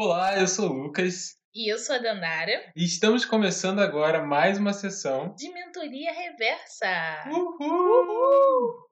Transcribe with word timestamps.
Olá, 0.00 0.38
eu 0.38 0.46
sou 0.46 0.70
o 0.70 0.72
Lucas 0.72 1.36
E 1.52 1.68
eu 1.68 1.76
sou 1.76 1.96
a 1.96 1.98
Dandara, 1.98 2.72
e 2.76 2.84
estamos 2.84 3.24
começando 3.24 3.80
agora 3.80 4.24
mais 4.24 4.56
uma 4.56 4.72
sessão. 4.72 5.34
de 5.34 5.52
Mentoria 5.52 6.12
Reversa. 6.12 7.24
Uhul! 7.28 8.88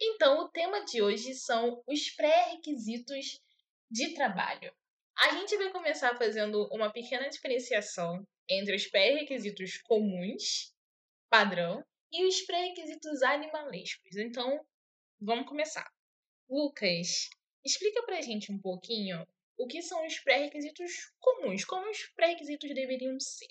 Então, 0.00 0.38
o 0.38 0.48
tema 0.48 0.82
de 0.86 1.02
hoje 1.02 1.34
são 1.34 1.82
os 1.86 2.08
pré-requisitos 2.12 3.38
de 3.90 4.14
trabalho. 4.14 4.72
A 5.26 5.34
gente 5.34 5.58
vai 5.58 5.70
começar 5.70 6.16
fazendo 6.16 6.66
uma 6.72 6.90
pequena 6.90 7.28
diferenciação 7.28 8.26
entre 8.48 8.74
os 8.74 8.86
pré-requisitos 8.86 9.76
comuns, 9.82 10.72
padrão, 11.28 11.84
e 12.10 12.26
os 12.26 12.40
pré-requisitos 12.46 13.20
animalescos. 13.20 14.16
Então, 14.16 14.58
vamos 15.20 15.46
começar. 15.46 15.86
Lucas, 16.48 17.28
explica 17.64 18.02
pra 18.02 18.22
gente 18.22 18.52
um 18.52 18.58
pouquinho 18.58 19.26
o 19.58 19.66
que 19.66 19.82
são 19.82 20.06
os 20.06 20.18
pré-requisitos 20.18 21.12
comuns, 21.18 21.64
como 21.64 21.90
os 21.90 21.98
pré-requisitos 22.16 22.74
deveriam 22.74 23.18
ser. 23.20 23.46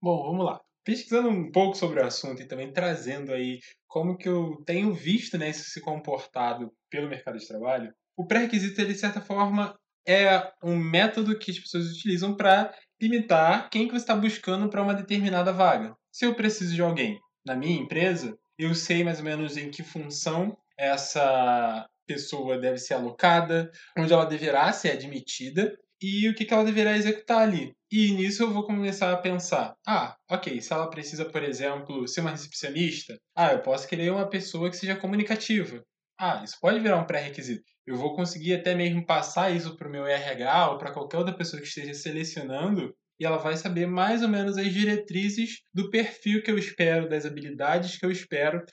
Bom, 0.00 0.22
vamos 0.22 0.46
lá. 0.46 0.60
Pesquisando 0.84 1.28
um 1.28 1.50
pouco 1.52 1.76
sobre 1.76 2.00
o 2.00 2.06
assunto 2.06 2.40
e 2.40 2.48
também 2.48 2.72
trazendo 2.72 3.32
aí 3.32 3.60
como 3.86 4.16
que 4.16 4.28
eu 4.28 4.62
tenho 4.64 4.94
visto 4.94 5.36
né, 5.36 5.50
isso 5.50 5.70
se 5.70 5.80
comportado 5.82 6.72
pelo 6.88 7.08
mercado 7.08 7.38
de 7.38 7.46
trabalho, 7.46 7.92
o 8.16 8.26
pré-requisito, 8.26 8.84
de 8.84 8.94
certa 8.94 9.20
forma, 9.20 9.78
é 10.06 10.50
um 10.62 10.76
método 10.76 11.38
que 11.38 11.50
as 11.50 11.58
pessoas 11.58 11.90
utilizam 11.90 12.34
para 12.34 12.74
limitar 13.00 13.68
quem 13.70 13.86
que 13.86 13.92
você 13.92 13.98
está 13.98 14.16
buscando 14.16 14.68
para 14.70 14.82
uma 14.82 14.94
determinada 14.94 15.52
vaga. 15.52 15.94
Se 16.10 16.24
eu 16.24 16.34
preciso 16.34 16.74
de 16.74 16.80
alguém 16.82 17.20
na 17.44 17.54
minha 17.54 17.78
empresa, 17.78 18.36
eu 18.58 18.74
sei 18.74 19.04
mais 19.04 19.18
ou 19.18 19.24
menos 19.24 19.56
em 19.56 19.70
que 19.70 19.82
função 19.82 20.56
essa 20.76 21.86
pessoa 22.08 22.58
deve 22.58 22.78
ser 22.78 22.94
alocada, 22.94 23.70
onde 23.96 24.12
ela 24.12 24.24
deverá 24.24 24.72
ser 24.72 24.90
admitida 24.90 25.78
e 26.00 26.28
o 26.28 26.34
que, 26.34 26.52
ela 26.52 26.64
deverá 26.64 26.96
executar 26.96 27.42
ali. 27.42 27.74
E 27.90 28.12
nisso 28.12 28.42
eu 28.42 28.50
vou 28.50 28.64
começar 28.64 29.12
a 29.12 29.16
pensar: 29.16 29.74
ah, 29.86 30.16
ok, 30.30 30.60
se 30.60 30.72
ela 30.72 30.90
precisa, 30.90 31.24
por 31.24 31.42
exemplo, 31.42 32.08
ser 32.08 32.20
uma 32.22 32.30
recepcionista, 32.30 33.18
ah, 33.36 33.52
eu 33.52 33.60
posso 33.60 33.86
querer 33.86 34.10
uma 34.10 34.28
pessoa 34.28 34.70
que 34.70 34.76
seja 34.76 34.96
comunicativa. 34.96 35.82
Ah, 36.18 36.42
isso 36.42 36.56
pode 36.60 36.80
virar 36.80 36.98
um 36.98 37.06
pré-requisito. 37.06 37.62
Eu 37.86 37.96
vou 37.96 38.14
conseguir 38.16 38.54
até 38.54 38.74
mesmo 38.74 39.06
passar 39.06 39.54
isso 39.54 39.76
para 39.76 39.88
o 39.88 39.90
meu 39.90 40.06
RH 40.06 40.72
ou 40.72 40.78
para 40.78 40.92
qualquer 40.92 41.18
outra 41.18 41.36
pessoa 41.36 41.62
que 41.62 41.68
esteja 41.68 41.94
selecionando 41.94 42.92
e 43.20 43.24
ela 43.24 43.38
vai 43.38 43.56
saber 43.56 43.86
mais 43.86 44.22
ou 44.22 44.28
menos 44.28 44.56
as 44.56 44.72
diretrizes 44.72 45.60
do 45.74 45.90
perfil 45.90 46.42
que 46.42 46.50
eu 46.50 46.58
espero, 46.58 47.08
das 47.08 47.26
habilidades 47.26 47.98
que 47.98 48.06
eu 48.06 48.10
espero. 48.10 48.64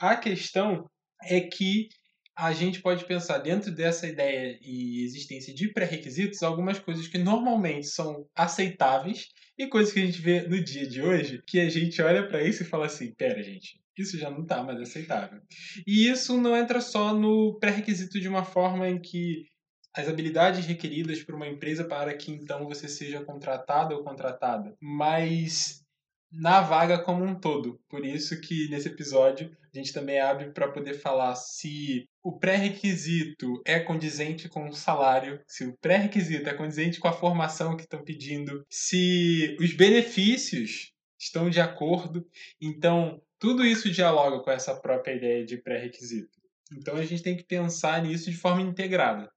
A 0.00 0.16
questão 0.16 0.88
é 1.24 1.40
que 1.40 1.88
a 2.36 2.52
gente 2.52 2.80
pode 2.80 3.04
pensar 3.04 3.38
dentro 3.38 3.70
dessa 3.70 4.06
ideia 4.06 4.58
e 4.62 5.04
existência 5.04 5.54
de 5.54 5.68
pré-requisitos 5.68 6.42
algumas 6.42 6.78
coisas 6.78 7.06
que 7.06 7.18
normalmente 7.18 7.86
são 7.86 8.26
aceitáveis 8.34 9.28
e 9.58 9.66
coisas 9.66 9.92
que 9.92 10.00
a 10.00 10.06
gente 10.06 10.20
vê 10.20 10.42
no 10.48 10.62
dia 10.62 10.86
de 10.86 11.02
hoje 11.02 11.42
que 11.46 11.60
a 11.60 11.68
gente 11.68 12.00
olha 12.00 12.26
para 12.26 12.42
isso 12.42 12.62
e 12.62 12.66
fala 12.66 12.86
assim, 12.86 13.12
pera 13.14 13.42
gente, 13.42 13.78
isso 13.98 14.18
já 14.18 14.30
não 14.30 14.42
está 14.42 14.62
mais 14.62 14.80
aceitável. 14.80 15.40
E 15.86 16.08
isso 16.08 16.40
não 16.40 16.56
entra 16.56 16.80
só 16.80 17.14
no 17.14 17.58
pré-requisito 17.58 18.18
de 18.18 18.28
uma 18.28 18.44
forma 18.44 18.88
em 18.88 19.00
que 19.00 19.44
as 19.94 20.08
habilidades 20.08 20.64
requeridas 20.64 21.22
por 21.22 21.34
uma 21.34 21.46
empresa 21.46 21.84
para 21.84 22.16
que 22.16 22.32
então 22.32 22.66
você 22.66 22.88
seja 22.88 23.22
contratado 23.22 23.94
ou 23.94 24.02
contratada, 24.02 24.74
mas 24.80 25.82
na 26.32 26.62
vaga 26.62 26.98
como 26.98 27.22
um 27.24 27.38
todo. 27.38 27.78
Por 27.90 28.06
isso 28.06 28.40
que 28.40 28.68
nesse 28.70 28.88
episódio 28.88 29.54
a 29.62 29.76
gente 29.76 29.92
também 29.92 30.18
abre 30.18 30.50
para 30.50 30.72
poder 30.72 30.94
falar 30.94 31.34
se 31.34 32.08
o 32.22 32.38
pré-requisito 32.38 33.60
é 33.64 33.80
condizente 33.80 34.48
com 34.48 34.68
o 34.68 34.72
salário, 34.72 35.40
se 35.46 35.64
o 35.64 35.76
pré-requisito 35.78 36.48
é 36.48 36.54
condizente 36.54 37.00
com 37.00 37.08
a 37.08 37.12
formação 37.12 37.76
que 37.76 37.82
estão 37.82 38.04
pedindo, 38.04 38.64
se 38.70 39.56
os 39.60 39.74
benefícios 39.74 40.92
estão 41.18 41.50
de 41.50 41.60
acordo. 41.60 42.26
Então, 42.60 43.20
tudo 43.38 43.64
isso 43.64 43.90
dialoga 43.90 44.40
com 44.40 44.50
essa 44.50 44.74
própria 44.74 45.14
ideia 45.14 45.44
de 45.44 45.56
pré-requisito. 45.56 46.40
Então, 46.72 46.96
a 46.96 47.04
gente 47.04 47.22
tem 47.22 47.36
que 47.36 47.44
pensar 47.44 48.02
nisso 48.02 48.30
de 48.30 48.36
forma 48.36 48.62
integrada. 48.62 49.30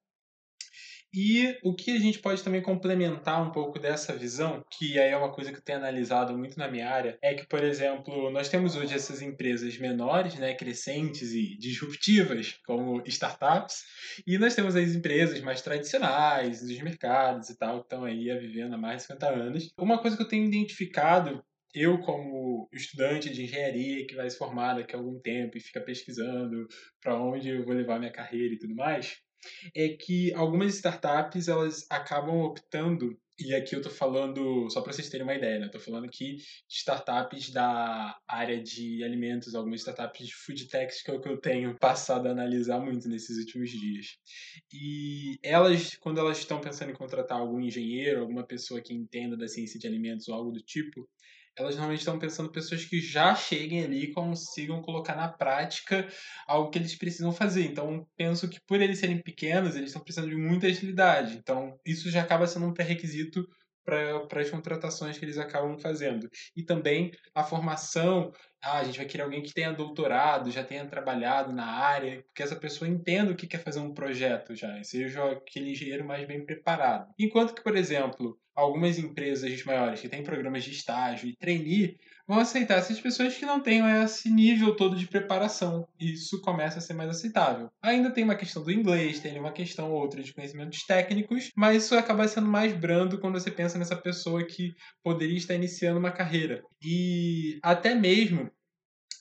E 1.15 1.57
o 1.63 1.73
que 1.73 1.91
a 1.91 1.99
gente 1.99 2.19
pode 2.19 2.43
também 2.43 2.61
complementar 2.61 3.41
um 3.41 3.49
pouco 3.49 3.79
dessa 3.79 4.13
visão, 4.13 4.61
que 4.69 4.99
aí 4.99 5.11
é 5.11 5.17
uma 5.17 5.31
coisa 5.31 5.49
que 5.49 5.59
eu 5.59 5.63
tenho 5.63 5.77
analisado 5.77 6.37
muito 6.37 6.59
na 6.59 6.69
minha 6.69 6.89
área, 6.89 7.17
é 7.21 7.33
que, 7.33 7.47
por 7.47 7.63
exemplo, 7.63 8.29
nós 8.31 8.49
temos 8.49 8.75
hoje 8.75 8.93
essas 8.93 9.21
empresas 9.21 9.77
menores, 9.77 10.35
né, 10.35 10.53
crescentes 10.53 11.31
e 11.31 11.57
disruptivas, 11.57 12.59
como 12.65 13.01
startups, 13.05 13.83
e 14.27 14.37
nós 14.37 14.55
temos 14.55 14.75
as 14.75 14.93
empresas 14.93 15.39
mais 15.39 15.61
tradicionais, 15.61 16.61
dos 16.61 16.81
mercados 16.81 17.49
e 17.49 17.57
tal, 17.57 17.79
que 17.79 17.85
estão 17.85 18.03
aí 18.03 18.25
vivendo 18.37 18.73
há 18.73 18.77
mais 18.77 18.97
de 18.97 19.03
50 19.03 19.29
anos. 19.29 19.71
Uma 19.79 19.99
coisa 19.99 20.17
que 20.17 20.23
eu 20.23 20.27
tenho 20.27 20.45
identificado 20.45 21.41
eu, 21.75 21.99
como 21.99 22.69
estudante 22.71 23.29
de 23.29 23.43
engenharia 23.43 24.07
que 24.07 24.15
vai 24.15 24.29
se 24.29 24.37
formar 24.37 24.75
daqui 24.75 24.95
a 24.95 24.97
algum 24.97 25.19
tempo 25.19 25.57
e 25.57 25.61
fica 25.61 25.81
pesquisando 25.81 26.67
para 27.01 27.19
onde 27.19 27.49
eu 27.49 27.65
vou 27.65 27.73
levar 27.73 27.99
minha 27.99 28.13
carreira 28.13 28.53
e 28.53 28.57
tudo 28.57 28.73
mais, 28.73 29.17
é 29.75 29.89
que 29.89 30.33
algumas 30.33 30.75
startups 30.75 31.47
elas 31.47 31.85
acabam 31.89 32.41
optando 32.41 33.17
e 33.37 33.53
aqui 33.53 33.75
eu 33.75 33.81
tô 33.81 33.89
falando, 33.89 34.69
só 34.69 34.81
para 34.81 34.93
vocês 34.93 35.09
terem 35.09 35.25
uma 35.25 35.33
ideia, 35.33 35.59
né? 35.59 35.67
Tô 35.67 35.77
falando 35.77 36.05
aqui 36.05 36.35
de 36.35 36.45
startups 36.69 37.51
da 37.51 38.17
área 38.25 38.61
de 38.63 39.03
alimentos, 39.03 39.53
algumas 39.53 39.81
startups 39.81 40.25
de 40.25 40.33
food 40.33 40.67
techs 40.69 41.03
que 41.03 41.11
é 41.11 41.13
o 41.13 41.19
que 41.19 41.27
eu 41.27 41.37
tenho 41.37 41.77
passado 41.77 42.27
a 42.27 42.31
analisar 42.31 42.79
muito 42.79 43.09
nesses 43.09 43.37
últimos 43.37 43.69
dias. 43.71 44.17
E 44.71 45.37
elas, 45.43 45.97
quando 45.97 46.19
elas 46.19 46.37
estão 46.37 46.61
pensando 46.61 46.91
em 46.91 46.95
contratar 46.95 47.37
algum 47.37 47.59
engenheiro, 47.59 48.21
alguma 48.21 48.45
pessoa 48.45 48.81
que 48.81 48.93
entenda 48.93 49.35
da 49.35 49.49
ciência 49.49 49.77
de 49.77 49.85
alimentos 49.85 50.29
ou 50.29 50.35
algo 50.35 50.51
do 50.51 50.61
tipo, 50.61 51.05
elas 51.57 51.75
normalmente 51.75 51.99
estão 51.99 52.19
pensando 52.19 52.51
pessoas 52.51 52.85
que 52.85 52.99
já 52.99 53.33
cheguem 53.35 53.83
ali 53.83 54.03
e 54.03 54.13
consigam 54.13 54.81
colocar 54.81 55.15
na 55.15 55.27
prática 55.29 56.07
algo 56.47 56.69
que 56.69 56.77
eles 56.77 56.95
precisam 56.95 57.31
fazer. 57.31 57.65
Então, 57.65 58.05
penso 58.17 58.49
que 58.49 58.59
por 58.67 58.81
eles 58.81 58.99
serem 58.99 59.21
pequenos, 59.21 59.75
eles 59.75 59.89
estão 59.89 60.03
precisando 60.03 60.29
de 60.29 60.35
muita 60.35 60.67
agilidade. 60.67 61.37
Então, 61.37 61.79
isso 61.85 62.09
já 62.09 62.21
acaba 62.21 62.47
sendo 62.47 62.65
um 62.67 62.73
pré-requisito 62.73 63.47
para 63.85 64.41
as 64.41 64.49
contratações 64.49 65.17
que 65.17 65.23
eles 65.23 65.37
acabam 65.37 65.77
fazendo. 65.77 66.27
E 66.55 66.63
também 66.63 67.11
a 67.33 67.43
formação, 67.43 68.31
ah, 68.63 68.79
a 68.79 68.83
gente 68.83 68.97
vai 68.97 69.05
querer 69.05 69.23
alguém 69.23 69.43
que 69.43 69.53
tenha 69.53 69.71
doutorado, 69.71 70.49
já 70.51 70.63
tenha 70.63 70.87
trabalhado 70.87 71.53
na 71.53 71.67
área, 71.67 72.25
que 72.33 72.41
essa 72.41 72.55
pessoa 72.55 72.89
entenda 72.89 73.31
o 73.31 73.35
que 73.35 73.47
quer 73.47 73.59
fazer 73.59 73.79
um 73.79 73.93
projeto 73.93 74.55
já, 74.55 74.83
seja 74.83 75.31
aquele 75.31 75.71
engenheiro 75.71 76.03
mais 76.03 76.27
bem 76.27 76.43
preparado. 76.43 77.13
Enquanto 77.19 77.53
que, 77.53 77.63
por 77.63 77.77
exemplo, 77.77 78.37
algumas 78.55 78.97
empresas 78.97 79.63
maiores 79.63 79.99
que 79.99 80.09
têm 80.09 80.23
programas 80.23 80.63
de 80.63 80.71
estágio 80.71 81.27
e 81.27 81.35
trainee 81.35 81.97
vão 82.27 82.39
aceitar 82.39 82.79
essas 82.79 82.99
pessoas 82.99 83.35
que 83.35 83.45
não 83.45 83.59
tenham 83.59 83.87
esse 84.03 84.29
nível 84.29 84.75
todo 84.75 84.95
de 84.95 85.07
preparação. 85.07 85.87
Isso 85.99 86.41
começa 86.41 86.79
a 86.79 86.81
ser 86.81 86.93
mais 86.93 87.09
aceitável. 87.09 87.69
Ainda 87.81 88.09
tem 88.09 88.23
uma 88.23 88.35
questão 88.35 88.63
do 88.63 88.71
inglês, 88.71 89.19
tem 89.19 89.39
uma 89.39 89.51
questão 89.51 89.91
ou 89.91 90.01
outra 90.01 90.23
de 90.23 90.33
conhecimentos 90.33 90.83
técnicos, 90.83 91.51
mas 91.55 91.83
isso 91.83 91.95
acaba 91.95 92.27
sendo 92.27 92.47
mais 92.47 92.73
brando 92.73 93.19
quando 93.19 93.39
você 93.39 93.51
pensa 93.51 93.77
nessa 93.77 93.95
pessoa 93.95 94.43
que 94.43 94.73
poderia 95.03 95.37
estar 95.37 95.53
iniciando 95.53 95.99
uma 95.99 96.11
carreira. 96.11 96.63
E 96.81 97.59
até 97.61 97.93
mesmo 97.93 98.49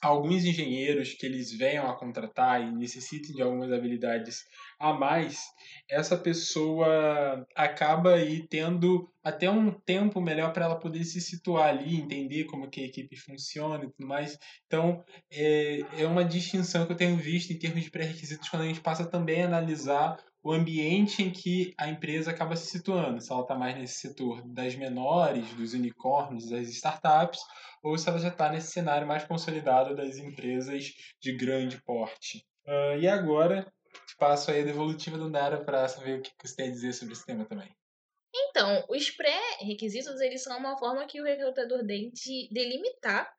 alguns 0.05 0.45
engenheiros 0.45 1.13
que 1.13 1.25
eles 1.25 1.51
venham 1.51 1.89
a 1.89 1.97
contratar 1.97 2.61
e 2.61 2.71
necessitem 2.71 3.35
de 3.35 3.41
algumas 3.41 3.71
habilidades 3.71 4.43
a 4.79 4.93
mais, 4.93 5.39
essa 5.89 6.15
pessoa 6.15 7.45
acaba 7.55 8.13
aí 8.13 8.47
tendo 8.47 9.09
até 9.23 9.49
um 9.49 9.71
tempo 9.71 10.21
melhor 10.21 10.53
para 10.53 10.65
ela 10.65 10.79
poder 10.79 11.03
se 11.03 11.19
situar 11.19 11.69
ali, 11.69 11.95
entender 11.95 12.43
como 12.43 12.69
que 12.69 12.81
a 12.81 12.85
equipe 12.85 13.15
funciona 13.15 13.83
e 13.83 13.89
tudo 13.89 14.07
mais. 14.07 14.37
Então, 14.67 15.03
é, 15.31 15.79
é 15.97 16.05
uma 16.05 16.23
distinção 16.23 16.85
que 16.85 16.91
eu 16.91 16.97
tenho 16.97 17.17
visto 17.17 17.51
em 17.51 17.57
termos 17.57 17.83
de 17.83 17.89
pré-requisitos 17.89 18.47
quando 18.49 18.63
a 18.63 18.67
gente 18.67 18.81
passa 18.81 19.05
também 19.05 19.41
a 19.41 19.47
analisar 19.47 20.17
o 20.45 20.53
ambiente 20.53 21.23
em 21.23 21.31
que 21.31 21.73
a 21.75 21.89
empresa 21.89 22.29
acaba 22.29 22.55
se 22.55 22.67
situando. 22.67 23.19
Se 23.19 23.31
ela 23.31 23.41
está 23.41 23.55
mais 23.55 23.75
nesse 23.75 23.95
setor 23.95 24.43
das 24.45 24.75
menores, 24.75 25.51
dos 25.55 25.73
unicórnios, 25.73 26.47
das 26.51 26.69
startups, 26.69 27.39
ou 27.81 27.97
se 27.97 28.07
ela 28.07 28.19
já 28.19 28.27
está 28.27 28.51
nesse 28.51 28.71
cenário 28.71 29.07
mais 29.07 29.25
consolidado 29.25 29.95
das 29.95 30.17
empresas 30.17 30.93
de 31.19 31.35
grande 31.35 31.81
porte. 31.83 32.45
Uh, 32.63 32.99
e 32.99 33.07
agora, 33.07 33.65
passo 34.19 34.51
aí 34.51 34.61
a 34.61 34.65
devolutiva 34.65 35.17
do 35.17 35.31
Nara 35.31 35.65
para 35.65 35.87
saber 35.87 36.19
o 36.19 36.21
que 36.21 36.31
você 36.43 36.55
tem 36.55 36.67
a 36.67 36.71
dizer 36.71 36.93
sobre 36.93 37.15
esse 37.15 37.25
tema 37.25 37.43
também. 37.45 37.75
Então, 38.35 38.85
os 38.87 39.09
pré-requisitos, 39.09 40.21
eles 40.21 40.43
são 40.43 40.55
uma 40.59 40.77
forma 40.77 41.07
que 41.07 41.19
o 41.19 41.23
recrutador 41.23 41.83
tem 41.87 42.11
de 42.11 42.47
delimitar 42.51 43.33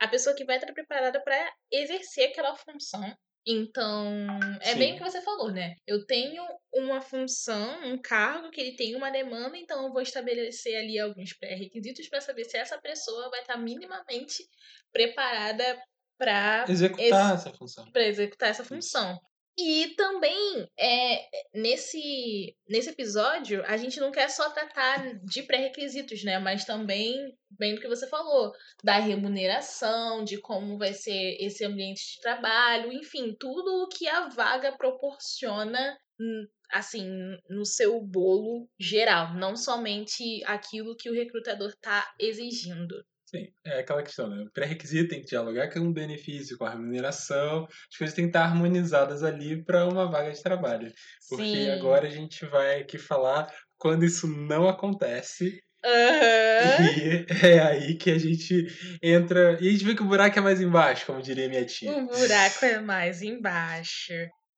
a 0.00 0.08
pessoa 0.08 0.34
que 0.34 0.46
vai 0.46 0.56
estar 0.56 0.72
preparada 0.72 1.22
para 1.22 1.52
exercer 1.70 2.30
aquela 2.30 2.56
função 2.56 3.04
então, 3.50 4.26
é 4.60 4.72
Sim. 4.72 4.78
bem 4.78 4.92
o 4.92 4.98
que 4.98 5.02
você 5.02 5.22
falou, 5.22 5.50
né? 5.50 5.74
Eu 5.86 6.04
tenho 6.04 6.44
uma 6.74 7.00
função, 7.00 7.82
um 7.82 7.96
cargo 7.98 8.50
que 8.50 8.60
ele 8.60 8.76
tem 8.76 8.94
uma 8.94 9.10
demanda, 9.10 9.56
então 9.56 9.86
eu 9.86 9.92
vou 9.92 10.02
estabelecer 10.02 10.76
ali 10.76 10.98
alguns 10.98 11.32
pré-requisitos 11.32 12.06
para 12.10 12.20
saber 12.20 12.44
se 12.44 12.58
essa 12.58 12.78
pessoa 12.78 13.30
vai 13.30 13.40
estar 13.40 13.56
minimamente 13.56 14.46
preparada 14.92 15.82
para 16.18 16.66
executar 16.68 17.34
essa 17.34 17.52
função. 17.54 17.90
Para 17.90 18.04
executar 18.04 18.50
essa 18.50 18.64
função. 18.64 19.18
E 19.60 19.88
também, 19.96 20.68
é, 20.78 21.28
nesse, 21.52 22.56
nesse 22.68 22.90
episódio, 22.90 23.60
a 23.66 23.76
gente 23.76 23.98
não 23.98 24.12
quer 24.12 24.30
só 24.30 24.50
tratar 24.50 25.18
de 25.24 25.42
pré-requisitos, 25.42 26.22
né? 26.22 26.38
Mas 26.38 26.64
também, 26.64 27.36
bem 27.50 27.74
do 27.74 27.80
que 27.80 27.88
você 27.88 28.06
falou, 28.06 28.52
da 28.84 29.00
remuneração, 29.00 30.22
de 30.22 30.38
como 30.40 30.78
vai 30.78 30.94
ser 30.94 31.36
esse 31.40 31.64
ambiente 31.64 32.14
de 32.14 32.20
trabalho, 32.20 32.92
enfim, 32.92 33.34
tudo 33.34 33.82
o 33.82 33.88
que 33.88 34.06
a 34.06 34.28
vaga 34.28 34.76
proporciona, 34.76 35.98
hum, 36.20 36.46
assim, 36.70 37.36
no 37.50 37.66
seu 37.66 38.00
bolo 38.00 38.70
geral, 38.78 39.34
não 39.34 39.56
somente 39.56 40.40
aquilo 40.44 40.96
que 40.96 41.10
o 41.10 41.14
recrutador 41.14 41.70
está 41.70 42.14
exigindo. 42.20 43.04
Sim, 43.30 43.46
é 43.62 43.80
aquela 43.80 44.02
questão, 44.02 44.26
né? 44.26 44.42
O 44.42 44.50
pré-requisito 44.50 45.10
tem 45.10 45.20
que 45.20 45.26
dialogar 45.26 45.70
com 45.70 45.80
o 45.80 45.92
benefício, 45.92 46.56
com 46.56 46.64
a 46.64 46.70
remuneração, 46.70 47.64
as 47.64 47.96
coisas 47.98 48.16
têm 48.16 48.24
que 48.24 48.30
estar 48.30 48.44
harmonizadas 48.44 49.22
ali 49.22 49.62
para 49.62 49.86
uma 49.86 50.10
vaga 50.10 50.32
de 50.32 50.42
trabalho. 50.42 50.90
Porque 51.28 51.44
Sim. 51.44 51.70
agora 51.72 52.06
a 52.06 52.10
gente 52.10 52.46
vai 52.46 52.80
aqui 52.80 52.96
falar 52.96 53.54
quando 53.76 54.06
isso 54.06 54.26
não 54.26 54.66
acontece. 54.66 55.62
Aham. 55.84 56.86
E 56.96 57.26
é 57.46 57.60
aí 57.60 57.98
que 57.98 58.10
a 58.10 58.18
gente 58.18 58.66
entra. 59.02 59.58
E 59.60 59.68
a 59.68 59.72
gente 59.72 59.84
vê 59.84 59.94
que 59.94 60.02
o 60.02 60.08
buraco 60.08 60.38
é 60.38 60.42
mais 60.42 60.62
embaixo, 60.62 61.04
como 61.04 61.20
diria 61.20 61.50
minha 61.50 61.66
tia. 61.66 61.92
O 61.92 62.06
buraco 62.06 62.64
é 62.64 62.80
mais 62.80 63.20
embaixo. 63.20 64.14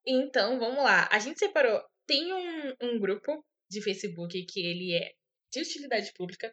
Então, 0.06 0.60
vamos 0.60 0.84
lá. 0.84 1.08
A 1.10 1.18
gente 1.18 1.40
separou. 1.40 1.82
Tem 2.06 2.32
um, 2.32 2.72
um 2.82 3.00
grupo 3.00 3.44
de 3.68 3.82
Facebook 3.82 4.44
que 4.46 4.60
ele 4.60 4.94
é 4.94 5.10
de 5.52 5.60
utilidade 5.60 6.12
pública, 6.16 6.52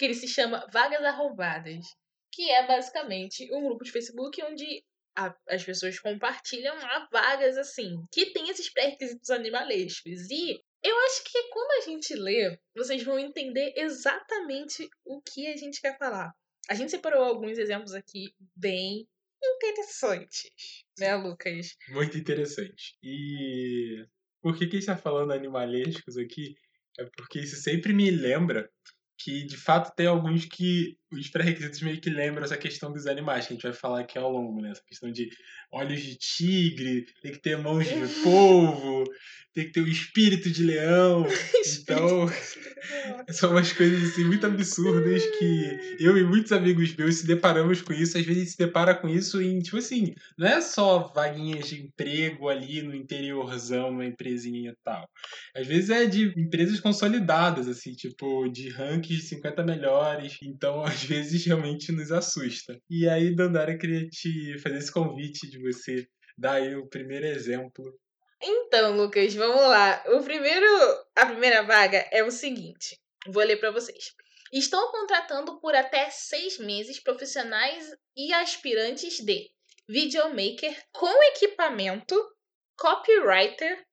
que 0.00 0.06
ele 0.06 0.14
se 0.14 0.26
chama 0.26 0.66
Vagas 0.72 1.04
Arrombadas, 1.04 1.84
que 2.32 2.50
é 2.50 2.66
basicamente 2.66 3.52
um 3.52 3.62
grupo 3.66 3.84
de 3.84 3.92
Facebook 3.92 4.42
onde 4.44 4.82
a- 5.14 5.36
as 5.46 5.62
pessoas 5.62 5.98
compartilham 6.00 6.74
lá 6.74 7.06
vagas 7.12 7.58
assim, 7.58 8.02
que 8.10 8.32
tem 8.32 8.48
esses 8.48 8.72
pré-requisitos 8.72 9.28
animalescos. 9.28 10.30
E 10.30 10.58
eu 10.82 10.96
acho 11.04 11.22
que 11.24 11.42
quando 11.50 11.70
a 11.82 11.90
gente 11.90 12.14
lê, 12.14 12.58
vocês 12.74 13.02
vão 13.02 13.18
entender 13.18 13.74
exatamente 13.76 14.88
o 15.04 15.20
que 15.20 15.46
a 15.48 15.56
gente 15.58 15.82
quer 15.82 15.98
falar. 15.98 16.32
A 16.70 16.74
gente 16.74 16.90
separou 16.92 17.22
alguns 17.22 17.58
exemplos 17.58 17.92
aqui 17.92 18.32
bem 18.56 19.06
interessantes, 19.42 20.50
né, 20.98 21.14
Lucas? 21.16 21.76
Muito 21.90 22.16
interessante. 22.16 22.96
E 23.02 24.02
por 24.40 24.54
que, 24.56 24.60
que 24.66 24.76
a 24.76 24.80
gente 24.80 24.88
está 24.88 24.96
falando 24.96 25.32
animalescos 25.32 26.16
aqui? 26.16 26.54
É 26.98 27.04
porque 27.16 27.40
isso 27.40 27.56
sempre 27.56 27.92
me 27.92 28.10
lembra 28.10 28.70
que, 29.22 29.44
de 29.44 29.56
fato, 29.56 29.94
tem 29.94 30.06
alguns 30.06 30.46
que 30.46 30.96
os 31.12 31.28
pré-requisitos 31.28 31.82
meio 31.82 32.00
que 32.00 32.08
lembram 32.08 32.44
essa 32.44 32.56
questão 32.56 32.90
dos 32.90 33.06
animais, 33.06 33.46
que 33.46 33.52
a 33.52 33.54
gente 33.54 33.62
vai 33.62 33.72
falar 33.72 34.00
aqui 34.00 34.16
ao 34.16 34.32
longo, 34.32 34.62
né? 34.62 34.70
Essa 34.70 34.82
questão 34.82 35.12
de 35.12 35.28
olhos 35.70 36.00
de 36.00 36.16
tigre, 36.16 37.04
tem 37.20 37.32
que 37.32 37.38
ter 37.38 37.58
mãos 37.58 37.86
de 37.86 38.22
polvo, 38.22 39.04
tem 39.52 39.66
que 39.66 39.72
ter 39.72 39.82
o 39.82 39.88
espírito 39.88 40.50
de 40.50 40.62
leão. 40.62 41.26
Então, 41.82 42.26
são 43.30 43.50
umas 43.50 43.72
coisas 43.72 44.10
assim 44.10 44.24
muito 44.24 44.46
absurdas 44.46 45.24
que 45.38 45.96
eu 45.98 46.16
e 46.16 46.24
muitos 46.24 46.52
amigos 46.52 46.94
meus 46.96 47.16
se 47.16 47.26
deparamos 47.26 47.82
com 47.82 47.92
isso. 47.92 48.18
Às 48.18 48.24
vezes 48.24 48.52
se 48.52 48.58
depara 48.58 48.94
com 48.94 49.08
isso 49.08 49.40
em, 49.40 49.58
tipo 49.58 49.76
assim, 49.76 50.14
não 50.38 50.46
é 50.46 50.60
só 50.60 51.12
vaguinhas 51.14 51.68
de 51.68 51.82
emprego 51.82 52.48
ali 52.48 52.82
no 52.82 52.94
interiorzão, 52.94 53.90
numa 53.90 54.06
empresinha 54.06 54.70
e 54.70 54.76
tal. 54.84 55.08
Às 55.54 55.66
vezes 55.66 55.90
é 55.90 56.06
de 56.06 56.32
empresas 56.36 56.80
consolidadas, 56.80 57.68
assim, 57.68 57.92
tipo, 57.92 58.48
de 58.48 58.68
rankings 58.68 59.22
de 59.22 59.28
50 59.28 59.62
melhores. 59.64 60.36
Então, 60.42 60.82
às 60.84 61.04
vezes, 61.04 61.44
realmente 61.44 61.92
nos 61.92 62.10
assusta. 62.12 62.78
E 62.88 63.08
aí, 63.08 63.34
Dandara, 63.34 63.72
eu 63.72 63.78
queria 63.78 64.06
te 64.08 64.58
fazer 64.58 64.78
esse 64.78 64.92
convite 64.92 65.48
de 65.48 65.58
você 65.60 66.06
dar 66.36 66.54
aí 66.54 66.74
o 66.74 66.88
primeiro 66.88 67.26
exemplo. 67.26 67.84
Então, 68.42 68.96
Lucas, 68.96 69.34
vamos 69.34 69.62
lá. 69.62 70.02
O 70.08 70.22
primeiro, 70.22 70.66
a 71.14 71.26
primeira 71.26 71.62
vaga 71.62 72.08
é 72.10 72.24
o 72.24 72.30
seguinte. 72.30 72.98
Vou 73.26 73.42
ler 73.42 73.56
para 73.56 73.70
vocês. 73.70 74.14
Estão 74.52 74.90
contratando 74.90 75.60
por 75.60 75.74
até 75.74 76.10
seis 76.10 76.58
meses 76.58 76.98
profissionais 76.98 77.94
e 78.16 78.32
aspirantes 78.32 79.18
de 79.20 79.50
videomaker 79.88 80.76
com 80.92 81.22
equipamento, 81.24 82.16
copywriter, 82.76 83.84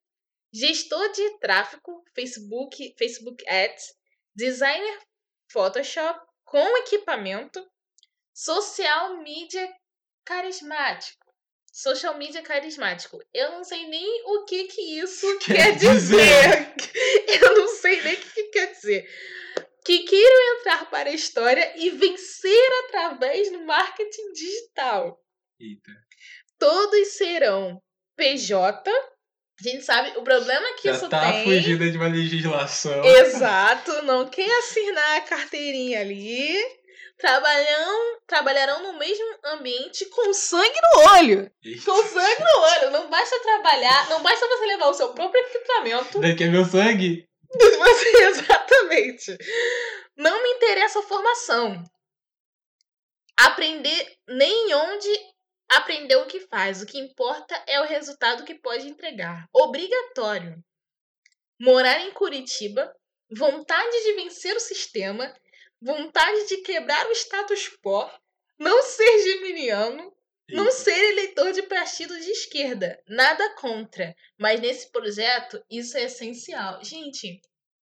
gestor 0.52 1.12
de 1.12 1.38
tráfego, 1.38 2.02
Facebook, 2.14 2.94
Facebook 2.98 3.48
Ads, 3.48 3.94
designer 4.34 4.98
Photoshop 5.50 6.20
com 6.44 6.76
equipamento, 6.78 7.64
social 8.32 9.18
media 9.18 9.70
carismático. 10.24 11.27
Social 11.80 12.18
media 12.18 12.42
carismático. 12.42 13.22
Eu 13.32 13.52
não 13.52 13.62
sei 13.62 13.86
nem 13.86 14.22
o 14.24 14.44
que 14.44 14.64
que 14.64 14.98
isso 14.98 15.24
Quer 15.38 15.54
quer, 15.54 15.76
dizer. 15.76 15.94
dizer. 15.94 16.74
Eu 17.40 17.56
não 17.56 17.68
sei 17.68 18.02
nem 18.02 18.14
o 18.14 18.16
que, 18.16 18.30
que 18.32 18.42
quer 18.44 18.72
dizer. 18.72 19.08
Que 19.84 20.00
queiram 20.00 20.58
entrar 20.58 20.90
para 20.90 21.08
a 21.08 21.14
história 21.14 21.72
e 21.76 21.90
vencer 21.90 22.70
através 22.84 23.52
do 23.52 23.60
marketing 23.64 24.32
digital. 24.32 25.20
Eita. 25.60 25.92
Todos 26.58 27.08
serão 27.16 27.80
PJ. 28.16 28.90
A 28.90 29.62
gente 29.62 29.84
sabe 29.84 30.18
o 30.18 30.22
problema 30.24 30.72
que 30.74 30.88
Já 30.88 30.96
isso 30.96 31.08
tá 31.08 31.30
tem. 31.30 31.44
fugida 31.44 31.88
de 31.88 31.96
uma 31.96 32.08
legislação. 32.08 33.04
Exato, 33.04 34.02
não 34.02 34.28
quer 34.28 34.50
assinar 34.58 35.18
a 35.18 35.20
carteirinha 35.20 36.00
ali. 36.00 36.56
Trabalham, 37.18 38.20
trabalharão 38.28 38.80
no 38.80 38.98
mesmo 38.98 39.26
ambiente 39.44 40.06
com 40.06 40.32
sangue 40.32 40.78
no 40.82 41.02
olho. 41.14 41.52
Eita. 41.64 41.84
Com 41.84 41.96
sangue 41.96 42.44
no 42.44 42.60
olho. 42.62 42.90
Não 42.92 43.10
basta 43.10 43.40
trabalhar, 43.40 44.08
não 44.08 44.22
basta 44.22 44.46
você 44.46 44.66
levar 44.66 44.86
o 44.86 44.94
seu 44.94 45.12
próprio 45.12 45.40
equipamento. 45.42 46.20
Daí 46.20 46.36
quer 46.36 46.48
meu 46.48 46.64
sangue? 46.64 47.28
Você, 47.50 48.24
exatamente. 48.24 49.38
Não 50.14 50.42
me 50.42 50.50
interessa 50.50 51.00
a 51.00 51.02
formação. 51.02 51.82
Aprender 53.38 54.16
nem 54.28 54.74
onde 54.74 55.08
aprender 55.70 56.16
o 56.16 56.26
que 56.26 56.40
faz. 56.40 56.82
O 56.82 56.86
que 56.86 56.98
importa 56.98 57.60
é 57.66 57.80
o 57.80 57.86
resultado 57.86 58.44
que 58.44 58.54
pode 58.54 58.86
entregar. 58.88 59.48
Obrigatório. 59.52 60.62
Morar 61.60 62.00
em 62.00 62.12
Curitiba, 62.12 62.94
vontade 63.30 64.02
de 64.04 64.12
vencer 64.14 64.54
o 64.54 64.60
sistema, 64.60 65.34
vontade 65.80 66.46
de 66.48 66.58
quebrar 66.58 67.06
o 67.08 67.12
status 67.12 67.70
quo, 67.84 68.10
não 68.58 68.82
ser 68.82 69.22
geminiano, 69.22 70.12
não 70.50 70.70
ser 70.70 70.96
eleitor 71.12 71.52
de 71.52 71.62
partido 71.62 72.18
de 72.18 72.30
esquerda. 72.30 72.98
Nada 73.06 73.54
contra. 73.54 74.14
Mas 74.38 74.60
nesse 74.60 74.90
projeto, 74.90 75.62
isso 75.70 75.96
é 75.96 76.04
essencial. 76.04 76.82
Gente, 76.82 77.40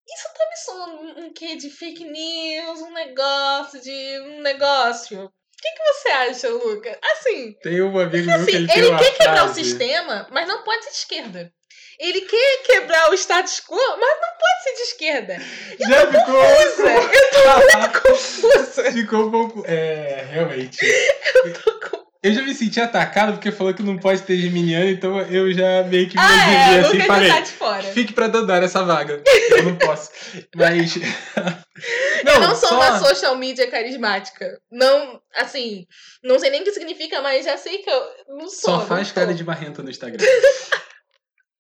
isso 0.09 0.29
tá 0.37 0.49
me 0.49 0.57
soando 0.57 1.21
um, 1.21 1.33
quê 1.33 1.57
de 1.57 1.71
fake 1.71 2.05
news, 2.05 2.81
um 2.81 2.93
negócio 2.93 3.81
de. 3.81 4.21
um 4.21 4.41
negócio. 4.43 5.25
O 5.25 5.59
que, 5.59 5.71
que 5.73 5.85
você 5.85 6.09
acha, 6.09 6.49
Luca? 6.51 6.99
Assim, 7.03 7.55
Tem 7.63 7.81
um 7.81 7.99
amigo 7.99 8.27
meu 8.27 8.37
assim 8.37 8.47
que 8.47 8.57
ele 8.57 8.67
tem 8.67 8.79
ele 8.79 8.89
uma 8.89 8.99
quer 8.99 9.17
quebrar 9.17 9.45
o 9.45 9.47
frase. 9.47 9.65
sistema, 9.65 10.29
mas 10.31 10.47
não 10.47 10.63
pode 10.63 10.85
ser 10.85 10.91
de 10.91 10.97
esquerda. 10.97 11.55
Ele 11.99 12.21
quer 12.23 12.63
quebrar 12.65 13.11
o 13.11 13.15
status 13.15 13.61
quo, 13.61 13.77
mas 13.77 14.21
não 14.21 14.29
pode 14.39 14.63
ser 14.63 14.73
de 14.75 14.81
esquerda. 14.83 15.39
Já 15.81 16.07
ficou, 16.07 16.35
Confusa! 16.35 16.93
Eu 16.93 17.31
tô 17.31 17.79
muito 17.79 18.03
confusa. 18.03 18.93
ficou 18.93 19.27
um 19.27 19.31
pouco. 19.31 19.65
É, 19.67 20.27
realmente. 20.31 20.77
Tô 21.65 21.81
com- 21.91 22.07
Eu 22.23 22.33
já 22.35 22.43
me 22.43 22.55
senti 22.55 22.81
atacado 22.81 23.33
porque 23.35 23.51
falou 23.53 23.73
que 23.73 23.83
não 23.83 23.97
pode 23.97 24.23
ter 24.23 24.37
geminiano, 24.37 24.91
então 24.91 25.21
eu 25.23 25.53
já 25.53 25.85
meio 25.85 26.09
que 26.09 26.17
me 26.17 26.23
Ah, 26.23 26.75
é, 26.75 26.81
assim 26.81 26.97
e 26.99 27.03
falei. 27.03 27.31
de 27.43 27.51
fora. 27.53 27.83
Fique 27.85 28.13
pra 28.13 28.27
Dandara 28.29 28.65
essa 28.65 28.83
vaga. 28.85 29.23
Eu 29.51 29.63
não 29.63 29.77
posso. 29.77 30.11
Mas. 30.55 30.97
eu 32.27 32.41
não 32.41 32.55
sou 32.57 32.69
só- 32.71 32.75
uma 32.77 32.99
social 32.99 33.37
media 33.37 33.71
carismática. 33.71 34.59
Não, 34.71 35.21
assim, 35.35 35.87
não 36.23 36.39
sei 36.39 36.51
nem 36.51 36.61
o 36.63 36.65
que 36.65 36.73
significa, 36.73 37.23
mas 37.23 37.45
já 37.45 37.57
sei 37.57 37.79
que 37.79 37.89
eu 37.89 38.03
não 38.29 38.49
sou. 38.49 38.71
Só 38.73 38.79
não 38.79 38.87
faz 38.87 39.13
cara 39.13 39.33
de 39.33 39.45
marrenta 39.45 39.83
no 39.83 39.91
Instagram. 39.91 40.25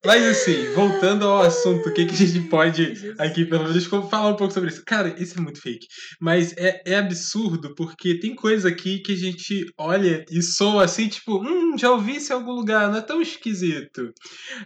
Mas 0.05 0.23
assim, 0.25 0.73
voltando 0.73 1.27
ao 1.27 1.43
assunto, 1.43 1.89
o 1.89 1.93
que, 1.93 2.07
que 2.07 2.15
a 2.15 2.27
gente 2.27 2.49
pode 2.49 2.93
aqui, 3.19 3.45
pelo 3.45 3.65
menos, 3.65 3.85
falar 3.87 4.29
um 4.29 4.37
pouco 4.37 4.55
sobre 4.55 4.71
isso? 4.71 4.83
Cara, 4.87 5.15
isso 5.21 5.37
é 5.39 5.43
muito 5.43 5.61
fake. 5.61 5.87
Mas 6.21 6.53
é, 6.57 6.81
é 6.87 6.97
absurdo, 6.97 7.75
porque 7.75 8.19
tem 8.21 8.35
coisa 8.35 8.69
aqui 8.69 9.01
que 9.01 9.13
a 9.13 9.17
gente 9.17 9.67
olha 9.77 10.25
e 10.31 10.41
soa 10.43 10.85
assim, 10.85 11.09
tipo, 11.09 11.43
hum, 11.43 11.77
já 11.77 11.91
ouvi 11.91 12.17
isso 12.17 12.33
em 12.33 12.37
algum 12.37 12.53
lugar, 12.53 12.89
não 12.89 12.99
é 12.99 13.03
tão 13.03 13.21
esquisito. 13.21 14.13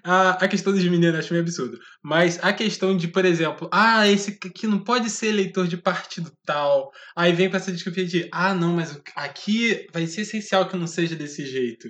A, 0.05 0.33
a 0.33 0.49
questão 0.49 0.73
dos 0.73 0.85
meninos 0.85 1.15
eu 1.15 1.21
acho 1.21 1.33
meio 1.33 1.43
absurdo. 1.43 1.79
Mas 2.03 2.39
a 2.43 2.53
questão 2.53 2.95
de, 2.97 3.09
por 3.09 3.25
exemplo, 3.25 3.69
ah, 3.73 4.07
esse 4.07 4.39
aqui 4.45 4.67
não 4.67 4.83
pode 4.83 5.09
ser 5.09 5.29
eleitor 5.29 5.67
de 5.67 5.77
partido 5.77 6.31
tal. 6.45 6.91
Aí 7.17 7.33
vem 7.33 7.49
com 7.49 7.57
essa 7.57 7.73
desculpa 7.73 8.05
de, 8.05 8.29
ah, 8.33 8.55
não, 8.55 8.75
mas 8.75 9.01
aqui 9.17 9.87
vai 9.93 10.07
ser 10.07 10.23
essencial 10.23 10.69
que 10.69 10.77
não 10.77 10.87
seja 10.87 11.17
desse 11.17 11.47
jeito. 11.47 11.89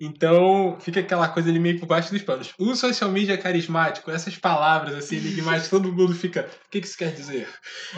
Então, 0.00 0.76
fica 0.80 1.00
aquela 1.00 1.28
coisa 1.28 1.48
ali 1.48 1.58
meio 1.58 1.78
por 1.78 1.86
baixo 1.86 2.12
dos 2.12 2.22
panos. 2.22 2.52
O 2.58 2.74
social 2.74 3.10
media 3.10 3.38
carismático, 3.38 4.10
essas 4.10 4.36
palavras 4.36 4.94
assim, 4.94 5.16
enigmáticas, 5.16 5.68
todo 5.68 5.92
mundo 5.92 6.14
fica. 6.14 6.48
O 6.66 6.70
que 6.70 6.80
que 6.80 6.86
isso 6.86 6.98
quer 6.98 7.12
dizer? 7.12 7.48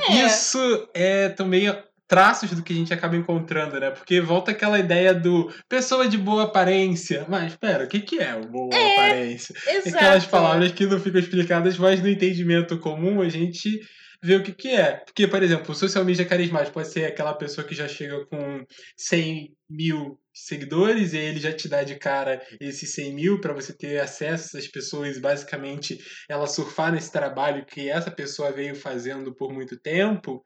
É. 0.09 0.27
Isso 0.27 0.89
é 0.95 1.29
também 1.29 1.69
traços 2.07 2.51
do 2.51 2.63
que 2.63 2.73
a 2.73 2.77
gente 2.77 2.93
acaba 2.93 3.17
encontrando, 3.17 3.79
né? 3.81 3.91
Porque 3.91 4.21
volta 4.21 4.51
aquela 4.51 4.79
ideia 4.79 5.15
do 5.15 5.53
pessoa 5.69 6.07
de 6.07 6.19
boa 6.19 6.45
aparência. 6.45 7.25
Mas, 7.29 7.53
espera, 7.53 7.85
o 7.85 7.89
que, 7.89 8.01
que 8.01 8.19
é 8.19 8.35
o 8.35 8.47
boa 8.47 8.75
É, 8.75 8.93
aparência? 8.93 9.55
Exato. 9.67 9.97
Aquelas 9.97 10.27
palavras 10.27 10.73
que 10.73 10.87
não 10.87 11.01
ficam 11.01 11.21
explicadas, 11.21 11.79
mas 11.79 12.01
no 12.01 12.09
entendimento 12.09 12.79
comum 12.79 13.21
a 13.21 13.29
gente 13.29 13.81
vê 14.25 14.37
o 14.37 14.43
que, 14.43 14.52
que 14.54 14.69
é. 14.69 14.97
Porque, 14.97 15.26
por 15.28 15.43
exemplo, 15.43 15.71
o 15.73 15.75
social 15.75 16.04
media 16.04 16.25
carismático 16.26 16.75
pode 16.75 16.88
ser 16.88 17.04
aquela 17.07 17.35
pessoa 17.35 17.66
que 17.66 17.75
já 17.75 17.87
chega 17.88 18.25
com 18.26 18.64
100 18.97 19.57
mil 19.69 20.19
seguidores 20.33 21.12
e 21.12 21.19
ele 21.19 21.38
já 21.40 21.52
te 21.52 21.69
dá 21.69 21.85
de 21.85 21.97
cara 21.97 22.43
esses 22.61 22.93
100 22.93 23.14
mil 23.14 23.40
para 23.40 23.52
você 23.54 23.73
ter 23.76 24.00
acesso 24.00 24.57
essas 24.57 24.69
pessoas 24.69 25.16
e 25.16 25.21
basicamente 25.21 25.99
ela 26.28 26.47
surfar 26.47 26.93
nesse 26.93 27.12
trabalho 27.12 27.64
que 27.66 27.88
essa 27.88 28.11
pessoa 28.11 28.50
veio 28.52 28.75
fazendo 28.75 29.35
por 29.35 29.52
muito 29.52 29.78
tempo. 29.81 30.45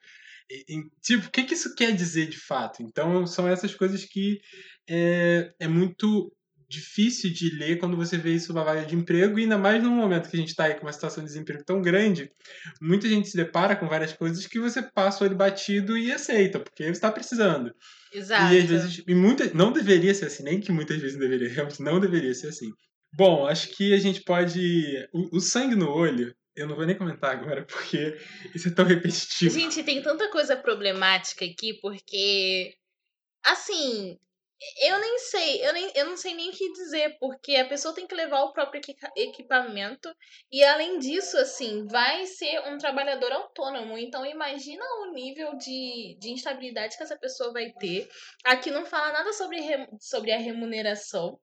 E- 0.51 0.65
e, 0.69 0.83
tipo, 1.03 1.27
o 1.27 1.31
que, 1.31 1.45
que 1.45 1.55
isso 1.55 1.75
quer 1.75 1.93
dizer 1.95 2.29
de 2.29 2.39
fato? 2.39 2.83
Então, 2.83 3.27
são 3.27 3.49
essas 3.49 3.75
coisas 3.75 4.05
que 4.05 4.41
é, 4.89 5.53
é 5.61 5.69
muito 5.69 6.33
difícil 6.69 7.33
de 7.33 7.51
ler 7.57 7.79
quando 7.79 7.97
você 7.97 8.19
vê 8.19 8.35
isso 8.35 8.53
numa 8.53 8.65
vaga 8.65 8.85
de 8.85 8.95
emprego, 8.95 9.39
e 9.39 9.43
ainda 9.43 9.57
mais 9.57 9.83
num 9.83 9.91
momento 9.91 10.29
que 10.29 10.37
a 10.37 10.41
gente 10.41 10.51
está 10.51 10.65
aí 10.65 10.75
com 10.75 10.83
uma 10.83 10.93
situação 10.93 11.23
de 11.25 11.29
desemprego 11.29 11.65
tão 11.65 11.81
grande, 11.81 12.31
muita 12.81 13.09
gente 13.09 13.29
se 13.29 13.37
depara 13.37 13.75
com 13.75 13.89
várias 13.89 14.13
coisas 14.13 14.47
que 14.47 14.61
você 14.61 14.83
passa 14.83 15.25
o 15.25 15.27
olho 15.27 15.37
batido 15.37 15.97
e 15.97 16.13
aceita, 16.13 16.61
porque 16.61 16.85
você 16.85 16.91
está 16.91 17.11
precisando. 17.11 17.75
Exato. 18.13 18.53
E 18.53 18.59
às 18.59 18.65
vezes, 18.65 19.03
e 19.07 19.15
muita, 19.15 19.53
não 19.55 19.73
deveria 19.73 20.15
ser 20.15 20.27
assim, 20.27 20.43
nem 20.43 20.61
que 20.61 20.71
muitas 20.71 20.99
vezes 20.99 21.19
deveria, 21.19 21.49
realmente 21.49 21.83
não 21.83 21.99
deveria 21.99 22.35
ser 22.35 22.49
assim. 22.49 22.71
Bom, 23.13 23.47
acho 23.47 23.69
que 23.69 23.95
a 23.95 23.99
gente 23.99 24.23
pode. 24.23 25.09
O, 25.13 25.39
o 25.39 25.41
sangue 25.41 25.75
no 25.75 25.91
olho, 25.91 26.35
eu 26.55 26.67
não 26.67 26.77
vou 26.77 26.85
nem 26.85 26.97
comentar 26.97 27.31
agora, 27.31 27.65
porque 27.65 28.19
isso 28.55 28.69
é 28.69 28.71
tão 28.71 28.85
repetitivo. 28.85 29.59
Gente, 29.59 29.83
tem 29.83 30.03
tanta 30.03 30.31
coisa 30.31 30.57
problemática 30.57 31.45
aqui, 31.45 31.75
porque. 31.81 32.75
Assim. 33.45 34.19
Eu 34.83 34.99
nem 35.01 35.19
sei, 35.19 35.65
eu, 35.67 35.73
nem, 35.73 35.93
eu 35.95 36.07
não 36.07 36.17
sei 36.17 36.35
nem 36.35 36.51
o 36.51 36.53
que 36.53 36.73
dizer, 36.73 37.17
porque 37.21 37.55
a 37.57 37.69
pessoa 37.69 37.95
tem 37.95 38.07
que 38.09 38.15
levar 38.15 38.43
o 38.43 38.53
próprio 38.53 38.81
equipa- 38.81 39.13
equipamento, 39.17 40.13
e 40.51 40.65
além 40.65 40.99
disso, 40.99 41.39
assim, 41.39 41.87
vai 41.87 42.27
ser 42.27 42.61
um 42.69 42.77
trabalhador 42.77 43.31
autônomo. 43.33 43.97
Então, 43.97 44.27
imagina 44.27 44.85
o 45.03 45.13
nível 45.13 45.57
de, 45.57 46.17
de 46.21 46.31
instabilidade 46.31 46.97
que 46.97 47.03
essa 47.05 47.17
pessoa 47.19 47.53
vai 47.53 47.71
ter. 47.75 48.09
Aqui 48.45 48.71
não 48.71 48.85
fala 48.85 49.13
nada 49.13 49.33
sobre, 49.33 49.61
re- 49.61 49.89
sobre 50.01 50.33
a 50.33 50.39
remuneração, 50.39 51.39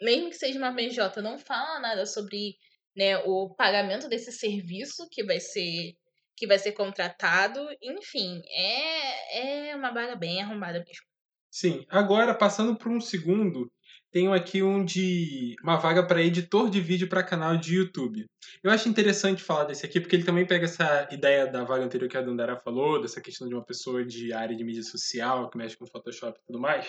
mesmo 0.00 0.28
que 0.30 0.36
seja 0.36 0.58
uma 0.58 0.74
PJ, 0.74 1.22
não 1.22 1.38
fala 1.38 1.80
nada 1.80 2.04
sobre 2.06 2.54
né, 2.96 3.16
o 3.18 3.54
pagamento 3.56 4.08
desse 4.08 4.30
serviço 4.32 5.08
que 5.10 5.24
vai 5.24 5.40
ser 5.40 5.94
que 6.36 6.46
vai 6.46 6.58
ser 6.58 6.70
contratado. 6.72 7.66
Enfim, 7.82 8.40
é, 8.50 9.70
é 9.70 9.76
uma 9.76 9.92
vaga 9.92 10.14
bem 10.16 10.40
arrombada 10.42 10.78
mesmo. 10.86 11.07
Sim, 11.50 11.84
agora 11.88 12.34
passando 12.34 12.76
por 12.76 12.90
um 12.90 13.00
segundo, 13.00 13.70
tenho 14.10 14.32
aqui 14.32 14.62
um 14.62 14.84
de 14.84 15.54
uma 15.62 15.76
vaga 15.76 16.06
para 16.06 16.22
editor 16.22 16.70
de 16.70 16.80
vídeo 16.80 17.08
para 17.08 17.22
canal 17.22 17.56
de 17.56 17.76
YouTube. 17.76 18.26
Eu 18.62 18.70
acho 18.70 18.88
interessante 18.88 19.42
falar 19.42 19.64
desse 19.64 19.84
aqui 19.84 20.00
porque 20.00 20.16
ele 20.16 20.24
também 20.24 20.46
pega 20.46 20.64
essa 20.64 21.06
ideia 21.10 21.46
da 21.46 21.64
vaga 21.64 21.84
anterior 21.84 22.08
que 22.08 22.16
a 22.16 22.22
Dandara 22.22 22.56
falou, 22.56 23.00
dessa 23.00 23.20
questão 23.20 23.48
de 23.48 23.54
uma 23.54 23.64
pessoa 23.64 24.04
de 24.04 24.32
área 24.32 24.56
de 24.56 24.64
mídia 24.64 24.82
social 24.82 25.50
que 25.50 25.58
mexe 25.58 25.76
com 25.76 25.86
Photoshop 25.86 26.38
e 26.38 26.46
tudo 26.46 26.58
mais. 26.58 26.86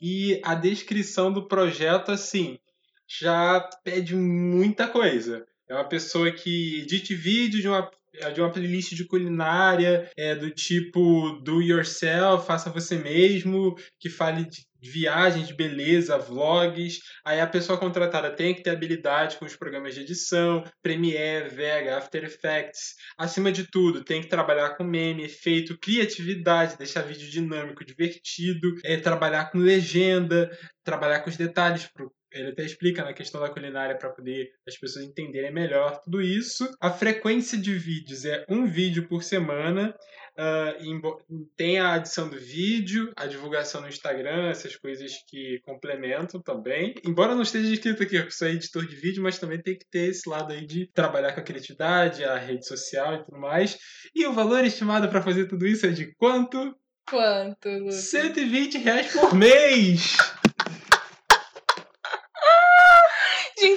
E 0.00 0.40
a 0.44 0.54
descrição 0.54 1.32
do 1.32 1.46
projeto 1.46 2.10
assim 2.10 2.58
já 3.06 3.60
pede 3.84 4.14
muita 4.16 4.88
coisa. 4.88 5.46
É 5.68 5.74
uma 5.74 5.88
pessoa 5.88 6.32
que 6.32 6.80
edite 6.80 7.14
vídeo 7.14 7.60
de 7.60 7.68
uma 7.68 7.88
de 8.34 8.40
uma 8.40 8.50
playlist 8.50 8.94
de 8.94 9.06
culinária, 9.06 10.10
é 10.16 10.34
do 10.34 10.50
tipo 10.50 11.40
do 11.42 11.62
yourself, 11.62 12.46
faça 12.46 12.70
você 12.70 12.96
mesmo, 12.96 13.74
que 13.98 14.08
fale 14.08 14.44
de 14.80 14.90
viagens, 14.90 15.46
de 15.46 15.54
beleza, 15.54 16.18
vlogs. 16.18 17.00
Aí 17.24 17.40
a 17.40 17.46
pessoa 17.46 17.78
contratada 17.78 18.34
tem 18.34 18.54
que 18.54 18.62
ter 18.62 18.70
habilidade 18.70 19.36
com 19.36 19.44
os 19.44 19.54
programas 19.54 19.94
de 19.94 20.00
edição, 20.00 20.64
Premiere, 20.82 21.50
Vega, 21.50 21.98
After 21.98 22.24
Effects. 22.24 22.94
Acima 23.18 23.52
de 23.52 23.66
tudo, 23.70 24.02
tem 24.02 24.22
que 24.22 24.28
trabalhar 24.28 24.76
com 24.76 24.84
meme, 24.84 25.24
efeito, 25.24 25.78
criatividade, 25.78 26.78
deixar 26.78 27.02
vídeo 27.02 27.30
dinâmico, 27.30 27.84
divertido, 27.84 28.74
é, 28.84 28.96
trabalhar 28.96 29.50
com 29.50 29.58
legenda, 29.58 30.50
trabalhar 30.82 31.20
com 31.20 31.30
os 31.30 31.36
detalhes 31.36 31.86
pro 31.86 32.10
ele 32.32 32.50
até 32.50 32.64
explica 32.64 33.04
na 33.04 33.12
questão 33.12 33.40
da 33.40 33.50
culinária 33.50 33.96
para 33.96 34.10
poder 34.10 34.50
as 34.66 34.76
pessoas 34.76 35.04
entenderem 35.04 35.52
melhor 35.52 36.00
tudo 36.00 36.22
isso. 36.22 36.68
A 36.80 36.90
frequência 36.90 37.58
de 37.58 37.74
vídeos 37.74 38.24
é 38.24 38.44
um 38.48 38.66
vídeo 38.66 39.08
por 39.08 39.22
semana. 39.22 39.94
Uh, 40.38 41.44
tem 41.56 41.78
a 41.78 41.94
adição 41.94 42.28
do 42.28 42.38
vídeo, 42.38 43.12
a 43.16 43.26
divulgação 43.26 43.80
no 43.80 43.88
Instagram, 43.88 44.48
essas 44.48 44.76
coisas 44.76 45.12
que 45.28 45.60
complementam 45.64 46.40
também. 46.40 46.94
Embora 47.04 47.34
não 47.34 47.42
esteja 47.42 47.72
escrito 47.72 48.02
aqui 48.02 48.18
que 48.18 48.26
eu 48.26 48.30
sou 48.30 48.48
editor 48.48 48.86
de 48.86 48.96
vídeo, 48.96 49.22
mas 49.22 49.38
também 49.38 49.60
tem 49.60 49.76
que 49.76 49.86
ter 49.90 50.10
esse 50.10 50.28
lado 50.28 50.52
aí 50.52 50.64
de 50.64 50.90
trabalhar 50.92 51.32
com 51.32 51.40
a 51.40 51.44
criatividade, 51.44 52.24
a 52.24 52.38
rede 52.38 52.66
social 52.66 53.16
e 53.16 53.24
tudo 53.24 53.38
mais. 53.38 53.76
E 54.14 54.24
o 54.26 54.32
valor 54.32 54.64
estimado 54.64 55.08
para 55.08 55.22
fazer 55.22 55.46
tudo 55.46 55.66
isso 55.66 55.84
é 55.84 55.90
de 55.90 56.14
quanto? 56.14 56.74
Quanto, 57.08 57.68
Lucas? 57.68 57.96
120 57.96 58.78
reais 58.78 59.12
por 59.12 59.34
mês! 59.34 60.16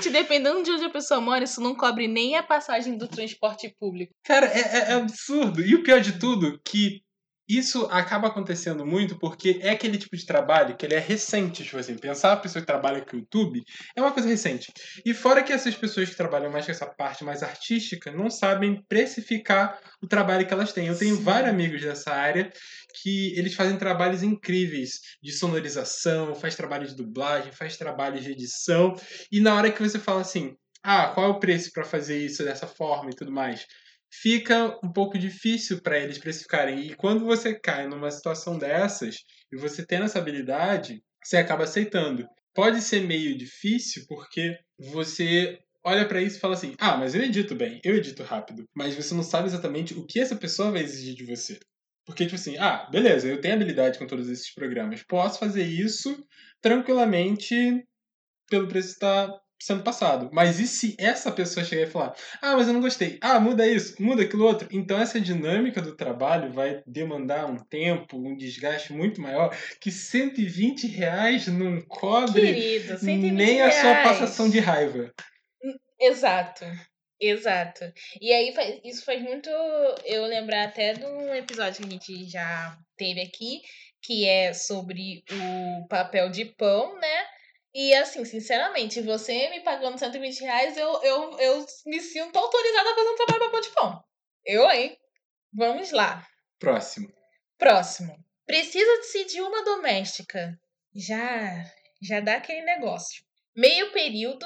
Gente, 0.03 0.11
dependendo 0.11 0.63
de 0.63 0.71
onde 0.71 0.83
a 0.83 0.89
pessoa 0.89 1.21
mora, 1.21 1.45
isso 1.45 1.61
não 1.61 1.73
cobre 1.73 2.07
nem 2.07 2.35
a 2.35 2.43
passagem 2.43 2.97
do 2.97 3.07
transporte 3.07 3.73
público. 3.79 4.13
Cara, 4.25 4.47
é, 4.47 4.59
é, 4.59 4.77
é 4.89 4.93
absurdo. 4.93 5.61
E 5.61 5.75
o 5.75 5.83
pior 5.83 6.01
de 6.01 6.19
tudo, 6.19 6.59
que 6.65 7.01
isso 7.57 7.87
acaba 7.91 8.27
acontecendo 8.27 8.85
muito 8.85 9.17
porque 9.17 9.59
é 9.61 9.71
aquele 9.71 9.97
tipo 9.97 10.15
de 10.15 10.25
trabalho 10.25 10.75
que 10.75 10.85
ele 10.85 10.95
é 10.95 10.99
recente, 10.99 11.63
tipo 11.63 11.77
assim, 11.77 11.97
pensar 11.97 12.33
a 12.33 12.37
pessoa 12.37 12.61
que 12.61 12.67
trabalha 12.67 13.01
com 13.01 13.15
o 13.15 13.19
YouTube 13.19 13.63
é 13.95 14.01
uma 14.01 14.11
coisa 14.11 14.27
recente. 14.27 14.71
E 15.05 15.13
fora 15.13 15.43
que 15.43 15.51
essas 15.51 15.75
pessoas 15.75 16.09
que 16.09 16.15
trabalham 16.15 16.51
mais 16.51 16.65
com 16.65 16.71
essa 16.71 16.85
parte 16.85 17.23
mais 17.23 17.43
artística 17.43 18.11
não 18.11 18.29
sabem 18.29 18.83
precificar 18.87 19.79
o 20.01 20.07
trabalho 20.07 20.45
que 20.45 20.53
elas 20.53 20.73
têm. 20.73 20.87
Eu 20.87 20.97
tenho 20.97 21.15
Sim. 21.15 21.23
vários 21.23 21.49
amigos 21.49 21.81
dessa 21.81 22.11
área 22.11 22.51
que 23.01 23.37
eles 23.37 23.55
fazem 23.55 23.77
trabalhos 23.77 24.21
incríveis 24.21 24.99
de 25.21 25.31
sonorização, 25.31 26.35
faz 26.35 26.55
trabalho 26.55 26.87
de 26.87 26.95
dublagem, 26.95 27.51
faz 27.51 27.75
trabalho 27.75 28.19
de 28.19 28.31
edição, 28.31 28.95
e 29.31 29.39
na 29.39 29.55
hora 29.55 29.71
que 29.71 29.81
você 29.81 29.97
fala 29.97 30.21
assim, 30.21 30.55
ah, 30.83 31.07
qual 31.07 31.27
é 31.27 31.29
o 31.29 31.39
preço 31.39 31.71
para 31.73 31.83
fazer 31.83 32.17
isso 32.23 32.43
dessa 32.43 32.67
forma 32.67 33.09
e 33.09 33.15
tudo 33.15 33.31
mais, 33.31 33.65
fica 34.21 34.79
um 34.83 34.91
pouco 34.91 35.17
difícil 35.17 35.81
para 35.81 35.99
eles 35.99 36.17
precificarem. 36.17 36.87
E 36.87 36.95
quando 36.95 37.25
você 37.25 37.57
cai 37.59 37.87
numa 37.87 38.11
situação 38.11 38.57
dessas 38.57 39.17
e 39.51 39.57
você 39.57 39.85
tem 39.85 39.99
essa 39.99 40.19
habilidade, 40.19 41.01
você 41.23 41.37
acaba 41.37 41.63
aceitando. 41.63 42.27
Pode 42.53 42.81
ser 42.81 43.01
meio 43.01 43.35
difícil 43.37 44.03
porque 44.07 44.57
você 44.77 45.57
olha 45.83 46.07
para 46.07 46.21
isso 46.21 46.37
e 46.37 46.39
fala 46.39 46.53
assim: 46.53 46.75
"Ah, 46.79 46.97
mas 46.97 47.15
eu 47.15 47.23
edito 47.23 47.55
bem, 47.55 47.79
eu 47.83 47.95
edito 47.95 48.23
rápido". 48.23 48.65
Mas 48.75 48.95
você 48.95 49.13
não 49.15 49.23
sabe 49.23 49.47
exatamente 49.47 49.93
o 49.93 50.05
que 50.05 50.19
essa 50.19 50.35
pessoa 50.35 50.71
vai 50.71 50.81
exigir 50.83 51.15
de 51.15 51.25
você. 51.25 51.57
Porque, 52.05 52.25
tipo 52.25 52.35
assim, 52.35 52.57
ah, 52.57 52.87
beleza, 52.91 53.27
eu 53.27 53.39
tenho 53.39 53.55
habilidade 53.55 53.97
com 53.97 54.05
todos 54.05 54.29
esses 54.29 54.53
programas. 54.53 55.03
Posso 55.03 55.39
fazer 55.39 55.63
isso 55.63 56.15
tranquilamente 56.61 57.55
pelo 58.49 58.67
preço 58.67 58.89
que 58.89 58.93
está 58.95 59.33
sendo 59.63 59.81
passado. 59.81 60.29
Mas 60.33 60.59
e 60.59 60.67
se 60.67 60.95
essa 60.99 61.31
pessoa 61.31 61.65
chegar 61.65 61.83
e 61.83 61.89
falar, 61.89 62.15
ah, 62.41 62.57
mas 62.57 62.67
eu 62.67 62.73
não 62.73 62.81
gostei, 62.81 63.17
ah, 63.21 63.39
muda 63.39 63.65
isso, 63.65 64.01
muda 64.01 64.23
aquilo 64.23 64.45
outro. 64.45 64.67
Então 64.71 64.99
essa 64.99 65.21
dinâmica 65.21 65.81
do 65.81 65.95
trabalho 65.95 66.51
vai 66.51 66.83
demandar 66.85 67.45
um 67.45 67.57
tempo, 67.57 68.17
um 68.17 68.35
desgaste 68.35 68.91
muito 68.91 69.21
maior, 69.21 69.55
que 69.79 69.89
120 69.89 70.87
reais 70.87 71.47
não 71.47 71.81
cobre 71.81 72.53
Querido, 72.53 72.99
120 72.99 73.31
nem 73.31 73.61
a 73.61 73.71
sua 73.71 73.95
passação 74.03 74.49
de 74.49 74.59
raiva. 74.59 75.11
Exato. 75.99 76.65
Exato. 77.21 77.85
E 78.19 78.33
aí 78.33 78.53
isso 78.83 79.05
faz 79.05 79.21
muito 79.21 79.49
eu 80.03 80.25
lembrar 80.25 80.65
até 80.65 80.93
de 80.93 81.05
um 81.05 81.33
episódio 81.33 81.81
que 81.81 81.87
a 81.87 81.89
gente 81.89 82.29
já 82.29 82.77
teve 82.97 83.21
aqui, 83.21 83.61
que 84.01 84.27
é 84.27 84.53
sobre 84.53 85.23
o 85.31 85.87
papel 85.87 86.29
de 86.29 86.43
pão, 86.43 86.99
né? 86.99 87.32
E 87.73 87.93
assim, 87.95 88.23
sinceramente, 88.23 89.01
você 89.01 89.49
me 89.49 89.61
pagando 89.61 89.97
120 89.97 90.41
reais, 90.41 90.77
eu, 90.77 91.01
eu, 91.01 91.39
eu 91.39 91.65
me 91.87 91.99
sinto 91.99 92.37
autorizada 92.37 92.91
a 92.91 92.95
fazer 92.95 93.09
um 93.09 93.15
trabalho 93.15 93.39
de 93.39 93.45
papel 93.45 93.61
de 93.61 93.69
pão. 93.69 94.03
Eu, 94.45 94.69
hein? 94.69 94.97
Vamos 95.51 95.91
lá. 95.91 96.27
Próximo. 96.59 97.11
Próximo. 97.57 98.15
Precisa-se 98.45 99.25
de 99.25 99.41
uma 99.41 99.63
doméstica. 99.63 100.55
Já, 100.93 101.65
já 102.01 102.19
dá 102.19 102.35
aquele 102.35 102.61
negócio. 102.61 103.23
Meio 103.55 103.91
período, 103.91 104.45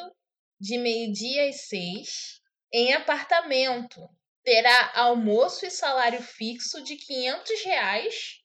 de 0.60 0.78
meio-dia 0.78 1.50
às 1.50 1.68
seis, 1.68 2.42
em 2.72 2.94
apartamento. 2.94 4.08
Terá 4.44 4.92
almoço 4.96 5.66
e 5.66 5.72
salário 5.72 6.22
fixo 6.22 6.82
de 6.82 6.96
500 6.96 7.64
reais, 7.66 8.42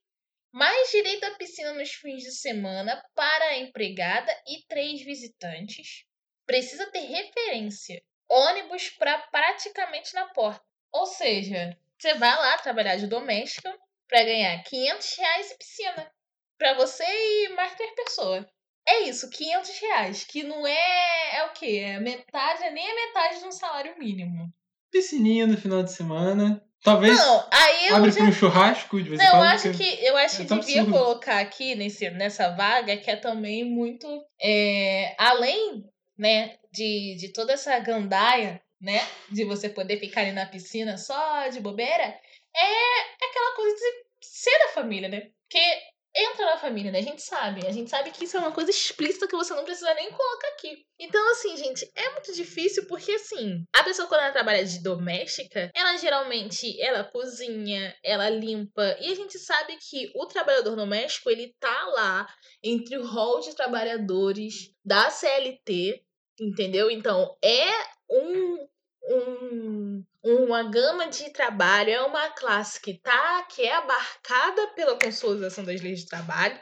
mais 0.52 0.90
direito 0.90 1.24
à 1.24 1.30
piscina 1.32 1.72
nos 1.72 1.92
fins 1.92 2.22
de 2.22 2.32
semana 2.32 3.02
para 3.14 3.44
a 3.46 3.58
empregada 3.58 4.30
e 4.46 4.64
três 4.68 5.02
visitantes. 5.02 6.04
Precisa 6.46 6.90
ter 6.90 7.00
referência. 7.00 8.02
Ônibus 8.28 8.90
para 8.90 9.18
praticamente 9.28 10.14
na 10.14 10.26
porta. 10.28 10.62
Ou 10.92 11.06
seja, 11.06 11.76
você 11.98 12.14
vai 12.14 12.36
lá 12.36 12.58
trabalhar 12.58 12.96
de 12.96 13.06
doméstica, 13.06 13.74
pra 14.12 14.24
ganhar 14.24 14.62
500 14.64 15.16
reais 15.16 15.50
e 15.50 15.56
piscina. 15.56 16.12
Pra 16.58 16.74
você 16.74 17.02
e 17.04 17.48
mais 17.54 17.74
três 17.74 17.94
pessoas. 17.94 18.44
É 18.86 19.00
isso, 19.04 19.30
500 19.30 19.78
reais. 19.78 20.24
Que 20.24 20.42
não 20.42 20.66
é. 20.66 21.36
É 21.36 21.44
o 21.46 21.52
quê? 21.54 21.82
É 21.82 21.98
metade, 21.98 22.62
é 22.62 22.70
nem 22.70 22.90
a 22.90 22.94
metade 22.94 23.38
de 23.40 23.46
um 23.46 23.52
salário 23.52 23.98
mínimo. 23.98 24.52
Piscininha 24.90 25.46
no 25.46 25.56
final 25.56 25.82
de 25.82 25.92
semana. 25.92 26.62
Talvez 26.82 27.16
Não, 27.16 27.46
aí 27.52 27.88
eu 27.88 27.96
abre 27.96 28.10
já 28.10 28.22
um 28.24 28.32
churrasco 28.32 29.00
de 29.02 29.10
vez 29.10 29.20
em 29.20 29.24
Não, 29.24 29.34
eu 29.34 29.38
quando. 29.40 29.52
acho 29.52 29.70
que 29.72 30.04
eu 30.04 30.16
acho 30.16 30.36
que 30.36 30.42
é 30.42 30.46
tão 30.46 30.58
devia 30.58 30.80
absurdo. 30.82 30.98
colocar 30.98 31.38
aqui 31.38 31.74
nesse, 31.76 32.10
nessa 32.10 32.48
vaga 32.50 32.96
que 32.96 33.10
é 33.10 33.16
também 33.16 33.64
muito 33.64 34.06
é, 34.40 35.14
além 35.16 35.84
né 36.18 36.56
de, 36.72 37.16
de 37.20 37.32
toda 37.32 37.52
essa 37.52 37.78
gandaia 37.78 38.60
né 38.80 39.00
de 39.30 39.44
você 39.44 39.68
poder 39.68 39.98
ficar 40.00 40.22
ali 40.22 40.32
na 40.32 40.46
piscina 40.46 40.98
só 40.98 41.46
de 41.48 41.60
bobeira 41.60 42.02
é 42.02 43.24
aquela 43.26 43.54
coisa 43.54 43.76
de 43.76 44.26
ser 44.26 44.58
da 44.66 44.68
família 44.74 45.08
né 45.08 45.20
porque 45.48 45.64
entra 46.14 46.46
na 46.46 46.56
família 46.56 46.92
né? 46.92 46.98
A 46.98 47.02
gente 47.02 47.22
sabe. 47.22 47.66
A 47.66 47.72
gente 47.72 47.90
sabe 47.90 48.10
que 48.10 48.24
isso 48.24 48.36
é 48.36 48.40
uma 48.40 48.52
coisa 48.52 48.70
explícita 48.70 49.26
que 49.26 49.36
você 49.36 49.54
não 49.54 49.64
precisa 49.64 49.92
nem 49.94 50.10
colocar 50.10 50.48
aqui. 50.48 50.84
Então 50.98 51.32
assim 51.32 51.56
gente 51.56 51.90
é 51.94 52.10
muito 52.10 52.32
difícil 52.34 52.86
porque 52.86 53.12
assim 53.12 53.64
a 53.74 53.82
pessoa 53.82 54.08
quando 54.08 54.20
ela 54.20 54.32
trabalha 54.32 54.64
de 54.64 54.82
doméstica 54.82 55.70
ela 55.74 55.96
geralmente 55.96 56.80
ela 56.80 57.04
cozinha 57.04 57.94
ela 58.02 58.28
limpa. 58.28 58.96
E 59.00 59.10
a 59.10 59.14
gente 59.14 59.38
sabe 59.38 59.76
que 59.78 60.12
o 60.14 60.26
trabalhador 60.26 60.76
doméstico 60.76 61.30
ele 61.30 61.54
tá 61.58 61.86
lá 61.94 62.26
entre 62.62 62.96
o 62.96 63.06
rol 63.06 63.40
de 63.40 63.54
trabalhadores 63.54 64.72
da 64.84 65.10
CLT 65.10 66.02
entendeu? 66.40 66.90
Então 66.90 67.36
é 67.42 67.68
um 68.10 68.68
um, 69.04 70.04
uma 70.22 70.62
gama 70.62 71.08
de 71.08 71.30
trabalho, 71.30 71.90
é 71.90 72.00
uma 72.02 72.30
classe 72.30 72.80
que 72.80 72.94
tá, 72.94 73.42
que 73.42 73.62
é 73.62 73.74
abarcada 73.74 74.68
pela 74.68 74.98
consolidação 74.98 75.64
das 75.64 75.80
leis 75.80 76.00
de 76.00 76.06
trabalho 76.06 76.58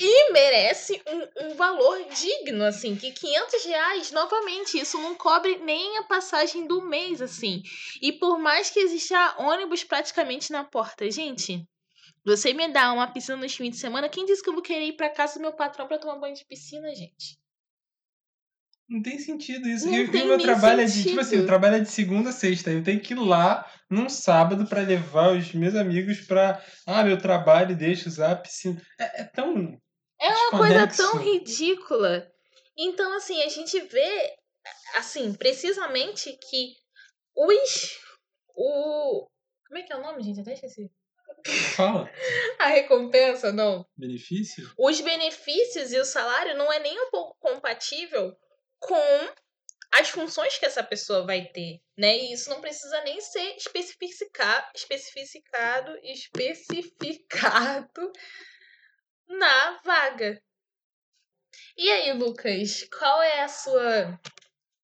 e 0.00 0.32
merece 0.32 1.02
um, 1.06 1.46
um 1.46 1.54
valor 1.54 2.02
digno, 2.08 2.64
assim, 2.64 2.96
que 2.96 3.12
500 3.12 3.64
reais, 3.64 4.10
novamente, 4.10 4.78
isso 4.78 4.98
não 4.98 5.14
cobre 5.14 5.58
nem 5.58 5.98
a 5.98 6.04
passagem 6.04 6.66
do 6.66 6.82
mês, 6.82 7.20
assim. 7.20 7.62
E 8.00 8.10
por 8.12 8.38
mais 8.38 8.70
que 8.70 8.80
exista 8.80 9.36
ônibus 9.38 9.84
praticamente 9.84 10.50
na 10.50 10.64
porta, 10.64 11.10
gente, 11.10 11.62
você 12.24 12.54
me 12.54 12.68
dá 12.68 12.92
uma 12.92 13.12
piscina 13.12 13.36
nos 13.36 13.54
fins 13.54 13.70
de 13.70 13.76
semana, 13.76 14.08
quem 14.08 14.24
disse 14.24 14.42
que 14.42 14.48
eu 14.48 14.54
vou 14.54 14.62
querer 14.62 14.86
ir 14.86 14.96
pra 14.96 15.10
casa 15.10 15.34
do 15.34 15.42
meu 15.42 15.52
patrão 15.52 15.86
pra 15.86 15.98
tomar 15.98 16.16
banho 16.16 16.34
de 16.34 16.44
piscina, 16.46 16.94
gente? 16.94 17.41
Não 18.92 19.00
tem 19.00 19.18
sentido 19.18 19.66
isso. 19.66 19.86
Não 19.86 19.94
e, 19.94 20.10
tem 20.10 20.24
o 20.24 20.26
meu 20.26 20.38
trabalho 20.38 20.82
é 20.82 20.84
de, 20.84 20.92
tipo 20.92 21.04
sentido. 21.04 21.20
assim, 21.20 21.38
o 21.38 21.46
trabalho 21.46 21.76
é 21.76 21.80
de 21.80 21.90
segunda 21.90 22.28
a 22.28 22.32
sexta. 22.32 22.70
Eu 22.70 22.84
tenho 22.84 23.00
que 23.00 23.14
ir 23.14 23.18
lá 23.18 23.66
num 23.88 24.06
sábado 24.06 24.66
pra 24.66 24.82
levar 24.82 25.32
os 25.32 25.54
meus 25.54 25.74
amigos 25.74 26.20
pra. 26.20 26.62
Ah, 26.86 27.02
meu 27.02 27.16
trabalho, 27.16 27.74
deixa 27.74 28.10
usar 28.10 28.32
a 28.32 28.36
piscina. 28.36 28.82
É, 29.00 29.22
é 29.22 29.24
tão. 29.24 29.80
É 30.20 30.28
uma 30.28 30.58
coisa 30.58 30.86
tão 30.88 31.16
ridícula. 31.16 32.30
Então, 32.76 33.16
assim, 33.16 33.42
a 33.42 33.48
gente 33.48 33.80
vê, 33.80 34.34
assim, 34.96 35.32
precisamente 35.32 36.30
que 36.50 36.74
os. 37.34 37.98
O. 38.54 39.26
Como 39.68 39.78
é 39.78 39.82
que 39.84 39.92
é 39.94 39.96
o 39.96 40.02
nome, 40.02 40.22
gente? 40.22 40.40
Até 40.40 40.52
esqueci. 40.52 40.90
Fala. 41.74 42.10
A 42.60 42.66
recompensa, 42.66 43.50
não. 43.50 43.86
Benefício? 43.96 44.70
Os 44.78 45.00
benefícios 45.00 45.92
e 45.92 45.98
o 45.98 46.04
salário 46.04 46.58
não 46.58 46.70
é 46.70 46.78
nem 46.78 47.00
um 47.00 47.10
pouco 47.10 47.34
compatível 47.40 48.36
com 48.82 49.32
as 49.92 50.10
funções 50.10 50.58
que 50.58 50.66
essa 50.66 50.82
pessoa 50.82 51.24
vai 51.24 51.46
ter, 51.46 51.80
né? 51.96 52.16
E 52.16 52.32
isso 52.32 52.50
não 52.50 52.60
precisa 52.60 53.02
nem 53.04 53.20
ser 53.20 53.56
especificado, 53.56 54.66
especificado, 54.74 55.96
especificado 56.02 58.02
na 59.28 59.80
vaga. 59.84 60.40
E 61.76 61.90
aí, 61.90 62.12
Lucas, 62.12 62.86
qual 62.98 63.22
é 63.22 63.42
a 63.42 63.48
sua 63.48 64.18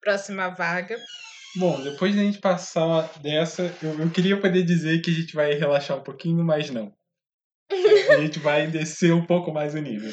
próxima 0.00 0.48
vaga? 0.50 0.98
Bom, 1.56 1.82
depois 1.82 2.14
da 2.14 2.22
gente 2.22 2.38
passar 2.38 3.10
dessa, 3.20 3.74
eu, 3.82 3.98
eu 3.98 4.10
queria 4.10 4.40
poder 4.40 4.62
dizer 4.62 5.00
que 5.00 5.10
a 5.10 5.14
gente 5.14 5.34
vai 5.34 5.54
relaxar 5.54 5.96
um 5.96 6.02
pouquinho, 6.02 6.44
mas 6.44 6.70
não. 6.70 6.94
A 8.10 8.18
gente 8.18 8.38
vai 8.38 8.66
descer 8.66 9.12
um 9.12 9.26
pouco 9.26 9.52
mais 9.52 9.74
o 9.74 9.78
nível. 9.78 10.12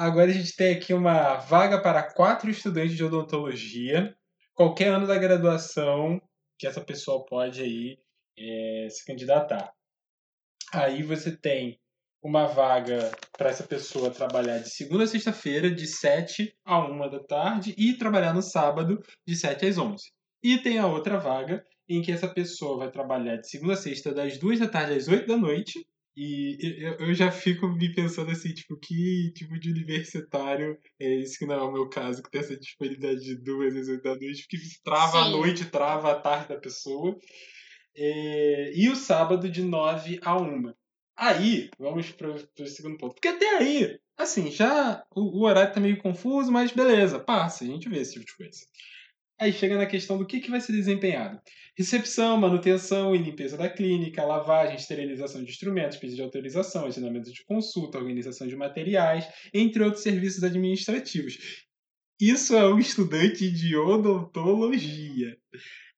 Agora 0.00 0.30
a 0.30 0.32
gente 0.32 0.56
tem 0.56 0.74
aqui 0.74 0.94
uma 0.94 1.34
vaga 1.36 1.78
para 1.78 2.02
quatro 2.02 2.48
estudantes 2.48 2.96
de 2.96 3.04
odontologia. 3.04 4.16
Qualquer 4.54 4.88
ano 4.94 5.06
da 5.06 5.18
graduação 5.18 6.18
que 6.58 6.66
essa 6.66 6.80
pessoa 6.80 7.26
pode 7.26 7.60
aí 7.60 7.98
é, 8.38 8.88
se 8.88 9.04
candidatar. 9.04 9.70
Aí 10.72 11.02
você 11.02 11.36
tem 11.36 11.78
uma 12.22 12.46
vaga 12.46 13.12
para 13.36 13.50
essa 13.50 13.62
pessoa 13.62 14.10
trabalhar 14.10 14.60
de 14.60 14.70
segunda 14.70 15.04
a 15.04 15.06
sexta-feira, 15.06 15.70
de 15.70 15.86
7 15.86 16.50
a 16.64 16.78
1 16.78 17.10
da 17.10 17.22
tarde, 17.22 17.74
e 17.76 17.92
trabalhar 17.92 18.32
no 18.32 18.40
sábado, 18.40 19.02
de 19.26 19.36
7 19.36 19.66
às 19.66 19.76
11. 19.76 20.02
E 20.42 20.56
tem 20.56 20.78
a 20.78 20.86
outra 20.86 21.18
vaga 21.18 21.62
em 21.86 22.00
que 22.00 22.10
essa 22.10 22.26
pessoa 22.26 22.78
vai 22.78 22.90
trabalhar 22.90 23.36
de 23.36 23.50
segunda 23.50 23.74
a 23.74 23.76
sexta, 23.76 24.14
das 24.14 24.38
2 24.38 24.60
da 24.60 24.68
tarde 24.68 24.94
às 24.94 25.08
8 25.08 25.26
da 25.26 25.36
noite. 25.36 25.86
E 26.16 26.58
eu, 26.84 27.06
eu 27.06 27.14
já 27.14 27.30
fico 27.30 27.68
me 27.68 27.94
pensando 27.94 28.30
assim, 28.30 28.52
tipo, 28.52 28.76
que 28.76 29.32
tipo 29.32 29.58
de 29.58 29.70
universitário 29.70 30.76
é 30.98 31.20
esse 31.20 31.38
que 31.38 31.46
não 31.46 31.54
é 31.54 31.62
o 31.62 31.72
meu 31.72 31.88
caso, 31.88 32.22
que 32.22 32.30
tem 32.30 32.40
essa 32.40 32.56
disponibilidade 32.56 33.20
de 33.20 33.36
duas 33.36 33.76
às 33.76 33.88
8 33.88 34.02
da 34.02 34.16
noite, 34.16 34.46
que 34.48 34.58
trava 34.82 35.20
a 35.20 35.24
Sim. 35.24 35.32
noite, 35.32 35.64
trava 35.66 36.10
a 36.10 36.20
tarde 36.20 36.48
da 36.48 36.56
pessoa. 36.56 37.16
É, 37.96 38.72
e 38.74 38.88
o 38.88 38.96
sábado 38.96 39.48
de 39.48 39.62
9 39.62 40.18
a 40.22 40.36
1. 40.36 40.72
Aí, 41.16 41.70
vamos 41.78 42.10
para 42.12 42.30
o 42.30 42.66
segundo 42.66 42.96
ponto. 42.96 43.14
Porque 43.14 43.28
até 43.28 43.58
aí, 43.58 43.98
assim, 44.16 44.50
já 44.50 45.04
o, 45.14 45.40
o 45.40 45.44
horário 45.44 45.72
tá 45.72 45.80
meio 45.80 45.98
confuso, 45.98 46.50
mas 46.50 46.72
beleza, 46.72 47.18
passa, 47.18 47.64
a 47.64 47.66
gente 47.66 47.88
vê 47.88 47.98
esse 47.98 48.14
tipo 48.14 48.26
de 48.26 48.36
coisa. 48.36 48.60
Aí 49.40 49.52
chega 49.54 49.78
na 49.78 49.86
questão 49.86 50.18
do 50.18 50.26
que, 50.26 50.38
que 50.38 50.50
vai 50.50 50.60
ser 50.60 50.72
desempenhado. 50.72 51.40
Recepção, 51.74 52.36
manutenção 52.36 53.14
e 53.14 53.18
limpeza 53.18 53.56
da 53.56 53.70
clínica, 53.70 54.22
lavagem, 54.22 54.76
esterilização 54.76 55.42
de 55.42 55.50
instrumentos, 55.50 55.96
pedido 55.96 56.16
de 56.16 56.22
autorização, 56.22 56.84
agendamento 56.84 57.32
de 57.32 57.42
consulta, 57.46 57.96
organização 57.96 58.46
de 58.46 58.54
materiais, 58.54 59.26
entre 59.54 59.82
outros 59.82 60.02
serviços 60.02 60.44
administrativos. 60.44 61.38
Isso 62.20 62.54
é 62.54 62.70
um 62.70 62.78
estudante 62.78 63.50
de 63.50 63.74
odontologia. 63.74 65.38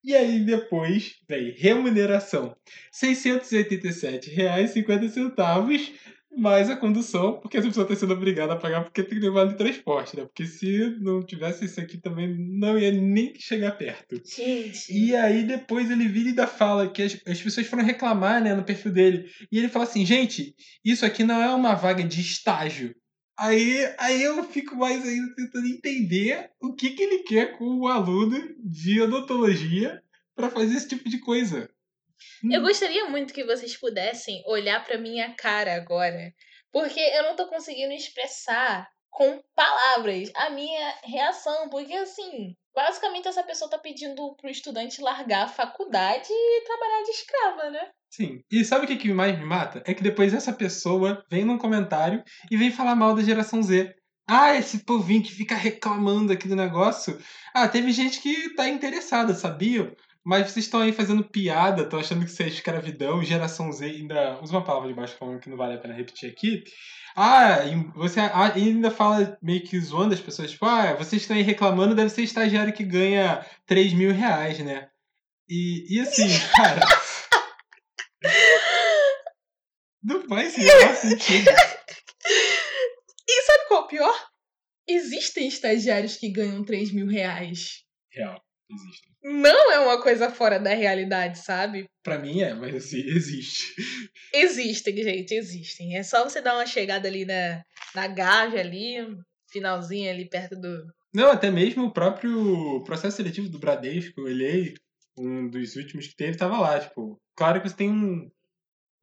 E 0.05 0.15
aí 0.15 0.45
depois 0.45 1.17
vem 1.29 1.51
remuneração. 1.51 2.55
R$ 3.03 3.09
687,50 3.09 5.91
mais 6.37 6.71
a 6.71 6.77
condução, 6.77 7.39
porque 7.41 7.57
essa 7.57 7.69
pessoa 7.69 7.85
está 7.85 7.95
sendo 7.95 8.15
obrigada 8.15 8.55
a 8.55 8.57
pagar 8.57 8.85
porque 8.85 9.03
tem 9.03 9.19
que 9.19 9.25
levar 9.25 9.47
de 9.47 9.57
transporte, 9.57 10.17
né? 10.17 10.25
Porque 10.25 10.47
se 10.47 10.97
não 11.01 11.25
tivesse 11.25 11.65
isso 11.65 11.81
aqui 11.81 11.99
também 11.99 12.35
não 12.59 12.79
ia 12.79 12.91
nem 12.91 13.35
chegar 13.39 13.73
perto. 13.73 14.21
Gente. 14.25 14.93
E 14.93 15.15
aí 15.15 15.45
depois 15.45 15.91
ele 15.91 16.09
vira 16.09 16.27
e 16.27 16.29
ainda 16.31 16.47
fala 16.47 16.89
que 16.91 17.03
as, 17.03 17.21
as 17.27 17.41
pessoas 17.41 17.67
foram 17.67 17.85
reclamar, 17.85 18.43
né, 18.43 18.55
no 18.55 18.65
perfil 18.65 18.93
dele. 18.93 19.31
E 19.51 19.59
ele 19.59 19.69
fala 19.69 19.85
assim, 19.85 20.05
gente, 20.07 20.55
isso 20.85 21.05
aqui 21.05 21.25
não 21.25 21.41
é 21.41 21.55
uma 21.55 21.75
vaga 21.75 22.03
de 22.03 22.21
estágio. 22.21 22.95
Aí, 23.39 23.93
aí 23.99 24.23
eu 24.23 24.43
fico 24.45 24.77
mais 24.77 25.07
ainda 25.07 25.35
tentando 25.35 25.67
entender 25.67 26.51
o 26.61 26.75
que, 26.75 26.91
que 26.91 27.03
ele 27.03 27.19
quer 27.25 27.59
com 27.59 27.65
o 27.65 27.89
aluno 27.89 28.39
de 28.63 29.01
odontologia 29.01 30.03
para 30.35 30.51
fazer 30.51 30.77
esse 30.77 30.89
tipo 30.89 31.09
de 31.09 31.19
coisa. 31.19 31.69
Eu 32.51 32.61
gostaria 32.61 33.09
muito 33.09 33.33
que 33.33 33.45
vocês 33.45 33.77
pudessem 33.77 34.43
olhar 34.47 34.85
pra 34.85 34.99
minha 34.99 35.35
cara 35.35 35.75
agora, 35.75 36.33
porque 36.73 37.01
eu 37.01 37.23
não 37.25 37.37
tô 37.37 37.47
conseguindo 37.49 37.93
expressar 37.93 38.89
com 39.11 39.41
palavras 39.55 40.31
a 40.35 40.51
minha 40.51 40.95
reação, 41.05 41.69
porque 41.69 41.93
assim, 41.93 42.57
basicamente 42.75 43.29
essa 43.29 43.43
pessoa 43.43 43.71
tá 43.71 43.79
pedindo 43.79 44.35
pro 44.37 44.51
estudante 44.51 45.03
largar 45.03 45.45
a 45.45 45.49
faculdade 45.49 46.29
e 46.31 46.65
trabalhar 46.65 47.03
de 47.05 47.11
escrava, 47.11 47.71
né? 47.71 47.91
Sim. 48.11 48.41
E 48.51 48.65
sabe 48.65 48.85
o 48.85 48.89
que, 48.89 48.97
que 48.97 49.13
mais 49.13 49.39
me 49.39 49.45
mata? 49.45 49.83
É 49.87 49.95
que 49.95 50.03
depois 50.03 50.35
essa 50.35 50.53
pessoa 50.53 51.25
vem 51.31 51.45
num 51.45 51.59
comentário 51.59 52.23
e 52.51 52.57
vem 52.57 52.71
falar 52.71 52.95
mal 52.95 53.15
da 53.15 53.23
geração 53.23 53.63
Z. 53.63 53.95
Ah, 54.29 54.55
esse 54.55 54.85
povinho 54.85 55.23
que 55.23 55.33
fica 55.33 55.55
reclamando 55.55 56.33
aqui 56.33 56.47
do 56.47 56.57
negócio. 56.57 57.19
Ah, 57.55 57.69
teve 57.69 57.91
gente 57.91 58.21
que 58.21 58.55
tá 58.55 58.69
interessada, 58.69 59.35
sabia? 59.35 59.95
Mas 60.25 60.51
vocês 60.51 60.67
estão 60.67 60.81
aí 60.81 60.93
fazendo 60.93 61.25
piada, 61.25 61.83
estão 61.83 61.99
achando 61.99 62.25
que 62.25 62.31
isso 62.31 62.43
é 62.43 62.47
escravidão, 62.47 63.25
geração 63.25 63.73
Z, 63.73 63.87
ainda 63.87 64.41
usa 64.41 64.53
uma 64.53 64.65
palavra 64.65 64.89
de 64.89 64.95
baixo 64.95 65.17
falando 65.19 65.41
que 65.41 65.51
não 65.51 65.57
vale 65.57 65.75
a 65.75 65.79
pena 65.79 65.95
repetir 65.95 66.31
aqui. 66.31 66.63
Ah, 67.17 67.59
você 67.95 68.21
ah, 68.21 68.53
ainda 68.55 68.91
fala 68.91 69.37
meio 69.43 69.63
que 69.63 69.79
zoando 69.81 70.15
as 70.15 70.21
pessoas, 70.21 70.53
tipo, 70.53 70.65
ah, 70.65 70.95
vocês 70.95 71.23
estão 71.23 71.37
aí 71.37 71.43
reclamando, 71.43 71.95
deve 71.95 72.11
ser 72.11 72.23
estagiário 72.23 72.73
que 72.73 72.85
ganha 72.85 73.45
3 73.67 73.93
mil 73.93 74.13
reais, 74.13 74.59
né? 74.61 74.89
E, 75.49 75.97
e 75.97 76.01
assim, 76.01 76.29
cara. 76.57 76.81
não 80.03 80.27
faz 80.29 80.53
sentido. 80.53 81.51
E 83.29 83.43
sabe 83.43 83.69
qual 83.69 83.83
é 83.83 83.85
o 83.85 83.89
pior? 83.89 84.31
Existem 84.89 85.49
estagiários 85.49 86.17
que 86.17 86.31
ganham 86.31 86.65
3 86.65 86.93
mil 86.93 87.07
reais. 87.07 87.85
Real. 88.11 88.41
Existem. 88.75 89.13
Não 89.23 89.73
é 89.73 89.79
uma 89.79 90.03
coisa 90.03 90.31
fora 90.31 90.59
da 90.59 90.75
realidade, 90.75 91.39
sabe? 91.39 91.87
Pra 92.03 92.19
mim 92.19 92.41
é, 92.41 92.55
mas 92.55 92.75
assim, 92.75 93.01
existe. 93.07 93.75
Existem, 94.35 94.97
gente, 95.03 95.35
existem. 95.35 95.97
É 95.97 96.03
só 96.03 96.25
você 96.25 96.41
dar 96.41 96.55
uma 96.55 96.67
chegada 96.67 97.07
ali 97.07 97.25
na, 97.25 97.63
na 97.95 98.09
Gávea 98.09 98.61
ali, 98.61 98.97
finalzinho 99.51 100.11
ali 100.11 100.29
perto 100.29 100.57
do. 100.57 100.85
Não, 101.15 101.31
até 101.31 101.51
mesmo 101.51 101.85
o 101.85 101.93
próprio 101.93 102.83
processo 102.85 103.19
seletivo 103.19 103.49
do 103.49 103.59
Bradesco, 103.59 104.21
eu 104.21 104.25
olhei, 104.25 104.75
um 105.17 105.49
dos 105.49 105.77
últimos 105.77 106.07
que 106.07 106.17
teve, 106.17 106.39
tava 106.39 106.59
lá, 106.59 106.81
tipo, 106.81 107.21
claro 107.37 107.61
que 107.61 107.69
você 107.69 107.77
tem 107.77 107.91
um, 107.91 108.31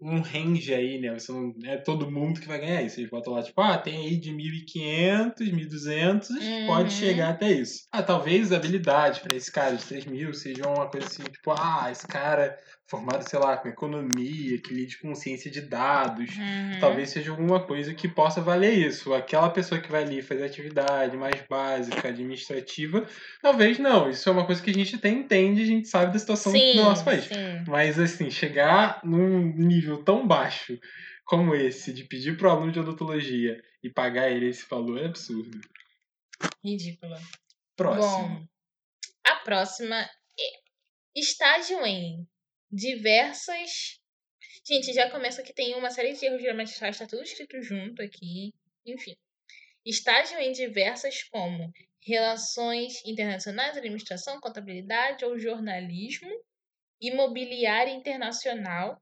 um 0.02 0.22
range 0.22 0.74
aí, 0.74 1.00
né? 1.00 1.14
Você 1.14 1.32
não 1.32 1.54
é 1.66 1.78
todo 1.78 2.10
mundo 2.12 2.40
que 2.40 2.48
vai 2.48 2.60
ganhar 2.60 2.82
isso. 2.84 3.00
Eles 3.00 3.10
botam 3.10 3.34
lá, 3.34 3.44
tipo, 3.44 3.60
ah, 3.62 3.78
tem 3.78 3.98
aí 3.98 4.18
de 4.18 4.32
1.500, 4.32 5.52
1.200, 5.52 6.30
Uhum. 6.30 6.66
pode 6.68 6.94
chegar 6.94 7.30
até 7.30 7.52
isso. 7.52 7.82
Ah, 7.92 8.02
talvez 8.04 8.52
a 8.52 8.58
habilidade 8.58 9.20
para 9.22 9.36
esse 9.36 9.52
cara 9.52 9.76
de 9.76 9.84
3 9.86 10.06
mil 10.06 10.34
seja 10.34 10.68
uma 10.68 10.90
coisa 10.90 11.08
assim, 11.08 11.24
tipo, 11.24 11.52
ah, 11.52 11.90
esse 11.92 12.08
cara 12.08 12.58
formado, 12.90 13.30
sei 13.30 13.38
lá, 13.38 13.56
com 13.56 13.68
economia, 13.68 14.60
que 14.60 14.74
lide 14.74 14.98
com 14.98 15.14
ciência 15.14 15.50
de 15.50 15.62
dados. 15.62 16.36
Uhum. 16.36 16.80
Talvez 16.80 17.12
seja 17.12 17.30
alguma 17.30 17.60
coisa 17.60 17.94
que 17.94 18.08
possa 18.08 18.42
valer 18.42 18.74
isso. 18.74 19.14
Aquela 19.14 19.50
pessoa 19.50 19.80
que 19.80 19.92
vai 19.92 20.04
ali 20.04 20.22
fazer 20.24 20.46
atividade 20.46 21.16
mais 21.16 21.40
básica, 21.48 22.08
administrativa, 22.08 23.08
talvez 23.42 23.78
não. 23.78 24.10
Isso 24.10 24.28
é 24.28 24.32
uma 24.32 24.46
coisa 24.46 24.62
que 24.62 24.72
a 24.72 24.74
gente 24.74 24.96
até 24.96 25.10
entende, 25.10 25.62
a 25.62 25.66
gente 25.66 25.88
sabe 25.88 26.12
da 26.12 26.20
situação 26.20 26.52
Sim, 26.52 26.76
do 26.76 26.84
nosso 26.84 27.06
país. 27.06 27.26
sim. 27.26 27.64
Mas 27.68 28.00
assim, 28.00 28.32
chegar 28.32 29.02
num 29.04 29.54
nível 29.56 30.04
tão 30.04 30.28
baixo 30.28 30.80
como 31.24 31.54
esse, 31.54 31.94
de 31.94 32.04
pedir 32.06 32.38
pro 32.38 32.50
aluno 32.50 32.72
de 32.72 32.80
odontologia 32.80 33.62
e 33.84 33.90
pagar 33.90 34.32
ele 34.32 34.48
esse 34.48 34.68
valor, 34.68 35.00
é 35.00 35.06
absurdo. 35.06 35.62
Ridícula. 36.64 37.22
Próximo. 37.76 38.30
Bom, 38.30 38.48
a 39.28 39.36
próxima 39.36 39.96
é 39.96 40.10
estágio 41.16 41.86
em 41.86 42.28
diversas. 42.72 44.00
Gente, 44.66 44.94
já 44.94 45.10
começa 45.10 45.44
que 45.44 45.54
tem 45.54 45.76
uma 45.76 45.90
série 45.90 46.14
de 46.14 46.26
erros 46.26 46.42
gramatical, 46.42 46.90
está 46.90 47.08
tudo 47.08 47.24
escrito 47.24 47.62
junto 47.62 48.02
aqui. 48.02 48.54
Enfim. 48.86 49.16
Estágio 49.86 50.38
em 50.40 50.52
diversas 50.52 51.24
como 51.24 51.72
relações 52.02 53.04
internacionais, 53.06 53.78
administração, 53.78 54.40
contabilidade 54.40 55.26
ou 55.26 55.40
jornalismo, 55.40 56.30
imobiliária 57.02 57.92
internacional. 57.92 59.02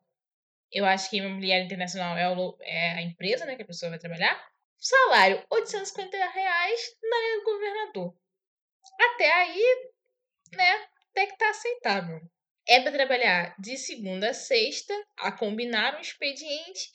Eu 0.71 0.85
acho 0.85 1.09
que 1.09 1.17
imobiliária 1.17 1.65
internacional 1.65 2.17
é, 2.17 2.29
o 2.29 2.57
é 2.61 2.91
a 2.95 3.01
empresa 3.01 3.45
né, 3.45 3.55
que 3.55 3.63
a 3.63 3.67
pessoa 3.67 3.89
vai 3.89 3.99
trabalhar. 3.99 4.37
Salário, 4.77 5.43
850 5.49 6.17
reais 6.29 6.97
na 7.01 7.17
linha 7.17 7.37
do 7.39 7.45
governador. 7.45 8.17
Até 8.99 9.31
aí, 9.33 9.91
né, 10.53 10.87
até 11.09 11.25
que 11.27 11.37
tá 11.37 11.49
aceitável. 11.49 12.21
É 12.67 12.81
para 12.81 12.91
trabalhar 12.91 13.55
de 13.57 13.77
segunda 13.77 14.31
a 14.31 14.33
sexta, 14.33 14.93
a 15.17 15.31
combinar 15.31 15.95
um 15.97 16.01
expediente, 16.01 16.91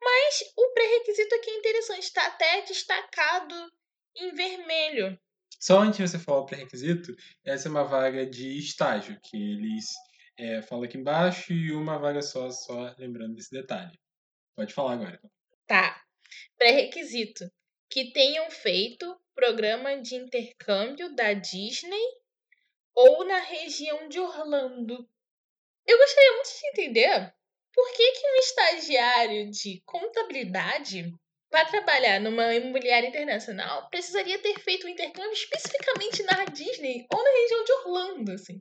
mas 0.00 0.40
o 0.56 0.72
pré-requisito 0.72 1.34
aqui 1.34 1.50
é 1.50 1.58
interessante, 1.58 2.02
está 2.02 2.26
até 2.26 2.62
destacado 2.62 3.72
em 4.16 4.32
vermelho. 4.34 5.18
Só 5.58 5.80
antes 5.80 5.96
de 5.96 6.08
você 6.08 6.18
falar 6.18 6.40
o 6.40 6.46
pré-requisito, 6.46 7.16
essa 7.44 7.68
é 7.68 7.70
uma 7.70 7.84
vaga 7.84 8.24
de 8.24 8.58
estágio, 8.58 9.18
que 9.22 9.36
eles 9.36 9.86
é, 10.38 10.62
falam 10.62 10.84
aqui 10.84 10.98
embaixo 10.98 11.52
e 11.52 11.72
uma 11.72 11.98
vaga 11.98 12.22
só, 12.22 12.50
só 12.50 12.94
lembrando 12.98 13.34
desse 13.34 13.50
detalhe. 13.50 13.98
Pode 14.54 14.72
falar 14.72 14.92
agora. 14.92 15.20
Tá. 15.66 16.02
Pré-requisito: 16.56 17.50
que 17.90 18.12
tenham 18.12 18.50
feito 18.50 19.18
programa 19.34 20.00
de 20.00 20.14
intercâmbio 20.14 21.14
da 21.14 21.32
Disney 21.32 22.04
ou 22.94 23.26
na 23.26 23.38
região 23.40 24.08
de 24.08 24.18
Orlando. 24.18 25.08
Eu 25.86 25.98
gostaria 25.98 26.32
muito 26.32 26.48
de 26.48 26.66
entender 26.68 27.32
por 27.74 27.92
que, 27.92 28.12
que 28.12 28.26
um 28.26 28.36
estagiário 28.36 29.50
de 29.50 29.82
contabilidade 29.84 31.12
para 31.50 31.66
trabalhar 31.66 32.20
numa 32.20 32.54
imobiliária 32.54 33.08
internacional 33.08 33.88
precisaria 33.88 34.38
ter 34.38 34.58
feito 34.60 34.86
um 34.86 34.90
intercâmbio 34.90 35.32
especificamente 35.32 36.22
na 36.24 36.44
Disney 36.46 37.06
ou 37.12 37.22
na 37.22 37.30
região 37.30 37.64
de 37.64 37.72
Orlando, 37.72 38.32
assim. 38.32 38.58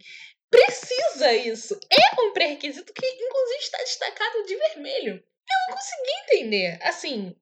Precisa 0.49 1.33
isso. 1.33 1.79
É 1.91 2.21
um 2.21 2.31
pré-requisito 2.31 2.93
que, 2.93 3.05
inclusive, 3.05 3.59
está 3.59 3.77
destacado 3.79 4.43
de 4.45 4.55
vermelho. 4.55 5.15
Eu 5.15 5.69
não 5.69 5.75
consegui 5.75 6.11
entender. 6.23 6.79
Assim, 6.81 7.35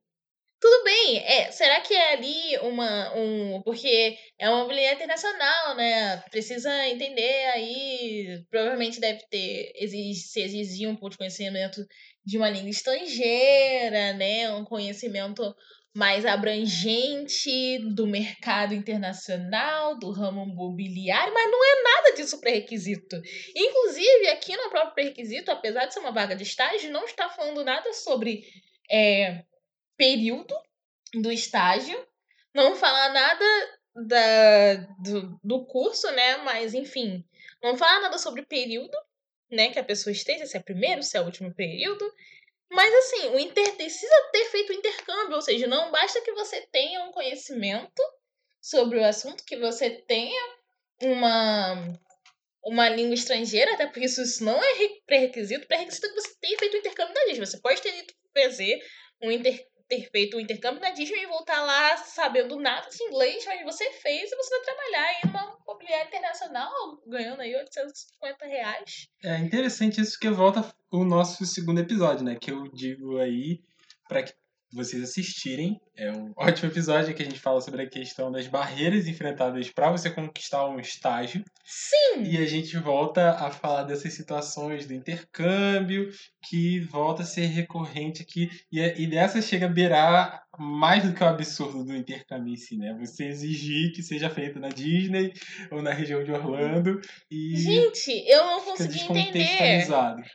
tudo 0.63 0.83
bem. 0.85 1.17
É, 1.17 1.51
será 1.51 1.81
que 1.81 1.93
é 1.93 2.13
ali 2.13 2.57
uma. 2.61 3.13
Um, 3.17 3.61
porque 3.63 4.17
é 4.39 4.47
uma 4.49 4.59
imobiliária 4.59 4.95
internacional, 4.95 5.75
né? 5.75 6.23
Precisa 6.31 6.87
entender 6.87 7.45
aí. 7.53 8.41
Provavelmente 8.49 8.97
deve 8.97 9.19
ter. 9.29 9.73
Exige, 9.75 10.21
se 10.21 10.39
exigir 10.39 10.87
um 10.87 10.95
pouco 10.95 11.09
de 11.09 11.17
conhecimento 11.17 11.85
de 12.25 12.37
uma 12.37 12.49
língua 12.49 12.69
estrangeira, 12.69 14.13
né? 14.13 14.53
Um 14.53 14.63
conhecimento 14.63 15.53
mais 15.93 16.25
abrangente 16.25 17.79
do 17.93 18.07
mercado 18.07 18.73
internacional, 18.73 19.99
do 19.99 20.11
ramo 20.11 20.45
imobiliário, 20.45 21.33
mas 21.33 21.51
não 21.51 21.61
é 21.61 21.83
nada 21.83 22.15
disso 22.15 22.39
pré-requisito. 22.39 23.21
Inclusive, 23.53 24.29
aqui 24.29 24.55
no 24.55 24.69
próprio 24.69 24.93
pré-requisito, 24.93 25.51
apesar 25.51 25.87
de 25.87 25.93
ser 25.93 25.99
uma 25.99 26.13
vaga 26.13 26.37
de 26.37 26.43
estágio, 26.43 26.89
não 26.89 27.03
está 27.03 27.27
falando 27.27 27.65
nada 27.65 27.91
sobre 27.91 28.43
é, 28.89 29.43
período 29.97 30.55
do 31.13 31.31
estágio, 31.31 32.07
não 32.53 32.75
fala 32.75 33.09
nada 33.09 33.45
da, 33.95 34.73
do, 35.03 35.39
do 35.43 35.65
curso, 35.65 36.09
né? 36.11 36.37
Mas, 36.37 36.73
enfim, 36.73 37.23
não 37.61 37.77
fala 37.77 38.01
nada 38.01 38.17
sobre 38.17 38.43
período, 38.45 38.97
né? 39.51 39.69
Que 39.69 39.79
a 39.79 39.83
pessoa 39.83 40.11
esteja, 40.11 40.45
se 40.45 40.57
é 40.57 40.59
primeiro, 40.59 41.03
se 41.03 41.17
é 41.17 41.21
o 41.21 41.25
último 41.25 41.53
período. 41.53 42.03
Mas 42.71 42.91
assim, 42.95 43.27
o 43.29 43.39
inter 43.39 43.75
precisa 43.75 44.29
ter 44.31 44.45
feito 44.45 44.71
o 44.71 44.75
intercâmbio, 44.75 45.35
ou 45.35 45.41
seja, 45.41 45.67
não 45.67 45.91
basta 45.91 46.21
que 46.21 46.31
você 46.33 46.61
tenha 46.71 47.03
um 47.03 47.11
conhecimento 47.11 48.01
sobre 48.59 48.97
o 48.97 49.05
assunto, 49.05 49.43
que 49.45 49.57
você 49.57 49.91
tenha 49.91 50.41
uma, 51.01 51.75
uma 52.63 52.89
língua 52.89 53.13
estrangeira, 53.13 53.73
até 53.73 53.85
porque 53.85 54.05
isso, 54.05 54.43
não 54.43 54.57
é 54.63 54.73
re- 54.73 55.01
pré-requisito. 55.05 55.67
Pré-requisito 55.67 56.07
é 56.07 56.09
que 56.09 56.15
você 56.15 56.35
tenha 56.41 56.57
feito 56.57 56.73
o 56.73 56.77
intercâmbio 56.77 57.13
na 57.13 57.25
Disney. 57.25 57.45
Você 57.45 57.59
pode 57.59 57.81
ter 57.81 57.95
ido 57.95 58.13
fazer 58.35 58.83
um 59.21 59.31
inter, 59.31 59.67
ter 59.87 60.09
feito 60.09 60.37
o 60.37 60.39
intercâmbio 60.39 60.81
na 60.81 60.91
Disney 60.91 61.23
e 61.23 61.27
voltar 61.27 61.61
lá 61.61 61.97
sabendo 61.97 62.59
nada 62.59 62.89
de 62.89 63.03
inglês, 63.03 63.45
mas 63.45 63.63
você 63.63 63.91
fez 63.91 64.31
e 64.31 64.35
você 64.35 64.49
vai 64.57 64.65
trabalhar 64.65 65.05
aí 65.05 65.21
numa 65.25 65.57
imobiliária 65.63 66.07
internacional, 66.07 66.71
ganhando 67.07 67.41
aí 67.41 67.55
850 67.55 68.45
reais. 68.45 69.07
É 69.23 69.37
interessante 69.39 70.01
isso 70.01 70.19
que 70.19 70.29
volta 70.29 70.73
o 70.91 71.03
nosso 71.03 71.45
segundo 71.45 71.79
episódio, 71.79 72.23
né? 72.23 72.35
Que 72.35 72.51
eu 72.51 72.63
digo 72.73 73.17
aí 73.17 73.61
para 74.07 74.23
que 74.23 74.33
vocês 74.73 75.03
assistirem. 75.03 75.79
É 75.95 76.11
um 76.11 76.33
ótimo 76.37 76.69
episódio 76.71 77.13
que 77.13 77.21
a 77.21 77.25
gente 77.25 77.39
fala 77.39 77.61
sobre 77.61 77.83
a 77.83 77.89
questão 77.89 78.31
das 78.31 78.47
barreiras 78.47 79.07
enfrentadas 79.07 79.69
para 79.69 79.91
você 79.91 80.09
conquistar 80.09 80.67
um 80.67 80.79
estágio. 80.79 81.43
Sim! 81.63 82.23
E 82.23 82.37
a 82.37 82.45
gente 82.45 82.75
volta 82.77 83.31
a 83.31 83.51
falar 83.51 83.83
dessas 83.83 84.13
situações 84.13 84.85
do 84.85 84.93
intercâmbio, 84.93 86.09
que 86.43 86.79
volta 86.81 87.21
a 87.21 87.25
ser 87.25 87.45
recorrente 87.45 88.21
aqui. 88.21 88.49
E, 88.71 88.79
é- 88.79 88.99
e 88.99 89.07
dessa 89.07 89.41
chega 89.41 89.67
a 89.67 89.69
beirar 89.69 90.43
mais 90.57 91.03
do 91.03 91.15
que 91.15 91.23
o 91.23 91.27
absurdo 91.27 91.83
do 91.83 91.95
intercâmbio 91.95 92.53
em 92.53 92.57
si, 92.57 92.77
né? 92.77 92.95
Você 92.99 93.25
exigir 93.25 93.91
que 93.91 94.03
seja 94.03 94.29
feito 94.29 94.59
na 94.59 94.69
Disney 94.69 95.33
ou 95.71 95.81
na 95.81 95.91
região 95.91 96.23
de 96.23 96.31
Orlando 96.31 97.01
e 97.31 97.55
Gente, 97.57 98.11
eu 98.27 98.45
não 98.45 98.61
consegui 98.61 99.01
entender. 99.01 99.87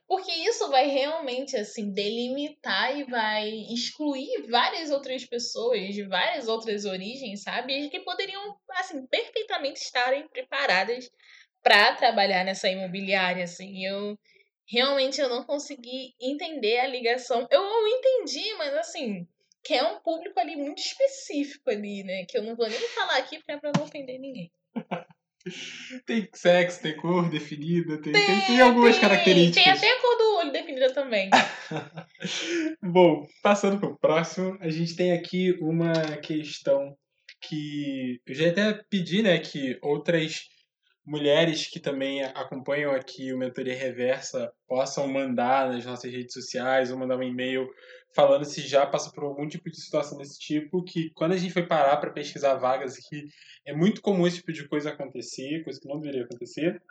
Porque 0.08 0.32
isso 0.32 0.68
vai 0.70 0.88
realmente, 0.88 1.56
assim, 1.56 1.92
delimitar 1.92 2.98
e 2.98 3.04
vai 3.04 3.48
excluir 3.72 4.48
várias 4.50 4.90
outras 4.90 5.24
pessoas 5.24 5.47
de 5.92 6.04
várias 6.04 6.48
outras 6.48 6.84
origens, 6.84 7.42
sabe? 7.42 7.88
Que 7.90 8.00
poderiam, 8.00 8.56
assim, 8.70 9.06
perfeitamente 9.06 9.80
estarem 9.80 10.28
preparadas 10.28 11.11
para 11.62 11.94
trabalhar 11.94 12.44
nessa 12.44 12.68
imobiliária, 12.68 13.44
assim. 13.44 13.84
Eu 13.84 14.18
realmente 14.66 15.20
eu 15.20 15.28
não 15.28 15.44
consegui 15.44 16.14
entender 16.20 16.78
a 16.78 16.87
ligação. 16.87 17.46
Eu 17.50 17.62
não 17.62 17.88
entendi, 17.88 18.54
mas 18.54 18.74
assim, 18.74 19.26
que 19.64 19.74
é 19.74 19.82
um 19.82 20.00
público 20.00 20.38
ali 20.38 20.56
muito 20.56 20.78
específico 20.78 21.70
ali, 21.70 22.04
né? 22.04 22.24
Que 22.28 22.38
eu 22.38 22.42
não 22.42 22.56
vou 22.56 22.68
nem 22.68 22.88
falar 22.88 23.18
aqui 23.18 23.42
pra 23.44 23.61
não 23.62 23.82
ofender 23.82 24.18
ninguém. 24.18 24.50
Tem 26.05 26.29
sexo, 26.35 26.83
tem 26.83 26.96
cor 26.96 27.29
definida, 27.31 28.01
tem, 28.01 28.12
tem, 28.12 28.40
tem 28.46 28.61
algumas 28.61 28.98
características. 28.98 29.62
Tem 29.62 29.72
até 29.72 29.90
a 29.90 30.01
cor 30.01 30.16
do 30.16 30.37
olho 30.37 30.53
definida 30.53 30.92
também. 30.92 31.31
Bom, 32.83 33.27
passando 33.42 33.79
para 33.79 33.88
o 33.88 33.98
próximo, 33.98 34.59
a 34.61 34.68
gente 34.68 34.96
tem 34.96 35.12
aqui 35.12 35.53
uma 35.61 35.92
questão 36.18 36.96
que 37.40 38.20
eu 38.27 38.35
já 38.35 38.48
até 38.48 38.81
pedi, 38.90 39.22
né, 39.22 39.38
que 39.38 39.79
outras 39.81 40.42
mulheres 41.07 41.66
que 41.66 41.81
também 41.81 42.22
acompanham 42.22 42.92
aqui 42.92 43.33
o 43.33 43.38
Mentoria 43.38 43.74
Reversa 43.74 44.53
possam 44.66 45.09
mandar 45.09 45.72
nas 45.72 45.87
nossas 45.87 46.12
redes 46.12 46.35
sociais 46.35 46.90
ou 46.90 46.98
mandar 46.98 47.16
um 47.16 47.22
e-mail 47.22 47.66
falando 48.14 48.44
se 48.44 48.60
já 48.62 48.86
passou 48.86 49.12
por 49.12 49.24
algum 49.24 49.46
tipo 49.46 49.70
de 49.70 49.80
situação 49.80 50.18
desse 50.18 50.38
tipo, 50.38 50.82
que 50.82 51.10
quando 51.14 51.32
a 51.32 51.36
gente 51.36 51.52
foi 51.52 51.66
parar 51.66 51.96
para 51.98 52.12
pesquisar 52.12 52.54
vagas 52.54 52.96
aqui, 52.96 53.24
é 53.64 53.74
muito 53.74 54.00
comum 54.00 54.26
esse 54.26 54.38
tipo 54.38 54.52
de 54.52 54.68
coisa 54.68 54.90
acontecer, 54.90 55.62
coisa 55.64 55.80
que 55.80 55.88
não 55.88 56.00
deveria 56.00 56.24
acontecer. 56.24 56.82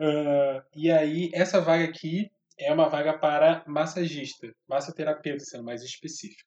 Uh, 0.00 0.62
e 0.74 0.90
aí, 0.90 1.30
essa 1.32 1.60
vaga 1.60 1.84
aqui 1.84 2.30
é 2.58 2.72
uma 2.72 2.88
vaga 2.88 3.18
para 3.18 3.64
massagista, 3.66 4.52
massoterapeuta, 4.68 5.44
sendo 5.44 5.64
mais 5.64 5.82
específico. 5.82 6.42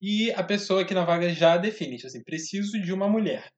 E 0.00 0.30
a 0.32 0.42
pessoa 0.42 0.82
aqui 0.82 0.92
na 0.92 1.04
vaga 1.04 1.28
já 1.30 1.56
define, 1.56 1.96
tipo 1.96 2.06
assim, 2.06 2.22
preciso 2.22 2.80
de 2.80 2.92
uma 2.92 3.08
mulher 3.08 3.50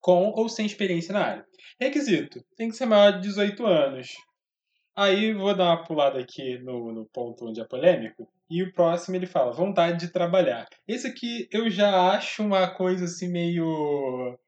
com 0.00 0.30
ou 0.30 0.48
sem 0.48 0.66
experiência 0.66 1.12
na 1.12 1.24
área. 1.24 1.46
Requisito: 1.80 2.44
tem 2.56 2.68
que 2.68 2.76
ser 2.76 2.86
maior 2.86 3.12
de 3.12 3.22
18 3.28 3.66
anos. 3.66 4.08
Aí 4.96 5.32
vou 5.32 5.54
dar 5.54 5.66
uma 5.66 5.84
pulada 5.84 6.18
aqui 6.18 6.58
no, 6.58 6.92
no 6.92 7.06
ponto 7.06 7.46
onde 7.46 7.60
é 7.60 7.64
polêmico. 7.64 8.28
E 8.50 8.62
o 8.62 8.72
próximo 8.72 9.16
ele 9.16 9.26
fala: 9.26 9.52
vontade 9.52 10.00
de 10.00 10.12
trabalhar. 10.12 10.66
Esse 10.86 11.06
aqui 11.06 11.48
eu 11.52 11.70
já 11.70 12.12
acho 12.12 12.42
uma 12.42 12.68
coisa 12.68 13.04
assim 13.04 13.28
meio. 13.28 14.38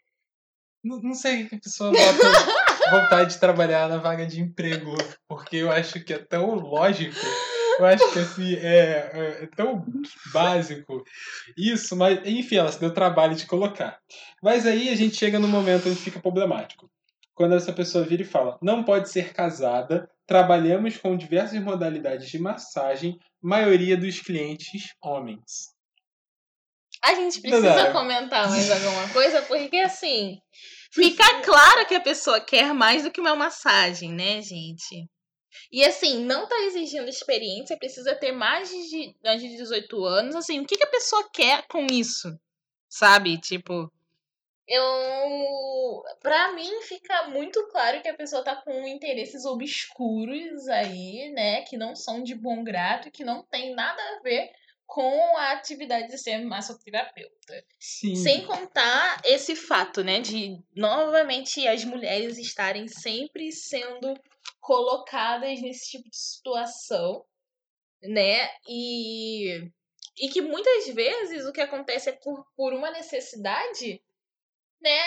Não, 0.83 1.01
não 1.03 1.15
sei 1.15 1.47
que 1.47 1.57
a 1.57 1.61
pessoa 1.61 1.93
bota 1.93 2.91
vontade 2.91 3.35
de 3.35 3.41
trabalhar 3.41 3.89
na 3.89 3.99
vaga 3.99 4.27
de 4.27 4.41
emprego, 4.41 4.97
porque 5.29 5.57
eu 5.57 5.71
acho 5.71 6.03
que 6.03 6.15
é 6.15 6.19
tão 6.19 6.55
lógico 6.55 7.21
eu 7.81 7.87
acho 7.87 8.13
que 8.13 8.19
assim, 8.19 8.55
é, 8.57 9.11
é, 9.13 9.45
é, 9.45 9.47
tão 9.57 9.83
básico 10.35 11.03
isso, 11.57 11.97
mas 11.97 12.21
enfim, 12.27 12.57
ela 12.57 12.71
se 12.71 12.79
deu 12.79 12.93
trabalho 12.93 13.35
de 13.35 13.47
colocar. 13.47 13.99
Mas 14.43 14.67
aí 14.67 14.91
a 14.91 14.95
gente 14.95 15.17
chega 15.17 15.39
no 15.39 15.49
momento 15.49 15.89
onde 15.89 15.99
fica 15.99 16.21
problemático. 16.21 16.91
Quando 17.35 17.55
essa 17.55 17.73
pessoa 17.73 18.05
vira 18.05 18.21
e 18.21 18.27
fala: 18.27 18.59
não 18.61 18.85
pode 18.85 19.09
ser 19.09 19.33
casada, 19.33 20.11
trabalhamos 20.27 20.99
com 20.99 21.17
diversas 21.17 21.59
modalidades 21.63 22.29
de 22.29 22.39
massagem, 22.39 23.19
maioria 23.43 23.97
dos 23.97 24.21
clientes 24.21 24.95
homens. 25.03 25.75
A 27.03 27.15
gente 27.15 27.41
precisa 27.41 27.93
comentar 27.93 28.49
mais 28.49 28.71
alguma 28.71 29.09
coisa, 29.11 29.43
porque 29.43 29.79
assim, 29.79 30.39
fica 30.93 31.41
claro 31.43 31.87
que 31.87 31.95
a 31.95 32.01
pessoa 32.01 32.41
quer 32.41 32.75
mais 32.75 33.05
do 33.05 33.11
que 33.11 33.21
uma 33.21 33.35
massagem, 33.35 34.13
né, 34.13 34.43
gente? 34.43 35.09
E 35.73 35.85
assim, 35.85 36.25
não 36.25 36.49
tá 36.49 36.57
exigindo 36.63 37.09
experiência, 37.09 37.79
precisa 37.79 38.15
ter 38.15 38.33
mais 38.33 38.69
de, 38.69 39.15
mais 39.23 39.41
de 39.41 39.49
18 39.57 40.05
anos. 40.05 40.35
Assim, 40.35 40.61
o 40.61 40.67
que, 40.67 40.77
que 40.77 40.85
a 40.85 40.91
pessoa 40.91 41.29
quer 41.33 41.67
com 41.69 41.87
isso? 41.91 42.29
Sabe? 42.89 43.39
Tipo. 43.39 43.91
Eu. 44.71 46.05
Pra 46.21 46.53
mim 46.53 46.81
fica 46.83 47.27
muito 47.29 47.67
claro 47.69 48.01
que 48.01 48.09
a 48.09 48.15
pessoa 48.15 48.45
tá 48.45 48.55
com 48.55 48.87
interesses 48.87 49.45
obscuros 49.45 50.69
aí, 50.69 51.33
né? 51.33 51.63
Que 51.63 51.77
não 51.77 51.97
são 51.97 52.23
de 52.23 52.37
bom 52.37 52.63
grado, 52.63 53.11
que 53.11 53.25
não 53.25 53.43
tem 53.43 53.75
nada 53.75 54.01
a 54.01 54.23
ver 54.23 54.53
com 54.87 55.37
a 55.37 55.53
atividade 55.53 56.09
de 56.09 56.19
ser 56.19 56.39
massoterapeuta. 56.45 57.65
Sim. 57.81 58.15
Sem 58.15 58.45
contar 58.45 59.21
esse 59.25 59.55
fato, 59.55 60.03
né, 60.03 60.21
de 60.21 60.61
novamente 60.75 61.67
as 61.69 61.85
mulheres 61.85 62.39
estarem 62.39 62.89
sempre 62.89 63.53
sendo 63.53 64.15
colocadas 64.61 65.61
nesse 65.63 65.91
tipo 65.91 66.11
de 66.11 66.17
situação, 66.17 67.25
né? 68.03 68.51
E, 68.69 69.71
e 70.19 70.29
que 70.29 70.43
muitas 70.43 70.89
vezes 70.89 71.47
o 71.47 71.53
que 71.53 71.61
acontece 71.61 72.11
é 72.11 72.13
por, 72.13 72.45
por 72.57 72.73
uma 72.73 72.91
necessidade, 72.91 74.03
né? 74.81 74.99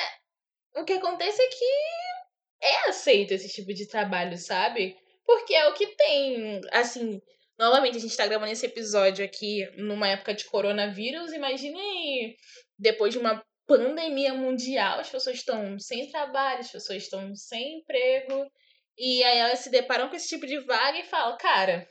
O 0.75 0.83
que 0.83 0.93
acontece 0.93 1.41
é 1.41 1.47
que 1.47 2.65
é 2.65 2.89
aceito 2.89 3.31
esse 3.31 3.49
tipo 3.49 3.73
de 3.73 3.87
trabalho, 3.87 4.37
sabe? 4.37 4.97
Porque 5.25 5.53
é 5.53 5.67
o 5.67 5.73
que 5.73 5.87
tem, 5.95 6.61
assim, 6.71 7.21
novamente 7.57 7.97
a 7.97 8.01
gente 8.01 8.17
tá 8.17 8.25
gravando 8.25 8.51
esse 8.51 8.65
episódio 8.65 9.23
aqui 9.23 9.65
numa 9.77 10.07
época 10.07 10.33
de 10.33 10.45
coronavírus, 10.45 11.31
imagine 11.33 12.35
depois 12.77 13.13
de 13.13 13.19
uma 13.19 13.43
pandemia 13.65 14.33
mundial, 14.33 14.99
as 14.99 15.09
pessoas 15.09 15.37
estão 15.37 15.79
sem 15.79 16.09
trabalho, 16.09 16.59
as 16.59 16.71
pessoas 16.71 17.03
estão 17.03 17.33
sem 17.35 17.79
emprego, 17.79 18.49
e 18.97 19.23
aí 19.23 19.37
elas 19.37 19.59
se 19.59 19.69
deparam 19.69 20.09
com 20.09 20.15
esse 20.15 20.27
tipo 20.27 20.45
de 20.45 20.59
vaga 20.59 20.99
e 20.99 21.05
falam, 21.05 21.37
cara, 21.37 21.87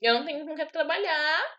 eu 0.00 0.14
não 0.14 0.24
tenho 0.24 0.44
não 0.44 0.54
quero 0.54 0.70
trabalhar, 0.70 1.56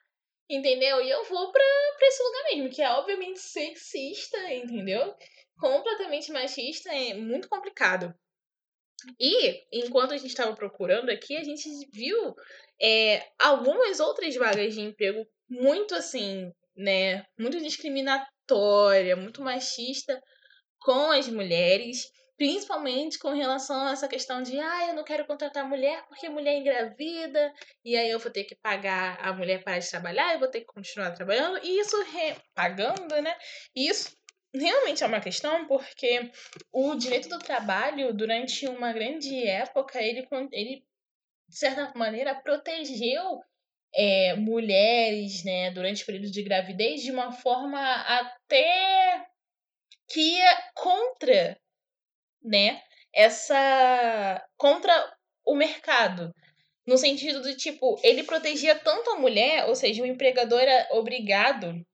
entendeu? 0.50 1.02
E 1.02 1.10
eu 1.10 1.24
vou 1.26 1.52
pra, 1.52 1.64
pra 1.98 2.08
esse 2.08 2.24
lugar 2.24 2.44
mesmo, 2.44 2.70
que 2.70 2.82
é 2.82 2.90
obviamente 2.92 3.40
sexista, 3.40 4.38
entendeu? 4.54 5.16
Completamente 5.62 6.32
machista, 6.32 6.90
é 6.90 7.14
muito 7.14 7.48
complicado. 7.48 8.12
E, 9.20 9.64
enquanto 9.72 10.12
a 10.12 10.18
gente 10.18 10.30
estava 10.30 10.56
procurando 10.56 11.12
aqui, 11.12 11.38
a 11.38 11.44
gente 11.44 11.70
viu 11.94 12.36
é, 12.82 13.24
algumas 13.40 14.00
outras 14.00 14.36
vagas 14.36 14.74
de 14.74 14.82
emprego 14.82 15.24
muito 15.48 15.94
assim, 15.94 16.52
né? 16.76 17.24
Muito 17.40 17.60
discriminatória, 17.62 19.16
muito 19.16 19.44
machista 19.44 20.20
com 20.80 21.12
as 21.12 21.28
mulheres. 21.28 22.10
Principalmente 22.38 23.20
com 23.20 23.30
relação 23.30 23.86
a 23.86 23.92
essa 23.92 24.08
questão 24.08 24.42
de, 24.42 24.60
ah, 24.60 24.88
eu 24.88 24.96
não 24.96 25.04
quero 25.04 25.28
contratar 25.28 25.70
mulher 25.70 26.04
porque 26.08 26.28
mulher 26.28 26.58
engravida, 26.58 27.54
e 27.86 27.96
aí 27.96 28.10
eu 28.10 28.18
vou 28.18 28.32
ter 28.32 28.46
que 28.46 28.56
pagar 28.56 29.20
a 29.22 29.32
mulher 29.32 29.64
para 29.64 29.78
de 29.78 29.88
trabalhar, 29.88 30.34
eu 30.34 30.40
vou 30.40 30.50
ter 30.50 30.62
que 30.62 30.66
continuar 30.66 31.12
trabalhando, 31.12 31.60
e 31.64 31.80
isso 31.80 31.96
pagando, 32.56 33.22
né? 33.22 33.38
E 33.76 33.88
isso 33.88 34.18
realmente 34.54 35.04
é 35.04 35.08
uma 35.08 35.22
questão 35.22 35.66
porque 35.68 36.32
o 36.72 36.96
direito 36.96 37.30
do 37.30 37.40
trabalho, 37.40 38.14
durante 38.14 38.68
uma 38.68 38.92
grande 38.92 39.48
época, 39.48 40.02
ele, 40.02 40.28
ele 40.52 40.84
de 41.48 41.58
certa 41.58 41.92
maneira, 41.98 42.36
protegeu 42.36 43.42
é, 43.94 44.36
mulheres, 44.36 45.44
né, 45.44 45.72
durante 45.72 46.04
o 46.04 46.06
período 46.06 46.32
de 46.32 46.44
gravidez, 46.44 47.02
de 47.02 47.12
uma 47.12 47.32
forma 47.32 47.80
até 47.80 49.26
que 50.08 50.38
ia 50.38 50.72
contra 50.76 51.58
né, 52.44 52.82
essa 53.14 54.48
contra 54.58 54.94
o 55.46 55.56
mercado. 55.56 56.34
No 56.86 56.98
sentido 56.98 57.42
de, 57.42 57.56
tipo, 57.56 58.00
ele 58.04 58.24
protegia 58.24 58.76
tanto 58.76 59.12
a 59.12 59.20
mulher, 59.20 59.66
ou 59.68 59.76
seja, 59.76 60.02
o 60.02 60.06
empregador 60.06 60.60
era 60.60 60.88
obrigado, 60.92 61.86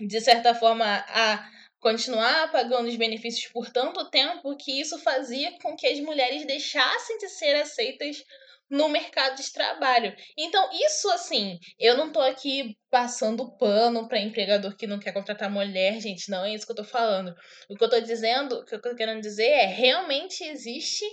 de 0.00 0.20
certa 0.20 0.54
forma, 0.54 0.84
a 1.08 1.48
continuar 1.80 2.50
pagando 2.50 2.88
os 2.88 2.96
benefícios 2.96 3.52
por 3.52 3.70
tanto 3.70 4.08
tempo 4.10 4.56
que 4.56 4.80
isso 4.80 4.98
fazia 4.98 5.52
com 5.60 5.76
que 5.76 5.86
as 5.86 6.00
mulheres 6.00 6.46
deixassem 6.46 7.18
de 7.18 7.28
ser 7.28 7.54
aceitas 7.56 8.24
no 8.70 8.88
mercado 8.88 9.36
de 9.36 9.52
trabalho. 9.52 10.14
Então, 10.36 10.68
isso 10.72 11.10
assim, 11.10 11.58
eu 11.78 11.96
não 11.96 12.10
tô 12.10 12.20
aqui 12.20 12.76
passando 12.90 13.56
pano 13.58 14.08
para 14.08 14.18
empregador 14.18 14.74
que 14.76 14.86
não 14.86 14.98
quer 14.98 15.12
contratar 15.12 15.50
mulher, 15.50 16.00
gente, 16.00 16.30
não 16.30 16.44
é 16.44 16.54
isso 16.54 16.64
que 16.64 16.72
eu 16.72 16.76
tô 16.76 16.84
falando. 16.84 17.34
O 17.68 17.76
que 17.76 17.84
eu 17.84 17.90
tô 17.90 18.00
dizendo, 18.00 18.56
o 18.56 18.64
que 18.64 18.74
eu 18.74 18.80
tô 18.80 18.94
querendo 18.94 19.20
dizer 19.20 19.48
é, 19.48 19.66
realmente 19.66 20.42
existe 20.42 21.04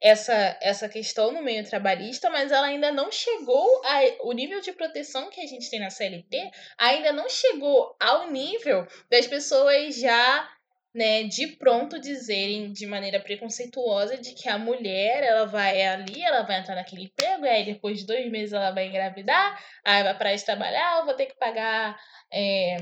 essa, 0.00 0.58
essa 0.60 0.88
questão 0.88 1.32
no 1.32 1.42
meio 1.42 1.64
trabalhista, 1.68 2.28
mas 2.28 2.52
ela 2.52 2.66
ainda 2.66 2.92
não 2.92 3.10
chegou 3.10 3.82
a, 3.84 4.00
o 4.24 4.32
nível 4.32 4.60
de 4.60 4.72
proteção 4.72 5.30
que 5.30 5.40
a 5.40 5.46
gente 5.46 5.70
tem 5.70 5.80
na 5.80 5.90
CLT 5.90 6.50
ainda 6.78 7.12
não 7.12 7.28
chegou 7.28 7.96
ao 7.98 8.30
nível 8.30 8.86
das 9.10 9.26
pessoas 9.26 9.98
já 9.98 10.48
né, 10.96 11.24
de 11.24 11.48
pronto 11.48 12.00
dizerem 12.00 12.72
de 12.72 12.86
maneira 12.86 13.20
preconceituosa 13.20 14.16
de 14.16 14.32
que 14.32 14.48
a 14.48 14.56
mulher, 14.56 15.22
ela 15.22 15.44
vai 15.44 15.82
ali, 15.82 16.22
ela 16.22 16.42
vai 16.42 16.58
entrar 16.58 16.74
naquele 16.74 17.04
emprego, 17.04 17.44
e 17.44 17.48
aí 17.50 17.66
depois 17.66 17.98
de 17.98 18.06
dois 18.06 18.30
meses 18.30 18.54
ela 18.54 18.70
vai 18.70 18.86
engravidar, 18.86 19.62
aí 19.84 20.02
vai 20.02 20.16
parar 20.16 20.34
de 20.34 20.44
trabalhar, 20.44 21.00
eu 21.00 21.04
vou 21.04 21.12
ter 21.12 21.26
que 21.26 21.36
pagar, 21.36 22.00
é, 22.32 22.78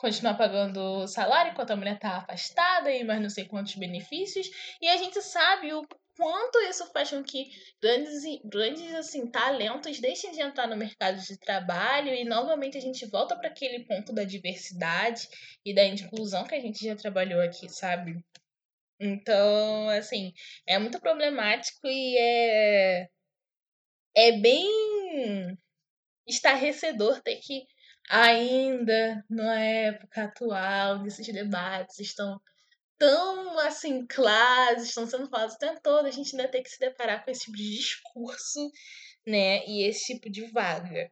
continuar 0.00 0.38
pagando 0.38 1.06
salário 1.06 1.52
enquanto 1.52 1.72
a 1.72 1.76
mulher 1.76 1.98
tá 1.98 2.16
afastada 2.16 2.90
e 2.90 3.04
mais 3.04 3.20
não 3.20 3.28
sei 3.28 3.44
quantos 3.44 3.74
benefícios, 3.74 4.46
e 4.80 4.88
a 4.88 4.96
gente 4.96 5.20
sabe 5.20 5.70
o 5.74 5.86
quanto 6.16 6.58
isso 6.60 6.86
faz 6.92 7.10
com 7.10 7.22
que 7.22 7.50
grandes, 7.82 8.22
grandes 8.44 8.94
assim, 8.94 9.30
talentos 9.30 10.00
deixem 10.00 10.32
de 10.32 10.40
entrar 10.40 10.66
no 10.66 10.76
mercado 10.76 11.20
de 11.20 11.38
trabalho 11.38 12.14
e 12.14 12.24
novamente 12.24 12.78
a 12.78 12.80
gente 12.80 13.06
volta 13.06 13.36
para 13.36 13.48
aquele 13.48 13.84
ponto 13.84 14.12
da 14.12 14.24
diversidade 14.24 15.28
e 15.64 15.74
da 15.74 15.84
inclusão 15.84 16.44
que 16.44 16.54
a 16.54 16.60
gente 16.60 16.84
já 16.84 16.96
trabalhou 16.96 17.40
aqui, 17.40 17.68
sabe? 17.68 18.24
Então, 19.00 19.88
assim, 19.90 20.32
é 20.66 20.78
muito 20.78 21.00
problemático 21.00 21.86
e 21.86 22.16
é, 22.18 23.08
é 24.16 24.32
bem 24.32 25.58
estarrecedor 26.26 27.20
ter 27.22 27.36
que 27.36 27.66
ainda 28.08 29.24
na 29.28 29.60
época 29.60 30.24
atual, 30.24 31.06
esses 31.06 31.26
debates 31.26 31.98
estão 31.98 32.40
tão 32.98 33.58
assim 33.60 34.06
claras, 34.06 34.84
estão 34.84 35.06
sendo 35.06 35.28
faladas 35.28 35.54
o 35.54 35.58
tempo 35.58 35.80
todo, 35.82 36.06
a 36.06 36.10
gente 36.10 36.34
ainda 36.34 36.48
tem 36.48 36.62
que 36.62 36.70
se 36.70 36.78
deparar 36.78 37.24
com 37.24 37.30
esse 37.30 37.44
tipo 37.44 37.56
de 37.56 37.76
discurso, 37.76 38.70
né? 39.26 39.64
E 39.66 39.86
esse 39.86 40.14
tipo 40.14 40.30
de 40.30 40.46
vaga. 40.50 41.10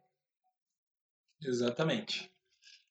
Exatamente. 1.41 2.31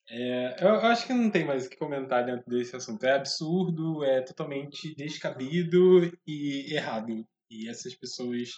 É, 0.09 0.57
eu 0.61 0.69
acho 0.81 1.07
que 1.07 1.13
não 1.13 1.31
tem 1.31 1.45
mais 1.45 1.67
o 1.67 1.71
que 1.71 1.77
comentar 1.77 2.25
dentro 2.25 2.49
desse 2.51 2.77
assunto. 2.77 3.05
É 3.05 3.13
absurdo, 3.13 4.05
é 4.05 4.21
totalmente 4.21 4.95
descabido 4.95 6.13
e 6.27 6.75
errado. 6.75 7.27
E 7.51 7.69
essas 7.69 7.95
pessoas 7.95 8.51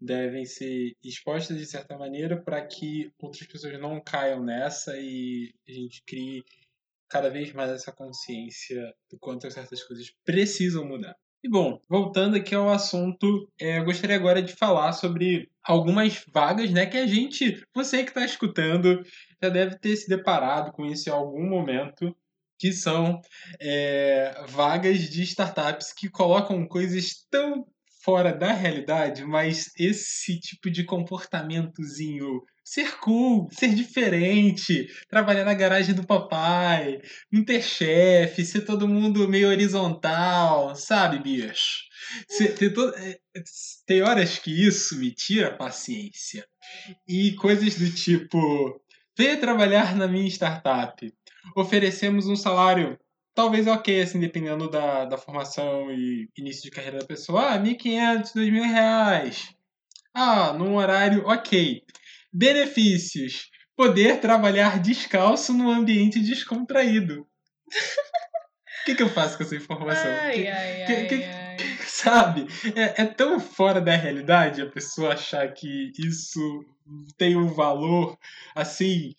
devem 0.00 0.46
ser 0.46 0.96
expostas 1.04 1.58
de 1.58 1.66
certa 1.66 1.98
maneira 1.98 2.40
para 2.40 2.64
que 2.66 3.12
outras 3.20 3.46
pessoas 3.46 3.78
não 3.78 4.00
caiam 4.00 4.42
nessa 4.42 4.96
e 4.96 5.52
a 5.68 5.72
gente 5.72 6.02
crie 6.06 6.42
cada 7.10 7.28
vez 7.28 7.52
mais 7.52 7.70
essa 7.70 7.92
consciência 7.92 8.94
do 9.10 9.18
quanto 9.18 9.50
certas 9.50 9.82
coisas 9.82 10.10
precisam 10.24 10.86
mudar. 10.86 11.16
E 11.42 11.48
bom, 11.48 11.80
voltando 11.88 12.36
aqui 12.36 12.54
ao 12.54 12.68
assunto, 12.68 13.50
é, 13.58 13.78
eu 13.78 13.84
gostaria 13.84 14.14
agora 14.14 14.42
de 14.42 14.52
falar 14.52 14.92
sobre 14.92 15.50
algumas 15.64 16.22
vagas, 16.32 16.70
né, 16.70 16.84
que 16.84 16.98
a 16.98 17.06
gente, 17.06 17.64
você 17.74 18.02
que 18.04 18.10
está 18.10 18.24
escutando, 18.24 19.02
já 19.42 19.48
deve 19.48 19.78
ter 19.78 19.96
se 19.96 20.06
deparado 20.06 20.70
com 20.72 20.84
isso 20.84 21.08
em 21.08 21.12
algum 21.12 21.48
momento, 21.48 22.14
que 22.58 22.72
são 22.72 23.22
é, 23.58 24.44
vagas 24.48 24.98
de 25.08 25.22
startups 25.22 25.94
que 25.94 26.10
colocam 26.10 26.66
coisas 26.68 27.26
tão 27.30 27.66
fora 28.04 28.32
da 28.32 28.52
realidade, 28.52 29.24
mas 29.24 29.70
esse 29.78 30.38
tipo 30.38 30.70
de 30.70 30.84
comportamentozinho 30.84 32.42
ser 32.64 32.98
cool, 32.98 33.48
ser 33.52 33.74
diferente, 33.74 34.88
trabalhar 35.08 35.44
na 35.44 35.54
garagem 35.54 35.94
do 35.94 36.06
papai, 36.06 37.00
não 37.30 37.44
ter 37.44 37.62
chefe, 37.62 38.44
ser 38.44 38.62
todo 38.62 38.88
mundo 38.88 39.28
meio 39.28 39.48
horizontal, 39.48 40.74
sabe, 40.76 41.18
bicho? 41.18 41.84
To... 42.74 42.88
É, 42.96 43.18
tem 43.86 44.02
horas 44.02 44.38
que 44.38 44.50
isso 44.50 44.98
me 44.98 45.10
tira 45.10 45.48
a 45.48 45.56
paciência. 45.56 46.46
E 47.08 47.32
coisas 47.32 47.76
do 47.76 47.90
tipo: 47.90 48.80
venha 49.16 49.36
trabalhar 49.36 49.96
na 49.96 50.08
minha 50.08 50.28
startup. 50.28 51.12
Oferecemos 51.56 52.26
um 52.26 52.36
salário 52.36 52.98
talvez 53.34 53.66
ok, 53.66 54.02
assim, 54.02 54.20
dependendo 54.20 54.68
da, 54.68 55.04
da 55.04 55.16
formação 55.16 55.90
e 55.90 56.28
início 56.36 56.62
de 56.62 56.70
carreira 56.70 56.98
da 56.98 57.06
pessoa. 57.06 57.54
Ah, 57.54 57.58
1.500, 57.58 58.32
2.000 58.34 58.62
reais. 58.62 59.54
Ah, 60.12 60.52
num 60.52 60.76
horário 60.76 61.26
ok. 61.26 61.82
Benefícios: 62.32 63.48
poder 63.76 64.20
trabalhar 64.20 64.80
descalço 64.80 65.52
num 65.52 65.70
ambiente 65.70 66.20
descontraído. 66.20 67.26
O 68.80 68.84
que, 68.84 68.94
que, 68.94 69.02
eu 69.02 69.08
faço 69.10 69.36
com 69.36 69.44
essa 69.44 69.56
informação? 69.56 70.10
Ai, 70.10 70.32
que, 70.32 70.48
ai, 70.48 70.86
que, 70.86 70.92
ai, 70.92 71.06
que, 71.06 71.24
ai. 71.24 71.56
Sabe? 71.86 72.46
É, 72.74 73.02
é, 73.02 73.06
tão 73.06 73.38
fora 73.38 73.80
da 73.80 73.94
realidade 73.94 74.62
a 74.62 74.70
pessoa 74.70 75.12
achar 75.12 75.46
que 75.52 75.92
isso 75.98 76.64
tem 77.18 77.36
um 77.36 77.52
valor 77.52 78.16
assim. 78.54 79.14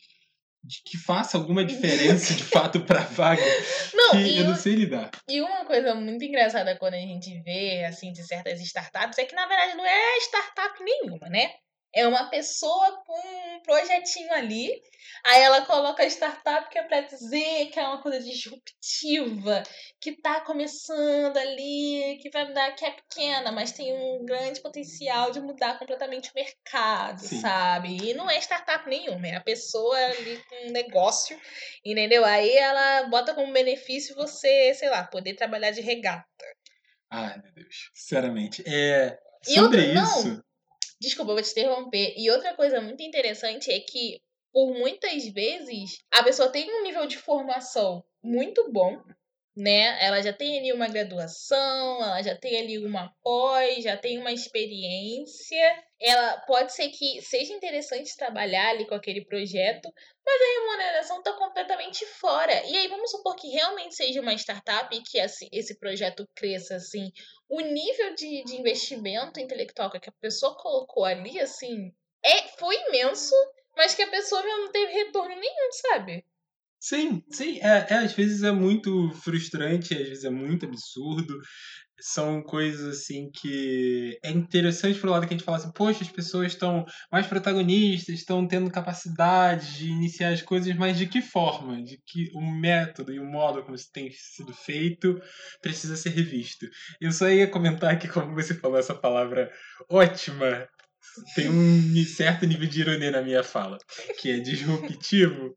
De 0.64 0.80
que 0.84 0.96
faça 0.96 1.40
alguma 1.40 1.66
diferença 1.66 2.36
de 2.36 2.44
fato 2.44 2.82
pra 2.82 3.00
vaga 3.00 3.42
Não, 3.96 4.12
que 4.12 4.38
eu 4.38 4.46
não 4.46 4.56
sei 4.56 4.76
lidar. 4.76 5.10
e 5.28 5.42
uma 5.42 5.66
coisa 5.66 5.96
muito 5.96 6.24
engraçada 6.24 6.78
quando 6.78 6.94
a 6.94 7.00
gente 7.00 7.42
vê, 7.42 7.84
assim, 7.84 8.12
de 8.12 8.24
certas 8.24 8.62
startups, 8.62 9.18
é 9.18 9.26
que 9.26 9.34
na 9.34 9.48
verdade 9.48 9.76
não 9.76 9.84
é 9.84 10.18
startup 10.20 10.84
nenhuma, 10.84 11.28
né? 11.30 11.50
É 11.94 12.08
uma 12.08 12.30
pessoa 12.30 13.04
com 13.06 13.20
um 13.20 13.62
projetinho 13.64 14.32
ali, 14.34 14.82
aí 15.26 15.42
ela 15.42 15.66
coloca 15.66 16.02
a 16.04 16.08
startup 16.08 16.70
que 16.70 16.78
é 16.80 16.84
pra 16.84 17.02
dizer 17.02 17.66
que 17.68 17.80
é 17.80 17.84
uma 17.86 18.02
coisa 18.02 18.20
disruptiva, 18.22 19.62
que 20.00 20.14
tá 20.22 20.42
começando 20.42 21.36
ali, 21.38 22.18
que 22.22 22.30
vai 22.30 22.48
mudar, 22.48 22.72
que 22.76 22.86
é 22.86 22.92
pequena, 22.92 23.52
mas 23.52 23.72
tem 23.74 23.94
um 23.94 24.26
grande 24.26 24.62
potencial 24.62 25.32
de 25.32 25.42
mudar 25.42 25.78
completamente 25.78 26.30
o 26.30 26.34
mercado, 26.36 27.20
Sim. 27.20 27.42
sabe? 27.42 27.98
E 28.10 28.14
não 28.14 28.30
é 28.30 28.38
startup 28.40 28.88
nenhuma, 28.90 29.28
é 29.28 29.36
a 29.36 29.42
pessoa 29.42 29.98
ali 29.98 30.42
com 30.50 30.68
um 30.68 30.72
negócio, 30.72 31.40
entendeu? 31.84 32.24
Aí 32.24 32.56
ela 32.56 33.04
bota 33.10 33.34
como 33.34 33.52
benefício 33.52 34.16
você, 34.16 34.74
sei 34.76 34.90
lá, 34.90 35.04
poder 35.04 35.34
trabalhar 35.36 35.72
de 35.72 35.82
regata. 35.82 36.26
Ai, 37.10 37.38
meu 37.44 37.52
Deus. 37.52 37.90
Sinceramente. 37.94 38.64
É, 38.66 39.20
sobre 39.44 39.62
outra- 39.88 39.94
não. 39.94 40.20
isso. 40.20 40.44
Desculpa, 41.02 41.34
vou 41.34 41.42
te 41.42 41.50
interromper. 41.50 42.14
E 42.16 42.30
outra 42.30 42.56
coisa 42.56 42.80
muito 42.80 43.02
interessante 43.02 43.72
é 43.72 43.80
que, 43.80 44.22
por 44.54 44.72
muitas 44.72 45.26
vezes, 45.30 45.98
a 46.14 46.22
pessoa 46.24 46.52
tem 46.52 46.72
um 46.72 46.84
nível 46.84 47.08
de 47.08 47.18
formação 47.18 48.04
muito 48.24 48.72
bom, 48.72 49.02
né? 49.56 50.04
Ela 50.04 50.22
já 50.22 50.32
tem 50.32 50.58
ali 50.58 50.72
uma 50.72 50.88
graduação, 50.88 52.04
ela 52.04 52.22
já 52.22 52.36
tem 52.36 52.60
ali 52.60 52.78
uma 52.78 53.14
pós, 53.22 53.84
já 53.84 53.98
tem 53.98 54.18
uma 54.18 54.32
experiência. 54.32 55.84
Ela 56.00 56.38
pode 56.48 56.74
ser 56.74 56.90
que 56.90 57.22
seja 57.22 57.54
interessante 57.54 58.16
trabalhar 58.16 58.70
ali 58.70 58.88
com 58.88 58.96
aquele 58.96 59.26
projeto, 59.26 59.92
mas 60.26 60.42
a 60.42 60.60
remuneração 60.60 61.22
tá 61.22 61.34
completamente 61.34 62.06
fora. 62.06 62.54
E 62.66 62.78
aí, 62.78 62.88
vamos 62.88 63.12
supor 63.12 63.36
que 63.36 63.50
realmente 63.50 63.96
seja 63.96 64.22
uma 64.22 64.34
startup 64.34 64.96
e 64.96 65.04
que 65.04 65.20
esse, 65.20 65.78
projeto 65.78 66.28
cresça 66.36 66.76
assim 66.76 67.12
o 67.50 67.60
nível 67.60 68.16
de, 68.16 68.44
de 68.46 68.56
investimento 68.56 69.40
intelectual 69.40 69.92
que 69.92 70.10
a 70.10 70.14
pessoa 70.22 70.56
colocou 70.56 71.04
ali, 71.04 71.38
assim, 71.40 71.94
é, 72.24 72.48
foi 72.58 72.76
imenso, 72.88 73.36
mas 73.76 73.94
que 73.94 74.02
a 74.02 74.10
pessoa 74.10 74.42
não 74.42 74.72
teve 74.72 74.94
retorno 74.94 75.36
nenhum, 75.36 75.72
sabe? 75.90 76.26
Sim, 76.84 77.22
sim. 77.30 77.60
É, 77.62 77.86
é, 77.92 77.94
às 78.00 78.14
vezes 78.14 78.42
é 78.42 78.52
muito 78.52 79.12
frustrante, 79.24 79.94
às 79.94 80.08
vezes 80.10 80.24
é 80.24 80.32
muito 80.32 80.66
absurdo. 80.66 81.40
São 82.00 82.42
coisas 82.42 82.98
assim 82.98 83.30
que 83.32 84.18
é 84.24 84.32
interessante 84.32 85.00
pro 85.00 85.12
lado 85.12 85.28
que 85.28 85.34
a 85.36 85.38
gente 85.38 85.46
fala 85.46 85.58
assim, 85.58 85.72
poxa, 85.74 86.04
as 86.04 86.10
pessoas 86.12 86.54
estão 86.54 86.84
mais 87.12 87.28
protagonistas, 87.28 88.16
estão 88.16 88.48
tendo 88.48 88.72
capacidade 88.72 89.78
de 89.78 89.92
iniciar 89.92 90.30
as 90.34 90.42
coisas, 90.42 90.76
mas 90.76 90.98
de 90.98 91.06
que 91.06 91.22
forma? 91.22 91.84
De 91.84 92.00
que 92.08 92.32
o 92.34 92.42
método 92.42 93.14
e 93.14 93.20
o 93.20 93.26
modo 93.26 93.62
como 93.64 93.76
isso 93.76 93.92
tem 93.94 94.10
sido 94.12 94.52
feito 94.52 95.22
precisa 95.62 95.96
ser 95.96 96.10
revisto. 96.10 96.66
Eu 97.00 97.12
só 97.12 97.30
ia 97.30 97.48
comentar 97.48 98.00
que 98.00 98.08
como 98.08 98.34
você 98.34 98.56
falou 98.56 98.80
essa 98.80 98.96
palavra 98.96 99.52
ótima, 99.88 100.68
tem 101.36 101.50
um 101.50 102.06
certo 102.06 102.46
nível 102.46 102.68
de 102.68 102.82
ironia 102.82 103.12
na 103.12 103.22
minha 103.22 103.44
fala, 103.44 103.78
que 104.20 104.32
é 104.32 104.40
disruptivo. 104.40 105.56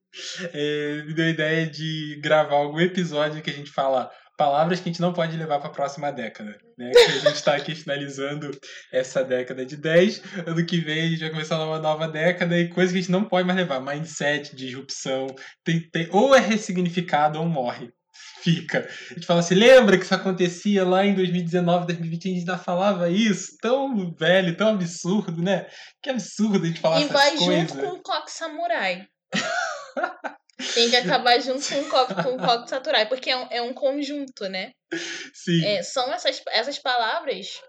É, 0.53 1.03
me 1.07 1.15
deu 1.15 1.27
a 1.27 1.31
ideia 1.31 1.67
de 1.67 2.19
gravar 2.23 2.57
algum 2.57 2.81
episódio 2.81 3.43
que 3.43 3.51
a 3.51 3.55
gente 3.55 3.71
fala 3.71 4.11
palavras 4.37 4.81
que 4.81 4.89
a 4.89 4.93
gente 4.93 5.01
não 5.01 5.13
pode 5.13 5.37
levar 5.37 5.59
para 5.59 5.69
a 5.69 5.73
próxima 5.73 6.11
década. 6.11 6.57
Né? 6.77 6.91
Que 6.91 6.99
a 6.99 7.19
gente 7.19 7.35
está 7.35 7.55
aqui 7.55 7.75
finalizando 7.75 8.51
essa 8.93 9.23
década 9.25 9.65
de 9.65 9.77
10. 9.77 10.23
Ano 10.47 10.67
que 10.67 10.79
vem 10.79 11.03
a 11.03 11.09
gente 11.09 11.21
vai 11.21 11.31
começar 11.31 11.65
uma 11.65 11.79
nova 11.79 12.09
década 12.09 12.59
e 12.59 12.69
coisas 12.69 12.93
que 12.93 12.99
a 12.99 13.01
gente 13.01 13.13
não 13.13 13.25
pode 13.25 13.47
mais 13.47 13.59
levar. 13.59 13.81
Mindset, 13.81 14.55
disrupção. 14.57 15.27
Tem, 15.65 15.81
tem, 15.91 16.09
ou 16.11 16.35
é 16.35 16.41
ressignificado 16.41 17.39
ou 17.39 17.47
morre. 17.47 17.91
Fica. 18.43 18.89
A 19.11 19.15
gente 19.15 19.27
fala 19.27 19.41
assim, 19.41 19.55
lembra 19.55 19.97
que 19.97 20.05
isso 20.05 20.15
acontecia 20.15 20.85
lá 20.85 21.05
em 21.05 21.15
2019, 21.15 21.87
2020, 21.87 22.25
a 22.25 22.29
gente 22.29 22.39
ainda 22.41 22.59
falava 22.59 23.09
isso? 23.09 23.57
Tão 23.61 24.15
velho, 24.15 24.57
tão 24.57 24.69
absurdo, 24.69 25.43
né? 25.43 25.67
Que 26.03 26.11
absurdo 26.11 26.65
a 26.65 26.67
gente 26.67 26.81
falar 26.81 27.01
e 27.01 27.05
essas 27.05 27.13
vai 27.13 27.37
junto 27.37 27.79
com 27.79 27.89
o 27.89 28.03
coque 28.03 28.31
samurai. 28.31 29.07
Tem 30.75 30.89
que 30.89 30.97
acabar 30.97 31.41
junto 31.41 31.67
com 31.69 31.81
o 31.81 31.89
coque, 31.89 32.15
com 32.23 32.37
o 32.37 32.39
coque 32.39 32.71
samurai, 32.71 33.09
porque 33.09 33.31
é 33.31 33.37
um, 33.37 33.47
é 33.51 33.63
um 33.63 33.73
conjunto, 33.73 34.49
né? 34.49 34.73
Sim. 35.33 35.65
É, 35.65 35.83
são 35.83 36.13
essas, 36.13 36.41
essas 36.49 36.79
palavras 36.79 37.61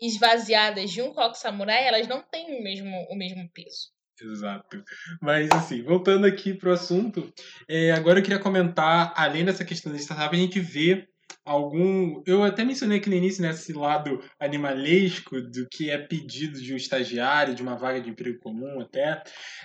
esvaziadas 0.00 0.90
de 0.90 1.02
um 1.02 1.12
coque 1.12 1.38
samurai, 1.38 1.86
elas 1.86 2.06
não 2.06 2.22
têm 2.22 2.58
o 2.58 2.62
mesmo, 2.62 2.90
o 3.10 3.16
mesmo 3.16 3.48
peso. 3.52 3.93
Exato. 4.20 4.82
Mas, 5.20 5.50
assim, 5.50 5.82
voltando 5.82 6.24
aqui 6.26 6.54
pro 6.54 6.72
assunto, 6.72 7.32
é, 7.68 7.90
agora 7.92 8.20
eu 8.20 8.22
queria 8.22 8.38
comentar, 8.38 9.12
além 9.16 9.44
dessa 9.44 9.64
questão 9.64 9.90
da 9.90 9.98
startup, 9.98 10.34
a 10.34 10.38
gente 10.38 10.60
vê 10.60 11.08
algum. 11.44 12.22
Eu 12.26 12.42
até 12.42 12.64
mencionei 12.64 12.98
aqui 12.98 13.10
no 13.10 13.16
início, 13.16 13.42
nesse 13.42 13.72
lado 13.72 14.22
animalesco 14.40 15.40
do 15.40 15.66
que 15.70 15.90
é 15.90 15.98
pedido 15.98 16.60
de 16.60 16.72
um 16.72 16.76
estagiário, 16.76 17.54
de 17.54 17.62
uma 17.62 17.76
vaga 17.76 18.00
de 18.00 18.10
emprego 18.10 18.38
comum, 18.38 18.80
até, 18.80 19.22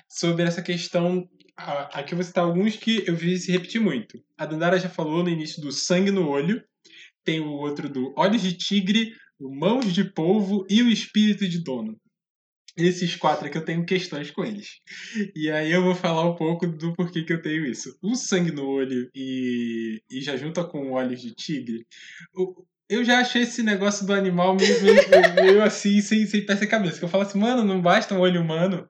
sobre 0.10 0.44
essa 0.44 0.62
questão. 0.62 1.28
Aqui 1.56 2.14
eu 2.14 2.18
vou 2.18 2.24
citar 2.24 2.44
alguns 2.44 2.78
que 2.78 3.04
eu 3.06 3.16
vi 3.16 3.38
se 3.38 3.52
repetir 3.52 3.82
muito. 3.82 4.18
A 4.38 4.46
Dandara 4.46 4.80
já 4.80 4.90
falou 4.90 5.24
no 5.24 5.30
início 5.30 5.62
do 5.62 5.72
sangue 5.72 6.10
no 6.10 6.28
olho, 6.28 6.64
tem 7.24 7.42
o 7.42 7.52
outro 7.52 7.90
do 7.90 8.14
olhos 8.18 8.42
de 8.42 8.54
tigre, 8.58 9.14
o 9.40 9.54
mãos 9.54 9.94
de 9.94 10.04
polvo 10.04 10.66
e 10.70 10.82
o 10.82 10.90
espírito 10.90 11.48
de 11.48 11.62
dono. 11.62 12.00
Esses 12.80 13.16
quatro 13.16 13.48
aqui 13.48 13.58
eu 13.58 13.66
tenho 13.66 13.86
questões 13.86 14.32
com 14.32 14.44
eles. 14.46 14.78
E 15.36 15.50
aí 15.50 15.72
eu 15.72 15.84
vou 15.84 15.96
falar 15.96 16.26
um 16.30 16.36
pouco 16.36 16.66
do 16.68 16.94
porquê 16.96 17.24
que 17.24 17.34
eu 17.34 17.42
tenho 17.42 17.66
isso. 17.66 17.98
O 18.02 18.16
sangue 18.16 18.52
no 18.52 18.66
olho 18.68 19.10
e, 19.16 20.02
e 20.10 20.22
já 20.22 20.36
junta 20.38 20.64
com 20.64 20.92
olhos 20.92 21.22
de 21.22 21.34
tigre, 21.36 21.86
o- 22.36 22.64
eu 22.90 23.04
já 23.06 23.20
achei 23.20 23.44
esse 23.44 23.62
negócio 23.62 24.04
do 24.06 24.14
animal 24.14 24.56
meio, 24.56 24.82
meio, 24.82 25.36
meio 25.36 25.64
assim, 25.64 26.02
sem, 26.02 26.26
sem 26.26 26.44
pé 26.46 26.56
sem 26.56 26.68
cabeça. 26.68 26.98
Que 26.98 27.06
eu 27.06 27.10
falo 27.10 27.24
assim, 27.24 27.38
mano, 27.38 27.64
não 27.64 27.80
basta 27.80 28.16
um 28.16 28.20
olho 28.20 28.42
humano. 28.42 28.90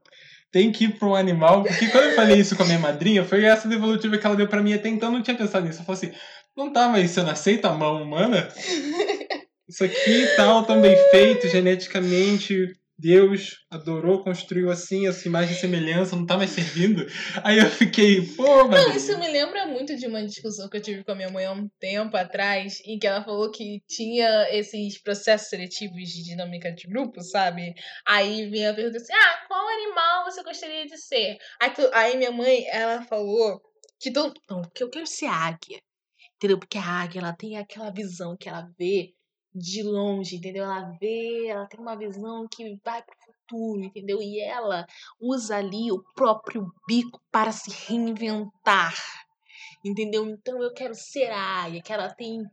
Tem 0.52 0.72
que 0.72 0.86
ir 0.86 0.98
para 0.98 1.08
um 1.08 1.16
animal. 1.16 1.64
Porque 1.64 1.88
quando 1.88 2.06
eu 2.06 2.16
falei 2.16 2.40
isso 2.40 2.56
com 2.56 2.64
a 2.64 2.66
minha 2.66 2.80
madrinha, 2.80 3.26
foi 3.26 3.44
essa 3.44 3.68
devolutiva 3.68 4.18
que 4.18 4.26
ela 4.26 4.36
deu 4.38 4.48
para 4.48 4.64
mim. 4.64 4.74
Até 4.74 4.88
então 4.90 5.10
eu 5.10 5.14
não 5.14 5.22
tinha 5.22 5.36
pensado 5.36 5.66
nisso. 5.68 5.82
Eu 5.82 5.86
falei 5.86 6.02
assim, 6.10 6.20
não 6.56 6.72
tá, 6.72 6.88
mas 6.88 7.12
você 7.12 7.22
não 7.22 7.30
aceita 7.32 7.70
a 7.70 7.74
mão 7.74 8.02
humana? 8.02 8.48
Isso 9.70 9.84
aqui 9.84 10.10
e 10.24 10.28
tal, 10.36 10.66
tão 10.66 10.82
bem 10.82 10.96
feito, 11.12 11.48
geneticamente 11.48 12.76
Deus 13.00 13.56
adorou, 13.72 14.24
construiu 14.24 14.70
assim, 14.70 15.08
essa 15.08 15.28
imagem 15.28 15.56
e 15.56 15.60
semelhança, 15.60 16.16
não 16.16 16.26
tá 16.26 16.36
mais 16.38 16.50
servindo. 16.52 17.06
Aí 17.44 17.58
eu 17.58 17.70
fiquei, 17.70 18.22
pô, 18.36 18.68
mas. 18.68 18.86
Não, 18.86 18.96
isso 18.96 19.18
me 19.18 19.28
lembra 19.30 19.66
muito 19.68 19.96
de 19.96 20.06
uma 20.06 20.26
discussão 20.26 20.68
que 20.70 20.76
eu 20.78 20.82
tive 20.82 21.04
com 21.04 21.12
a 21.14 21.16
minha 21.16 21.30
mãe 21.30 21.46
há 21.46 21.52
um 21.54 21.70
tempo 21.80 22.18
atrás, 22.18 22.82
em 22.86 23.00
que 23.00 23.08
ela 23.08 23.24
falou 23.24 23.50
que 23.52 23.82
tinha 23.88 24.48
esses 24.52 25.02
processos 25.02 25.48
seletivos 25.50 26.10
de 26.10 26.24
dinâmica 26.24 26.72
de 26.72 26.88
grupo, 26.88 27.22
sabe? 27.22 27.74
Aí 28.06 28.50
vinha 28.50 28.72
a 28.72 28.74
pergunta 28.74 28.98
assim: 28.98 29.14
ah, 29.14 29.46
qual 29.48 29.68
animal 29.68 30.26
você 30.26 30.44
gostaria 30.44 30.86
de 30.86 30.98
ser? 30.98 31.38
Aí, 31.62 31.70
tu- 31.72 31.90
aí 31.94 32.18
minha 32.18 32.32
mãe, 32.32 32.66
ela 32.70 33.02
falou 33.04 33.62
que 34.00 34.12
todo. 34.12 34.34
Não, 34.50 34.62
que 34.76 34.84
eu 34.84 34.90
quero 34.90 35.08
ser 35.08 35.28
águia. 35.28 35.80
Entendeu? 36.36 36.58
Porque 36.60 36.78
a 36.78 36.84
águia, 36.84 37.20
ela 37.20 37.34
tem 37.34 37.58
aquela 37.58 37.92
visão 37.92 38.36
que 38.38 38.48
ela 38.48 38.70
vê 38.78 39.14
de 39.54 39.84
longe, 39.84 40.36
entendeu? 40.36 40.64
Ela 40.64 40.92
vê, 41.00 41.48
ela 41.48 41.66
tem 41.66 41.80
uma 41.80 41.98
visão 41.98 42.48
que 42.48 42.80
vai 42.84 43.02
pro 43.02 43.16
futuro, 43.26 43.84
entendeu? 43.84 44.22
E 44.22 44.40
ela 44.42 44.86
usa 45.20 45.58
ali 45.58 45.92
o 45.92 46.04
próprio 46.16 46.72
bico 46.88 47.22
para 47.32 47.52
se 47.52 47.72
reinventar, 47.88 48.96
entendeu? 49.84 50.28
Então 50.30 50.62
eu 50.62 50.74
quero 50.74 50.94
ser 50.94 51.32
a 51.32 51.64
águia, 51.64 51.82
que 51.82 51.92
ela 51.92 52.14
tem 52.14 52.44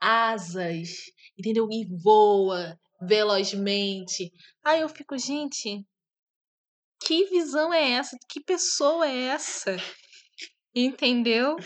asas, 0.00 1.10
entendeu? 1.38 1.68
E 1.70 1.86
voa 2.02 2.78
velozmente. 3.00 4.32
Aí 4.64 4.80
eu 4.80 4.88
fico, 4.88 5.16
gente, 5.18 5.84
que 7.00 7.26
visão 7.26 7.72
é 7.72 7.92
essa? 7.92 8.16
Que 8.28 8.40
pessoa 8.40 9.06
é 9.06 9.26
essa? 9.28 9.76
Entendeu? 10.74 11.56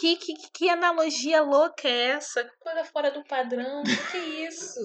Que, 0.00 0.16
que, 0.16 0.32
que 0.54 0.70
analogia 0.70 1.42
louca 1.42 1.86
é 1.86 2.12
essa? 2.12 2.50
Coisa 2.58 2.84
fora 2.84 3.10
do 3.10 3.22
padrão. 3.24 3.82
Que 3.82 3.96
que 4.10 4.16
é 4.16 4.48
isso? 4.48 4.80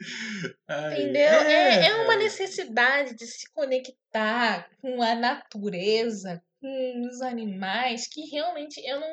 Ai, 0.68 1.02
Entendeu? 1.02 1.22
É, 1.22 1.86
é 1.86 1.94
uma 2.02 2.14
é. 2.14 2.18
necessidade 2.18 3.14
de 3.14 3.24
se 3.24 3.50
conectar 3.52 4.68
com 4.80 5.00
a 5.00 5.14
natureza, 5.14 6.42
com 6.60 7.06
os 7.08 7.22
animais, 7.22 8.08
que 8.08 8.22
realmente 8.22 8.80
eu 8.84 8.98
não. 8.98 9.08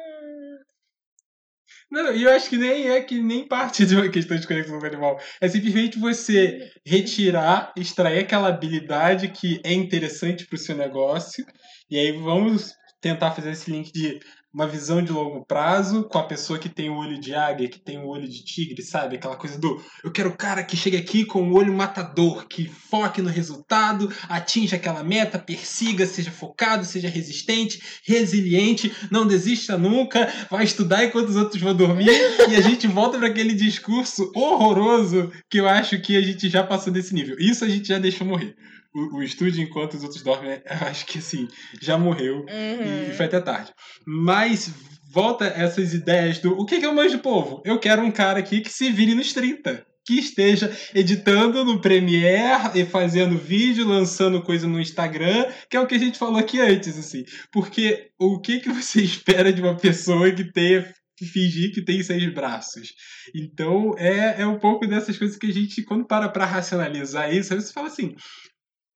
Não, 1.91 2.13
e 2.13 2.23
eu 2.23 2.31
acho 2.31 2.49
que 2.49 2.57
nem 2.57 2.89
é 2.89 3.01
que 3.01 3.21
nem 3.21 3.47
parte 3.47 3.85
de 3.85 3.95
uma 3.95 4.09
questão 4.09 4.35
de 4.35 4.47
conexão 4.47 4.79
com 4.79 4.83
o 4.83 4.87
animal. 4.87 5.19
É 5.39 5.47
simplesmente 5.47 5.99
você 5.99 6.71
retirar, 6.85 7.71
extrair 7.77 8.19
aquela 8.19 8.47
habilidade 8.47 9.29
que 9.29 9.61
é 9.63 9.73
interessante 9.73 10.45
para 10.47 10.55
o 10.55 10.59
seu 10.59 10.75
negócio. 10.75 11.45
E 11.89 11.99
aí 11.99 12.11
vamos 12.13 12.73
tentar 12.99 13.31
fazer 13.31 13.51
esse 13.51 13.69
link 13.69 13.91
de 13.91 14.19
uma 14.53 14.67
visão 14.67 15.01
de 15.01 15.11
longo 15.11 15.43
prazo 15.43 16.03
com 16.03 16.19
a 16.19 16.23
pessoa 16.23 16.59
que 16.59 16.69
tem 16.69 16.89
o 16.89 16.97
olho 16.97 17.19
de 17.19 17.33
águia, 17.33 17.67
que 17.67 17.79
tem 17.79 17.97
o 17.97 18.05
olho 18.05 18.27
de 18.27 18.43
tigre, 18.43 18.83
sabe? 18.83 19.15
Aquela 19.15 19.35
coisa 19.35 19.57
do 19.57 19.81
eu 20.03 20.11
quero 20.11 20.29
o 20.29 20.37
cara 20.37 20.63
que 20.63 20.77
chega 20.77 20.97
aqui 20.97 21.25
com 21.25 21.49
o 21.49 21.55
olho 21.55 21.73
matador, 21.73 22.45
que 22.47 22.67
foque 22.67 23.21
no 23.21 23.29
resultado, 23.29 24.13
atinja 24.29 24.75
aquela 24.75 25.03
meta, 25.03 25.39
persiga, 25.39 26.05
seja 26.05 26.29
focado, 26.29 26.85
seja 26.85 27.09
resistente, 27.09 27.81
resiliente, 28.05 28.95
não 29.09 29.25
desista 29.25 29.75
nunca, 29.75 30.31
vai 30.51 30.65
estudar 30.65 31.03
enquanto 31.03 31.29
os 31.29 31.35
outros 31.35 31.59
vão 31.59 31.75
dormir 31.75 32.11
e 32.49 32.55
a 32.55 32.61
gente 32.61 32.85
volta 32.85 33.17
para 33.17 33.27
aquele 33.27 33.55
discurso 33.55 34.31
horroroso 34.35 35.31
que 35.49 35.59
eu 35.59 35.67
acho 35.67 35.99
que 35.99 36.15
a 36.15 36.21
gente 36.21 36.47
já 36.47 36.63
passou 36.63 36.93
desse 36.93 37.15
nível. 37.15 37.35
Isso 37.39 37.65
a 37.65 37.69
gente 37.69 37.87
já 37.87 37.97
deixou 37.97 38.27
morrer. 38.27 38.55
O, 38.93 39.17
o 39.17 39.23
estude 39.23 39.61
enquanto 39.61 39.95
os 39.95 40.03
outros 40.03 40.21
dormem, 40.21 40.61
eu 40.65 40.87
acho 40.87 41.05
que 41.05 41.17
assim, 41.19 41.47
já 41.81 41.97
morreu 41.97 42.45
e 42.47 43.09
Uhum. 43.09 43.15
foi 43.15 43.25
até 43.25 43.39
tarde. 43.39 43.71
Mas 44.05 44.71
volta 45.11 45.45
essas 45.45 45.93
ideias 45.93 46.39
do 46.39 46.51
o 46.59 46.65
que 46.65 46.79
que 46.79 46.85
é 46.85 46.89
o 46.89 46.95
manjo 46.95 47.17
do 47.17 47.23
povo? 47.23 47.61
Eu 47.65 47.79
quero 47.79 48.01
um 48.03 48.11
cara 48.11 48.39
aqui 48.39 48.61
que 48.61 48.69
se 48.71 48.91
vire 48.91 49.15
nos 49.15 49.33
30. 49.33 49.85
Que 50.05 50.19
esteja 50.19 50.69
editando 50.93 51.63
no 51.63 51.79
Premiere 51.79 52.77
e 52.77 52.83
fazendo 52.83 53.37
vídeo, 53.37 53.87
lançando 53.87 54.41
coisa 54.43 54.67
no 54.67 54.77
Instagram, 54.81 55.45
que 55.69 55.77
é 55.77 55.79
o 55.79 55.87
que 55.87 55.95
a 55.95 55.99
gente 55.99 56.17
falou 56.19 56.37
aqui 56.37 56.59
antes, 56.59 56.97
assim. 56.97 57.23
Porque 57.53 58.09
o 58.19 58.37
que, 58.41 58.59
que 58.59 58.69
você 58.69 58.99
espera 59.01 59.53
de 59.53 59.61
uma 59.61 59.77
pessoa 59.77 60.29
que 60.29 60.43
tenha 60.51 60.93
que 61.15 61.25
fingir 61.25 61.71
que 61.73 61.81
tem 61.81 62.03
seis 62.03 62.33
braços? 62.33 62.89
Então, 63.33 63.95
é, 63.97 64.41
é 64.41 64.45
um 64.45 64.59
pouco 64.59 64.85
dessas 64.85 65.17
coisas 65.17 65.37
que 65.37 65.47
a 65.47 65.53
gente, 65.53 65.81
quando 65.83 66.05
para 66.05 66.27
pra 66.27 66.45
racionalizar 66.45 67.33
isso, 67.33 67.55
você 67.55 67.71
fala 67.71 67.87
assim, 67.87 68.13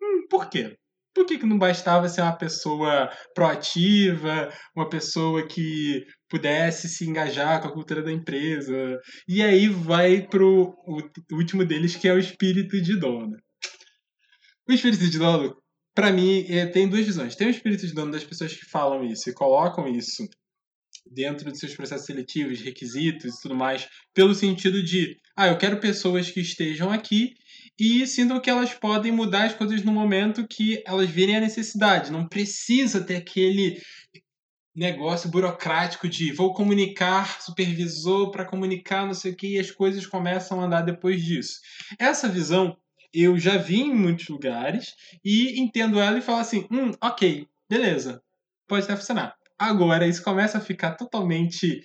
hum, 0.07 0.27
por 0.29 0.49
quê? 0.49 0.77
Por 1.13 1.25
que, 1.25 1.39
que 1.39 1.47
não 1.47 1.57
bastava 1.57 2.07
ser 2.07 2.21
uma 2.21 2.37
pessoa 2.37 3.09
proativa, 3.33 4.53
uma 4.75 4.87
pessoa 4.87 5.47
que 5.47 6.05
pudesse 6.29 6.87
se 6.87 7.09
engajar 7.09 7.59
com 7.59 7.67
a 7.67 7.73
cultura 7.73 8.03
da 8.03 8.11
empresa? 8.11 8.99
E 9.27 9.41
aí 9.41 9.67
vai 9.67 10.21
pro 10.21 10.75
último 11.31 11.65
deles, 11.65 11.95
que 11.95 12.07
é 12.07 12.13
o 12.13 12.19
espírito 12.19 12.79
de 12.79 12.99
dono. 12.99 13.35
O 14.69 14.73
espírito 14.73 15.09
de 15.09 15.17
dono, 15.17 15.55
para 15.95 16.11
mim, 16.11 16.45
é, 16.49 16.67
tem 16.67 16.87
duas 16.87 17.03
visões. 17.03 17.35
Tem 17.35 17.47
o 17.47 17.51
espírito 17.51 17.87
de 17.87 17.93
dono 17.93 18.11
das 18.11 18.23
pessoas 18.23 18.53
que 18.53 18.65
falam 18.69 19.03
isso 19.03 19.27
e 19.27 19.33
colocam 19.33 19.87
isso 19.87 20.27
dentro 21.11 21.51
de 21.51 21.57
seus 21.57 21.75
processos 21.75 22.05
seletivos, 22.05 22.61
requisitos 22.61 23.35
e 23.35 23.41
tudo 23.41 23.55
mais, 23.55 23.87
pelo 24.13 24.35
sentido 24.35 24.83
de, 24.83 25.17
ah, 25.35 25.47
eu 25.47 25.57
quero 25.57 25.79
pessoas 25.79 26.29
que 26.29 26.41
estejam 26.41 26.91
aqui 26.91 27.33
e 27.79 28.07
sintam 28.07 28.39
que 28.39 28.49
elas 28.49 28.73
podem 28.73 29.11
mudar 29.11 29.45
as 29.45 29.53
coisas 29.53 29.83
no 29.83 29.91
momento 29.91 30.47
que 30.47 30.81
elas 30.85 31.09
virem 31.09 31.37
a 31.37 31.41
necessidade. 31.41 32.11
Não 32.11 32.27
precisa 32.27 33.03
ter 33.03 33.17
aquele 33.17 33.79
negócio 34.75 35.29
burocrático 35.29 36.07
de 36.07 36.31
vou 36.31 36.53
comunicar 36.53 37.41
supervisor 37.41 38.29
para 38.31 38.45
comunicar 38.45 39.05
não 39.05 39.13
sei 39.13 39.31
o 39.31 39.35
que 39.35 39.55
e 39.55 39.59
as 39.59 39.71
coisas 39.71 40.05
começam 40.05 40.61
a 40.61 40.65
andar 40.65 40.81
depois 40.81 41.23
disso. 41.23 41.59
Essa 41.99 42.27
visão 42.29 42.77
eu 43.13 43.37
já 43.39 43.57
vi 43.57 43.81
em 43.81 43.93
muitos 43.93 44.27
lugares 44.27 44.93
e 45.23 45.59
entendo 45.59 45.99
ela 45.99 46.19
e 46.19 46.21
falo 46.21 46.39
assim, 46.39 46.67
hum, 46.71 46.91
ok, 47.01 47.47
beleza, 47.69 48.21
pode 48.67 48.83
até 48.83 48.95
funcionar. 48.95 49.35
Agora 49.57 50.07
isso 50.07 50.23
começa 50.23 50.59
a 50.59 50.61
ficar 50.61 50.91
totalmente 50.91 51.81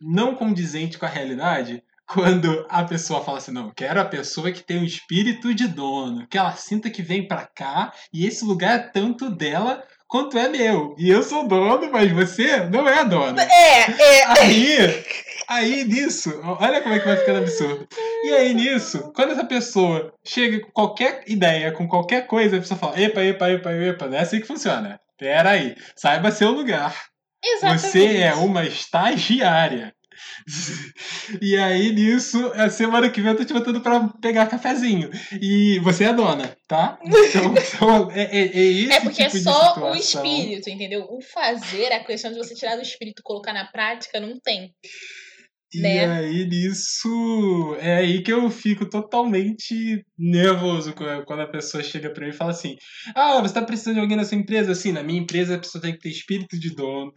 não 0.00 0.36
condizente 0.36 0.96
com 0.96 1.06
a 1.06 1.08
realidade 1.08 1.82
quando 2.08 2.66
a 2.70 2.82
pessoa 2.84 3.22
fala 3.22 3.38
assim, 3.38 3.52
não, 3.52 3.66
eu 3.66 3.74
quero 3.74 4.00
a 4.00 4.04
pessoa 4.04 4.50
que 4.50 4.62
tem 4.62 4.78
um 4.78 4.84
espírito 4.84 5.54
de 5.54 5.68
dono, 5.68 6.26
que 6.26 6.38
ela 6.38 6.52
sinta 6.52 6.88
que 6.88 7.02
vem 7.02 7.28
pra 7.28 7.46
cá 7.46 7.92
e 8.12 8.26
esse 8.26 8.44
lugar 8.44 8.78
é 8.78 8.78
tanto 8.78 9.30
dela 9.30 9.84
quanto 10.08 10.38
é 10.38 10.48
meu. 10.48 10.96
E 10.98 11.10
eu 11.10 11.22
sou 11.22 11.46
dono, 11.46 11.92
mas 11.92 12.10
você 12.10 12.64
não 12.64 12.88
é 12.88 13.04
dona. 13.04 13.42
É, 13.42 13.90
é. 13.90 14.24
Aí, 14.40 15.04
aí 15.46 15.84
nisso, 15.84 16.32
olha 16.42 16.80
como 16.80 16.94
é 16.94 16.98
que 16.98 17.06
vai 17.06 17.16
ficando 17.18 17.40
absurdo. 17.40 17.86
E 18.24 18.32
aí 18.32 18.54
nisso, 18.54 19.12
quando 19.14 19.32
essa 19.32 19.44
pessoa 19.44 20.12
chega 20.24 20.60
com 20.60 20.70
qualquer 20.70 21.24
ideia, 21.26 21.72
com 21.72 21.86
qualquer 21.86 22.26
coisa, 22.26 22.56
a 22.56 22.60
pessoa 22.60 22.80
fala, 22.80 22.98
epa, 22.98 23.22
epa, 23.22 23.50
epa, 23.50 23.72
epa, 23.72 24.06
não 24.06 24.16
é 24.16 24.20
assim 24.20 24.40
que 24.40 24.46
funciona. 24.46 24.98
Pera 25.18 25.50
aí, 25.50 25.76
saiba 25.94 26.30
seu 26.30 26.52
lugar. 26.52 26.96
Exatamente. 27.44 27.80
Você 27.80 28.16
é 28.16 28.34
uma 28.34 28.64
estagiária. 28.64 29.92
E 31.42 31.56
aí, 31.56 31.92
nisso, 31.92 32.52
a 32.54 32.70
semana 32.70 33.10
que 33.10 33.20
vem 33.20 33.30
eu 33.30 33.36
tô 33.36 33.44
te 33.44 33.52
botando 33.52 33.80
pra 33.80 34.08
pegar 34.20 34.46
cafezinho. 34.46 35.10
E 35.40 35.78
você 35.80 36.04
é 36.04 36.12
dona, 36.12 36.56
tá? 36.66 36.98
Então, 37.02 37.54
então, 37.56 38.10
é, 38.10 38.22
é, 38.22 38.40
é 38.46 38.62
esse 38.62 38.92
É 38.92 39.00
porque 39.00 39.24
tipo 39.24 39.36
é 39.36 39.40
só 39.40 39.92
o 39.92 39.94
espírito, 39.94 40.70
entendeu? 40.70 41.06
O 41.10 41.20
fazer, 41.20 41.92
a 41.92 42.02
questão 42.02 42.32
de 42.32 42.38
você 42.38 42.54
tirar 42.54 42.76
do 42.76 42.82
espírito 42.82 43.20
e 43.20 43.22
colocar 43.22 43.52
na 43.52 43.66
prática, 43.66 44.18
não 44.18 44.38
tem. 44.40 44.74
E 45.74 45.80
né? 45.80 46.06
aí, 46.06 46.46
nisso, 46.46 47.76
é 47.78 47.96
aí 47.96 48.22
que 48.22 48.32
eu 48.32 48.48
fico 48.50 48.88
totalmente 48.88 50.02
nervoso 50.18 50.94
quando 50.94 51.40
a 51.40 51.46
pessoa 51.46 51.82
chega 51.82 52.10
pra 52.10 52.24
mim 52.24 52.30
e 52.30 52.36
fala 52.36 52.52
assim: 52.52 52.74
Ah, 53.14 53.40
você 53.42 53.52
tá 53.52 53.62
precisando 53.62 53.94
de 53.96 54.00
alguém 54.00 54.16
na 54.16 54.24
sua 54.24 54.38
empresa? 54.38 54.72
Assim, 54.72 54.92
na 54.92 55.02
minha 55.02 55.20
empresa 55.20 55.56
a 55.56 55.58
pessoa 55.58 55.82
tem 55.82 55.92
que 55.92 56.00
ter 56.00 56.08
espírito 56.08 56.58
de 56.58 56.74
dono. 56.74 57.12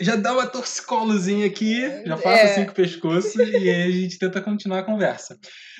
Já 0.00 0.16
dá 0.16 0.32
uma 0.32 0.46
torcicolozinha 0.46 1.46
aqui, 1.46 1.80
já 2.04 2.18
É. 2.24 2.42
assim 2.42 2.64
com 2.64 2.72
o 2.72 2.74
pescoço 2.74 3.40
e 3.40 3.70
aí 3.70 3.82
a 3.82 3.90
gente 3.90 4.18
tenta 4.18 4.42
continuar 4.42 4.80
a 4.80 4.84
conversa. 4.84 5.38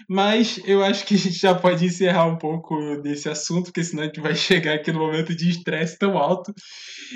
Mas 0.08 0.60
eu 0.64 0.82
acho 0.84 1.04
que 1.04 1.16
a 1.16 1.18
gente 1.18 1.38
já 1.38 1.54
pode 1.54 1.84
encerrar 1.84 2.26
um 2.26 2.38
pouco 2.38 2.96
desse 3.02 3.28
assunto, 3.28 3.64
porque 3.64 3.82
senão 3.82 4.04
a 4.04 4.06
gente 4.06 4.20
vai 4.20 4.34
chegar 4.64 4.74
aqui 4.74 4.92
no 4.92 5.00
momento 5.00 5.34
de 5.34 5.50
estresse 5.50 5.98
tão 5.98 6.16
alto 6.16 6.54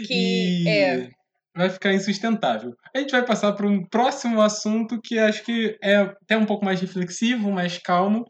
Que 0.06 0.64
e 0.64 0.68
é. 0.68 1.10
Vai 1.54 1.68
ficar 1.68 1.92
insustentável. 1.92 2.72
A 2.94 2.98
gente 2.98 3.10
vai 3.10 3.24
passar 3.24 3.52
para 3.52 3.66
um 3.66 3.84
próximo 3.88 4.40
assunto 4.40 5.00
que 5.02 5.18
acho 5.18 5.44
que 5.44 5.76
é 5.82 5.96
até 5.96 6.36
um 6.36 6.46
pouco 6.46 6.64
mais 6.64 6.80
reflexivo, 6.80 7.50
mais 7.50 7.78
calmo. 7.78 8.24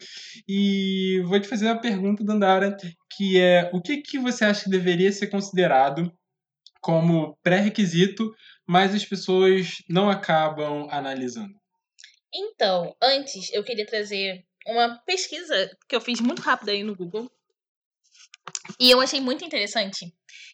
E 0.49 1.23
vou 1.27 1.39
te 1.41 1.49
fazer 1.49 1.67
uma 1.67 1.81
pergunta, 1.81 2.25
Dandara, 2.25 2.77
que 3.17 3.41
é 3.41 3.71
o 3.73 3.81
que, 3.81 3.99
que 3.99 4.19
você 4.19 4.45
acha 4.45 4.65
que 4.65 4.71
deveria 4.71 5.13
ser 5.13 5.29
considerado 5.29 6.11
como 6.81 7.37
pré-requisito, 7.43 8.31
mas 8.67 8.95
as 8.95 9.05
pessoas 9.05 9.77
não 9.89 10.09
acabam 10.09 10.89
analisando? 10.91 11.53
Então, 12.35 12.95
antes 13.03 13.53
eu 13.53 13.63
queria 13.63 13.85
trazer 13.85 14.45
uma 14.67 14.99
pesquisa 15.05 15.71
que 15.89 15.95
eu 15.95 16.01
fiz 16.01 16.21
muito 16.21 16.41
rápida 16.41 16.73
aí 16.73 16.83
no 16.83 16.97
Google. 16.97 17.31
E 18.79 18.91
eu 18.91 19.01
achei 19.01 19.21
muito 19.21 19.45
interessante, 19.45 20.13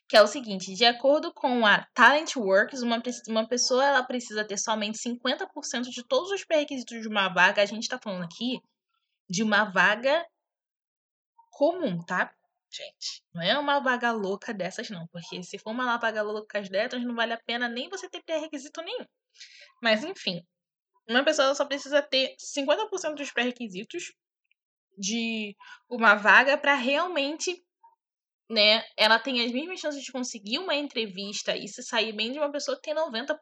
que 0.08 0.16
é 0.16 0.22
o 0.22 0.26
seguinte, 0.26 0.72
de 0.74 0.84
acordo 0.84 1.32
com 1.32 1.66
a 1.66 1.84
Talent 1.92 2.36
Works, 2.36 2.80
uma, 2.82 3.02
uma 3.28 3.48
pessoa 3.48 3.84
ela 3.84 4.02
precisa 4.04 4.44
ter 4.44 4.56
somente 4.56 4.98
50% 4.98 5.90
de 5.90 6.04
todos 6.06 6.30
os 6.30 6.44
pré-requisitos 6.44 7.02
de 7.02 7.08
uma 7.08 7.28
vaga. 7.28 7.62
A 7.62 7.66
gente 7.66 7.88
tá 7.88 7.98
falando 7.98 8.24
aqui 8.24 8.60
de 9.28 9.42
uma 9.42 9.64
vaga 9.64 10.24
comum, 11.50 12.04
tá? 12.04 12.32
Gente, 12.70 13.24
não 13.34 13.42
é 13.42 13.58
uma 13.58 13.80
vaga 13.80 14.12
louca 14.12 14.54
dessas, 14.54 14.90
não. 14.90 15.06
Porque 15.08 15.42
se 15.42 15.58
for 15.58 15.70
uma 15.70 15.96
vaga 15.96 16.22
louca 16.22 16.60
dessas, 16.62 17.02
não 17.02 17.14
vale 17.14 17.32
a 17.32 17.40
pena 17.44 17.68
nem 17.68 17.88
você 17.88 18.08
ter 18.08 18.22
pré-requisito 18.22 18.82
nenhum. 18.82 19.06
Mas, 19.82 20.04
enfim. 20.04 20.40
Uma 21.08 21.24
pessoa 21.24 21.54
só 21.54 21.64
precisa 21.64 22.02
ter 22.02 22.34
50% 22.36 23.14
dos 23.14 23.30
pré-requisitos 23.32 24.12
de 24.98 25.56
uma 25.88 26.14
vaga 26.14 26.58
para 26.58 26.74
realmente 26.74 27.64
né, 28.48 28.84
ela 28.96 29.18
tem 29.18 29.44
as 29.44 29.52
mesmas 29.52 29.80
chances 29.80 30.02
de 30.02 30.12
conseguir 30.12 30.58
uma 30.58 30.74
entrevista 30.74 31.56
e 31.56 31.66
se 31.66 31.82
sair 31.82 32.12
bem 32.12 32.32
de 32.32 32.38
uma 32.38 32.50
pessoa 32.50 32.76
que 32.76 32.82
tem 32.82 32.94
90%. 32.94 33.36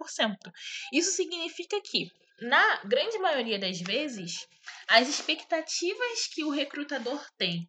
Isso 0.92 1.12
significa 1.12 1.80
que, 1.82 2.10
na 2.40 2.82
grande 2.84 3.18
maioria 3.18 3.58
das 3.58 3.80
vezes, 3.80 4.46
as 4.88 5.08
expectativas 5.08 6.26
que 6.32 6.44
o 6.44 6.50
recrutador 6.50 7.22
tem 7.36 7.66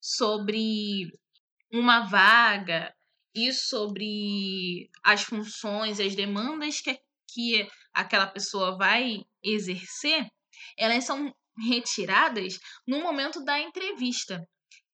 sobre 0.00 1.12
uma 1.72 2.00
vaga 2.00 2.94
e 3.34 3.52
sobre 3.52 4.90
as 5.04 5.22
funções, 5.22 6.00
as 6.00 6.14
demandas 6.14 6.80
que, 6.80 6.98
que 7.32 7.68
aquela 7.92 8.26
pessoa 8.26 8.76
vai 8.76 9.18
exercer, 9.42 10.26
elas 10.76 11.04
são 11.04 11.34
retiradas 11.68 12.58
no 12.86 13.02
momento 13.02 13.44
da 13.44 13.60
entrevista. 13.60 14.42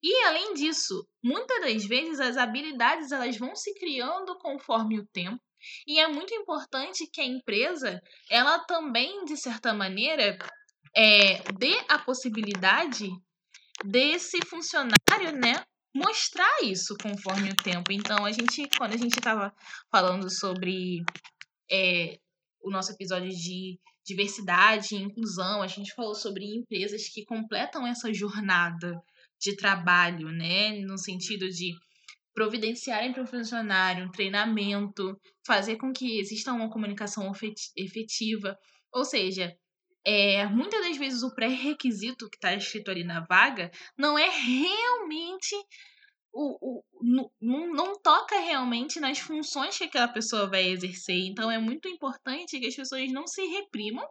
E 0.03 0.25
além 0.25 0.53
disso, 0.55 1.07
muitas 1.23 1.61
das 1.61 1.85
vezes 1.87 2.21
as 2.21 2.37
habilidades 2.37 3.11
elas 3.11 3.39
vão 3.39 3.57
se 3.57 3.75
criando 3.75 4.37
conforme 4.39 4.99
o 4.99 5.07
tempo. 5.07 5.41
E 5.87 5.99
é 5.99 6.07
muito 6.07 6.35
importante 6.35 7.09
que 7.11 7.23
a 7.23 7.25
empresa, 7.25 8.01
ela 8.31 8.59
também, 8.67 9.25
de 9.25 9.35
certa 9.37 9.73
maneira, 9.73 10.37
é, 10.95 11.43
dê 11.55 11.75
a 11.89 11.99
possibilidade 11.99 13.09
desse 13.83 14.39
funcionário, 14.47 15.33
né, 15.33 15.65
mostrar 15.95 16.63
isso 16.63 16.95
conforme 17.03 17.49
o 17.51 17.57
tempo. 17.57 17.91
Então, 17.91 18.27
a 18.27 18.33
gente, 18.33 18.69
quando 18.77 18.95
a 18.95 18.99
gente 18.99 19.19
estava 19.19 19.55
falando 19.91 20.31
sobre 20.31 21.03
é, 21.71 22.19
o 22.61 22.71
nosso 22.71 22.93
episódio 22.93 23.31
de 23.31 23.79
diversidade 24.05 24.95
e 24.95 25.03
inclusão, 25.03 25.63
a 25.63 25.67
gente 25.67 25.95
falou 25.95 26.15
sobre 26.15 26.45
empresas 26.45 27.09
que 27.09 27.25
completam 27.25 27.87
essa 27.87 28.13
jornada 28.13 29.01
de 29.45 29.57
trabalho, 29.57 30.31
né? 30.31 30.73
No 30.81 30.97
sentido 30.97 31.49
de 31.49 31.73
providenciarem 32.35 33.13
para 33.13 33.23
o 33.23 33.27
funcionário 33.27 34.07
um 34.07 34.11
treinamento, 34.11 35.21
fazer 35.47 35.77
com 35.77 35.93
que 35.93 36.19
exista 36.19 36.53
uma 36.53 36.71
comunicação 36.71 37.31
efetiva. 37.77 38.59
Ou 38.93 39.05
seja, 39.05 39.55
é, 40.05 40.47
muitas 40.47 40.81
das 40.81 40.97
vezes 40.97 41.23
o 41.23 41.35
pré-requisito 41.35 42.29
que 42.29 42.37
está 42.37 42.55
escrito 42.55 42.91
ali 42.91 43.05
na 43.05 43.21
vaga 43.21 43.71
não 43.97 44.19
é 44.19 44.29
realmente. 44.29 45.55
O, 46.37 46.81
o, 46.81 46.85
não, 47.41 47.73
não 47.73 48.01
toca 48.01 48.41
realmente 48.41 48.99
nas 48.99 49.21
funções 49.21 49.79
que 49.79 49.85
aquela 49.85 50.09
pessoa 50.09 50.51
vai 50.51 50.65
exercer. 50.65 51.27
Então 51.29 51.49
é 51.49 51.59
muito 51.59 51.87
importante 51.87 52.59
que 52.59 52.67
as 52.67 52.75
pessoas 52.75 53.13
não 53.13 53.25
se 53.25 53.45
reprimam, 53.47 54.05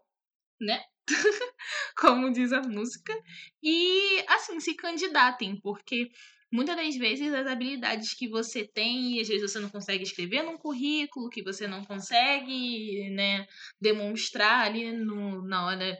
né? 0.61 0.81
como 1.97 2.31
diz 2.31 2.51
a 2.53 2.61
música, 2.61 3.13
e 3.61 4.23
assim, 4.27 4.59
se 4.59 4.75
candidatem, 4.75 5.59
porque 5.61 6.09
muitas 6.51 6.75
das 6.75 6.95
vezes 6.95 7.33
as 7.33 7.47
habilidades 7.47 8.13
que 8.13 8.29
você 8.29 8.67
tem, 8.67 9.17
e 9.17 9.21
às 9.21 9.27
vezes 9.27 9.51
você 9.51 9.59
não 9.59 9.69
consegue 9.69 10.03
escrever 10.03 10.43
num 10.43 10.57
currículo, 10.57 11.29
que 11.29 11.43
você 11.43 11.67
não 11.67 11.83
consegue, 11.83 13.09
né, 13.11 13.45
demonstrar 13.81 14.65
ali 14.65 14.91
no, 14.91 15.41
na 15.47 15.65
hora, 15.65 15.99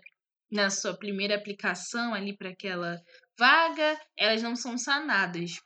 na 0.51 0.69
sua 0.69 0.95
primeira 0.95 1.35
aplicação 1.35 2.13
ali 2.13 2.37
para 2.37 2.49
aquela 2.49 3.01
vaga, 3.37 3.99
elas 4.15 4.43
não 4.43 4.55
são 4.55 4.77
sanadas. 4.77 5.59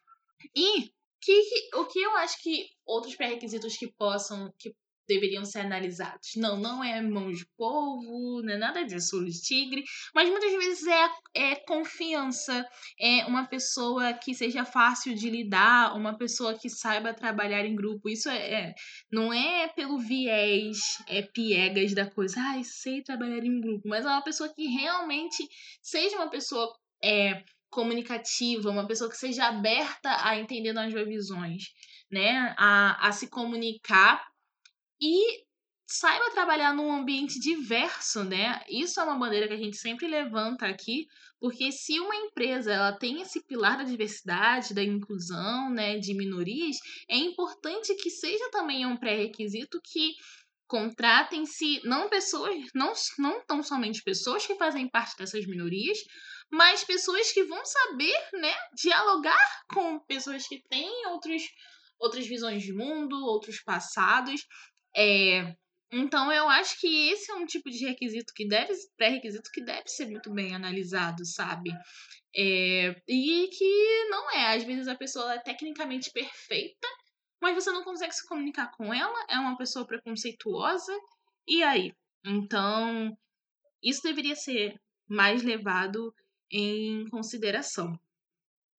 E 0.56 0.90
que, 1.22 1.42
o 1.76 1.86
que 1.86 2.00
eu 2.00 2.16
acho 2.18 2.42
que 2.42 2.68
outros 2.86 3.16
pré-requisitos 3.16 3.76
que 3.76 3.92
possam, 3.98 4.54
que 4.58 4.74
deveriam 5.08 5.46
ser 5.46 5.60
analisados. 5.60 6.36
Não, 6.36 6.58
não 6.58 6.84
é 6.84 7.02
mão 7.02 7.32
de 7.32 7.46
polvo, 7.58 8.42
não 8.44 8.54
é 8.54 8.58
nada 8.58 8.84
disso, 8.84 9.18
olho 9.18 9.32
de 9.32 9.42
tigre, 9.42 9.84
mas 10.14 10.30
muitas 10.30 10.52
vezes 10.52 10.88
é, 10.88 11.10
é 11.34 11.56
confiança, 11.56 12.68
é 13.00 13.26
uma 13.26 13.46
pessoa 13.46 14.14
que 14.14 14.34
seja 14.34 14.66
fácil 14.66 15.16
de 15.16 15.30
lidar, 15.30 15.96
uma 15.96 16.18
pessoa 16.18 16.58
que 16.58 16.70
saiba 16.70 17.14
trabalhar 17.14 17.66
em 17.66 17.76
grupo. 17.76 18.10
Isso 18.10 18.30
é, 18.30 18.54
é 18.54 18.76
não 19.12 19.34
é 19.34 19.68
pelo 19.70 19.98
viés, 19.98 20.78
é 21.08 21.22
piegas 21.22 21.94
da 21.94 22.10
coisa, 22.10 22.40
ai, 22.40 22.64
sei 22.64 23.02
trabalhar 23.02 23.44
em 23.44 23.62
grupo, 23.62 23.88
mas 23.88 24.06
é 24.06 24.10
uma 24.10 24.24
pessoa 24.24 24.54
que 24.54 24.68
realmente 24.68 25.48
seja 25.82 26.18
uma 26.18 26.30
pessoa 26.30 26.72
é, 27.04 27.44
comunicativa, 27.70 28.70
uma 28.70 28.88
pessoa 28.88 29.10
que 29.10 29.18
seja 29.18 29.46
aberta 29.48 30.10
a 30.26 30.38
entender 30.38 30.74
novas 30.74 30.94
visões, 30.94 31.64
né? 32.12 32.56
A, 32.58 33.08
a 33.08 33.12
se 33.12 33.30
comunicar 33.30 34.26
e 35.02 35.46
saiba 35.90 36.32
trabalhar 36.32 36.74
num 36.74 36.92
ambiente 36.92 37.40
diverso, 37.40 38.24
né? 38.24 38.62
Isso 38.68 39.00
é 39.00 39.04
uma 39.04 39.18
bandeira 39.18 39.48
que 39.48 39.54
a 39.54 39.58
gente 39.58 39.78
sempre 39.78 40.06
levanta 40.06 40.66
aqui, 40.68 41.08
porque 41.40 41.72
se 41.72 41.98
uma 42.00 42.16
empresa 42.16 42.74
ela 42.74 42.92
tem 42.92 43.22
esse 43.22 43.42
pilar 43.46 43.78
da 43.78 43.86
diversidade, 43.86 44.74
da 44.74 44.84
inclusão, 44.84 45.70
né, 45.70 45.98
de 45.98 46.14
minorias, 46.14 46.76
é 47.10 47.16
importante 47.16 47.96
que 47.96 48.10
seja 48.10 48.50
também 48.52 48.86
um 48.86 48.98
pré-requisito 48.98 49.80
que 49.82 50.14
contratem-se 50.68 51.80
não 51.86 52.10
pessoas, 52.10 52.58
não, 52.76 52.92
não 53.18 53.46
tão 53.46 53.64
somente 53.64 54.04
pessoas 54.04 54.46
que 54.46 54.56
fazem 54.56 54.90
parte 54.90 55.16
dessas 55.18 55.46
minorias, 55.46 55.98
mas 56.52 56.84
pessoas 56.84 57.32
que 57.32 57.44
vão 57.46 57.66
saber, 57.66 58.18
né, 58.34 58.54
dialogar 58.76 59.64
com 59.74 60.00
pessoas 60.00 60.46
que 60.46 60.62
têm 60.70 61.08
outros 61.08 61.44
outras 62.00 62.28
visões 62.28 62.62
de 62.62 62.72
mundo, 62.72 63.16
outros 63.26 63.60
passados, 63.64 64.46
é, 64.98 65.56
então 65.92 66.32
eu 66.32 66.50
acho 66.50 66.80
que 66.80 67.10
esse 67.10 67.32
é 67.32 67.36
um 67.36 67.46
tipo 67.46 67.70
de 67.70 67.86
requisito 67.86 68.34
que 68.36 68.48
deve, 68.48 68.74
pré-requisito 68.98 69.52
que 69.54 69.64
deve 69.64 69.88
ser 69.88 70.08
muito 70.08 70.34
bem 70.34 70.56
analisado, 70.56 71.26
sabe? 71.26 71.72
É, 72.36 72.96
e 73.08 73.48
que 73.48 74.06
não 74.10 74.32
é, 74.32 74.56
às 74.56 74.64
vezes 74.64 74.88
a 74.88 74.96
pessoa 74.96 75.34
é 75.34 75.40
tecnicamente 75.40 76.12
perfeita, 76.12 76.88
mas 77.42 77.56
você 77.56 77.72
não 77.72 77.84
consegue 77.84 78.14
se 78.14 78.28
comunicar 78.28 78.72
com 78.72 78.94
ela, 78.94 79.26
é 79.30 79.38
uma 79.38 79.58
pessoa 79.58 79.86
preconceituosa, 79.86 80.94
e 81.48 81.64
aí? 81.64 81.94
Então, 82.26 83.16
isso 83.82 84.02
deveria 84.04 84.36
ser 84.36 84.76
mais 85.08 85.44
levado 85.44 86.14
em 86.52 87.08
consideração. 87.10 87.98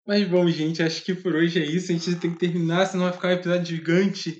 Mas 0.06 0.26
bom, 0.26 0.48
gente, 0.48 0.82
acho 0.82 1.04
que 1.04 1.14
por 1.14 1.34
hoje 1.34 1.60
é 1.60 1.66
isso. 1.66 1.92
A 1.92 1.94
gente 1.94 2.16
tem 2.16 2.32
que 2.32 2.38
terminar, 2.38 2.86
senão 2.86 3.04
vai 3.04 3.12
ficar 3.12 3.28
um 3.28 3.32
episódio 3.32 3.76
gigante. 3.76 4.38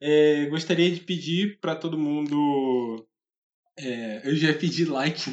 É, 0.00 0.46
gostaria 0.46 0.90
de 0.90 1.00
pedir 1.00 1.58
para 1.60 1.74
todo 1.74 1.98
mundo. 1.98 3.06
É, 3.76 4.22
eu 4.24 4.36
já 4.36 4.54
pedi 4.54 4.84
like. 4.84 5.20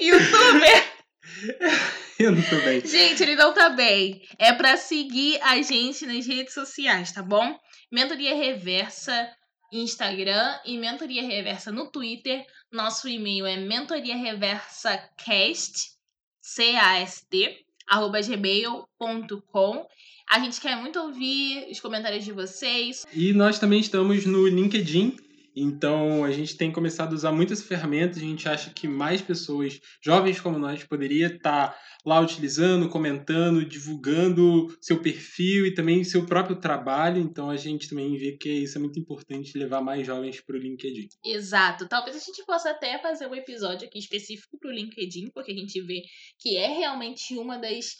Youtuber! 0.00 0.94
eu 2.18 2.32
não 2.32 2.42
tô 2.42 2.56
bem. 2.56 2.86
Gente, 2.86 3.22
ele 3.22 3.36
não 3.36 3.52
tá 3.52 3.70
bem. 3.70 4.22
É 4.38 4.52
para 4.52 4.76
seguir 4.76 5.40
a 5.42 5.60
gente 5.62 6.06
nas 6.06 6.26
redes 6.26 6.54
sociais, 6.54 7.12
tá 7.12 7.22
bom? 7.22 7.58
Mentoria 7.90 8.34
Reversa 8.34 9.30
Instagram 9.74 10.60
e 10.64 10.78
Mentoria 10.78 11.22
Reversa 11.22 11.70
no 11.72 11.90
Twitter. 11.90 12.46
Nosso 12.70 13.08
e-mail 13.08 13.44
é 13.46 13.56
mentoriareversacast, 13.56 15.90
C-A-S-T, 16.40 17.66
arroba 17.88 18.20
gmail.com. 18.20 19.88
A 20.30 20.38
gente 20.40 20.60
quer 20.60 20.76
muito 20.76 20.98
ouvir 20.98 21.68
os 21.70 21.80
comentários 21.80 22.24
de 22.24 22.32
vocês. 22.32 23.04
E 23.12 23.32
nós 23.32 23.58
também 23.58 23.80
estamos 23.80 24.26
no 24.26 24.46
LinkedIn. 24.46 25.16
Então 25.56 26.24
a 26.24 26.32
gente 26.32 26.56
tem 26.56 26.72
começado 26.72 27.12
a 27.12 27.14
usar 27.14 27.30
muitas 27.30 27.62
ferramentas, 27.62 28.16
a 28.16 28.20
gente 28.20 28.48
acha 28.48 28.70
que 28.70 28.88
mais 28.88 29.22
pessoas, 29.22 29.80
jovens 30.02 30.40
como 30.40 30.58
nós, 30.58 30.82
poderia 30.82 31.28
estar 31.28 31.68
tá 31.68 31.78
lá 32.04 32.18
utilizando, 32.20 32.88
comentando, 32.88 33.64
divulgando 33.64 34.76
seu 34.80 35.00
perfil 35.00 35.66
e 35.66 35.74
também 35.74 36.02
seu 36.02 36.26
próprio 36.26 36.56
trabalho. 36.56 37.20
Então 37.20 37.50
a 37.50 37.56
gente 37.56 37.88
também 37.88 38.16
vê 38.16 38.32
que 38.32 38.50
isso 38.50 38.78
é 38.78 38.80
muito 38.80 38.98
importante 38.98 39.56
levar 39.56 39.80
mais 39.80 40.04
jovens 40.04 40.40
para 40.40 40.56
o 40.56 40.58
LinkedIn. 40.58 41.08
Exato. 41.24 41.88
Talvez 41.88 42.16
a 42.16 42.20
gente 42.20 42.44
possa 42.44 42.70
até 42.70 42.98
fazer 42.98 43.28
um 43.28 43.34
episódio 43.34 43.86
aqui 43.86 43.98
específico 43.98 44.58
para 44.58 44.70
o 44.70 44.74
LinkedIn, 44.74 45.30
porque 45.32 45.52
a 45.52 45.56
gente 45.56 45.80
vê 45.82 46.02
que 46.38 46.56
é 46.56 46.66
realmente 46.66 47.36
uma 47.36 47.58
das 47.58 47.94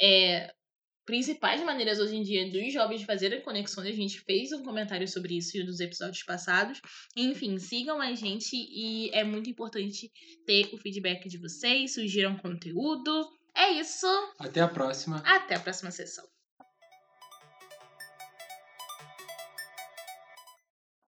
é, 0.00 0.52
principais 1.10 1.60
maneiras 1.64 1.98
hoje 1.98 2.14
em 2.14 2.22
dia 2.22 2.48
dos 2.48 2.72
jovens 2.72 3.02
fazerem 3.02 3.40
conexões. 3.40 3.88
A 3.88 3.92
gente 3.92 4.20
fez 4.20 4.52
um 4.52 4.62
comentário 4.62 5.08
sobre 5.08 5.36
isso 5.36 5.58
nos 5.64 5.80
episódios 5.80 6.22
passados. 6.22 6.80
Enfim, 7.16 7.58
sigam 7.58 8.00
a 8.00 8.14
gente 8.14 8.54
e 8.54 9.10
é 9.12 9.24
muito 9.24 9.50
importante 9.50 10.08
ter 10.46 10.72
o 10.72 10.78
feedback 10.78 11.28
de 11.28 11.36
vocês, 11.36 11.94
sugiram 11.94 12.36
conteúdo. 12.36 13.28
É 13.56 13.72
isso. 13.72 14.06
Até 14.38 14.60
a 14.60 14.68
próxima. 14.68 15.20
Até 15.26 15.56
a 15.56 15.60
próxima 15.60 15.90
sessão. 15.90 16.24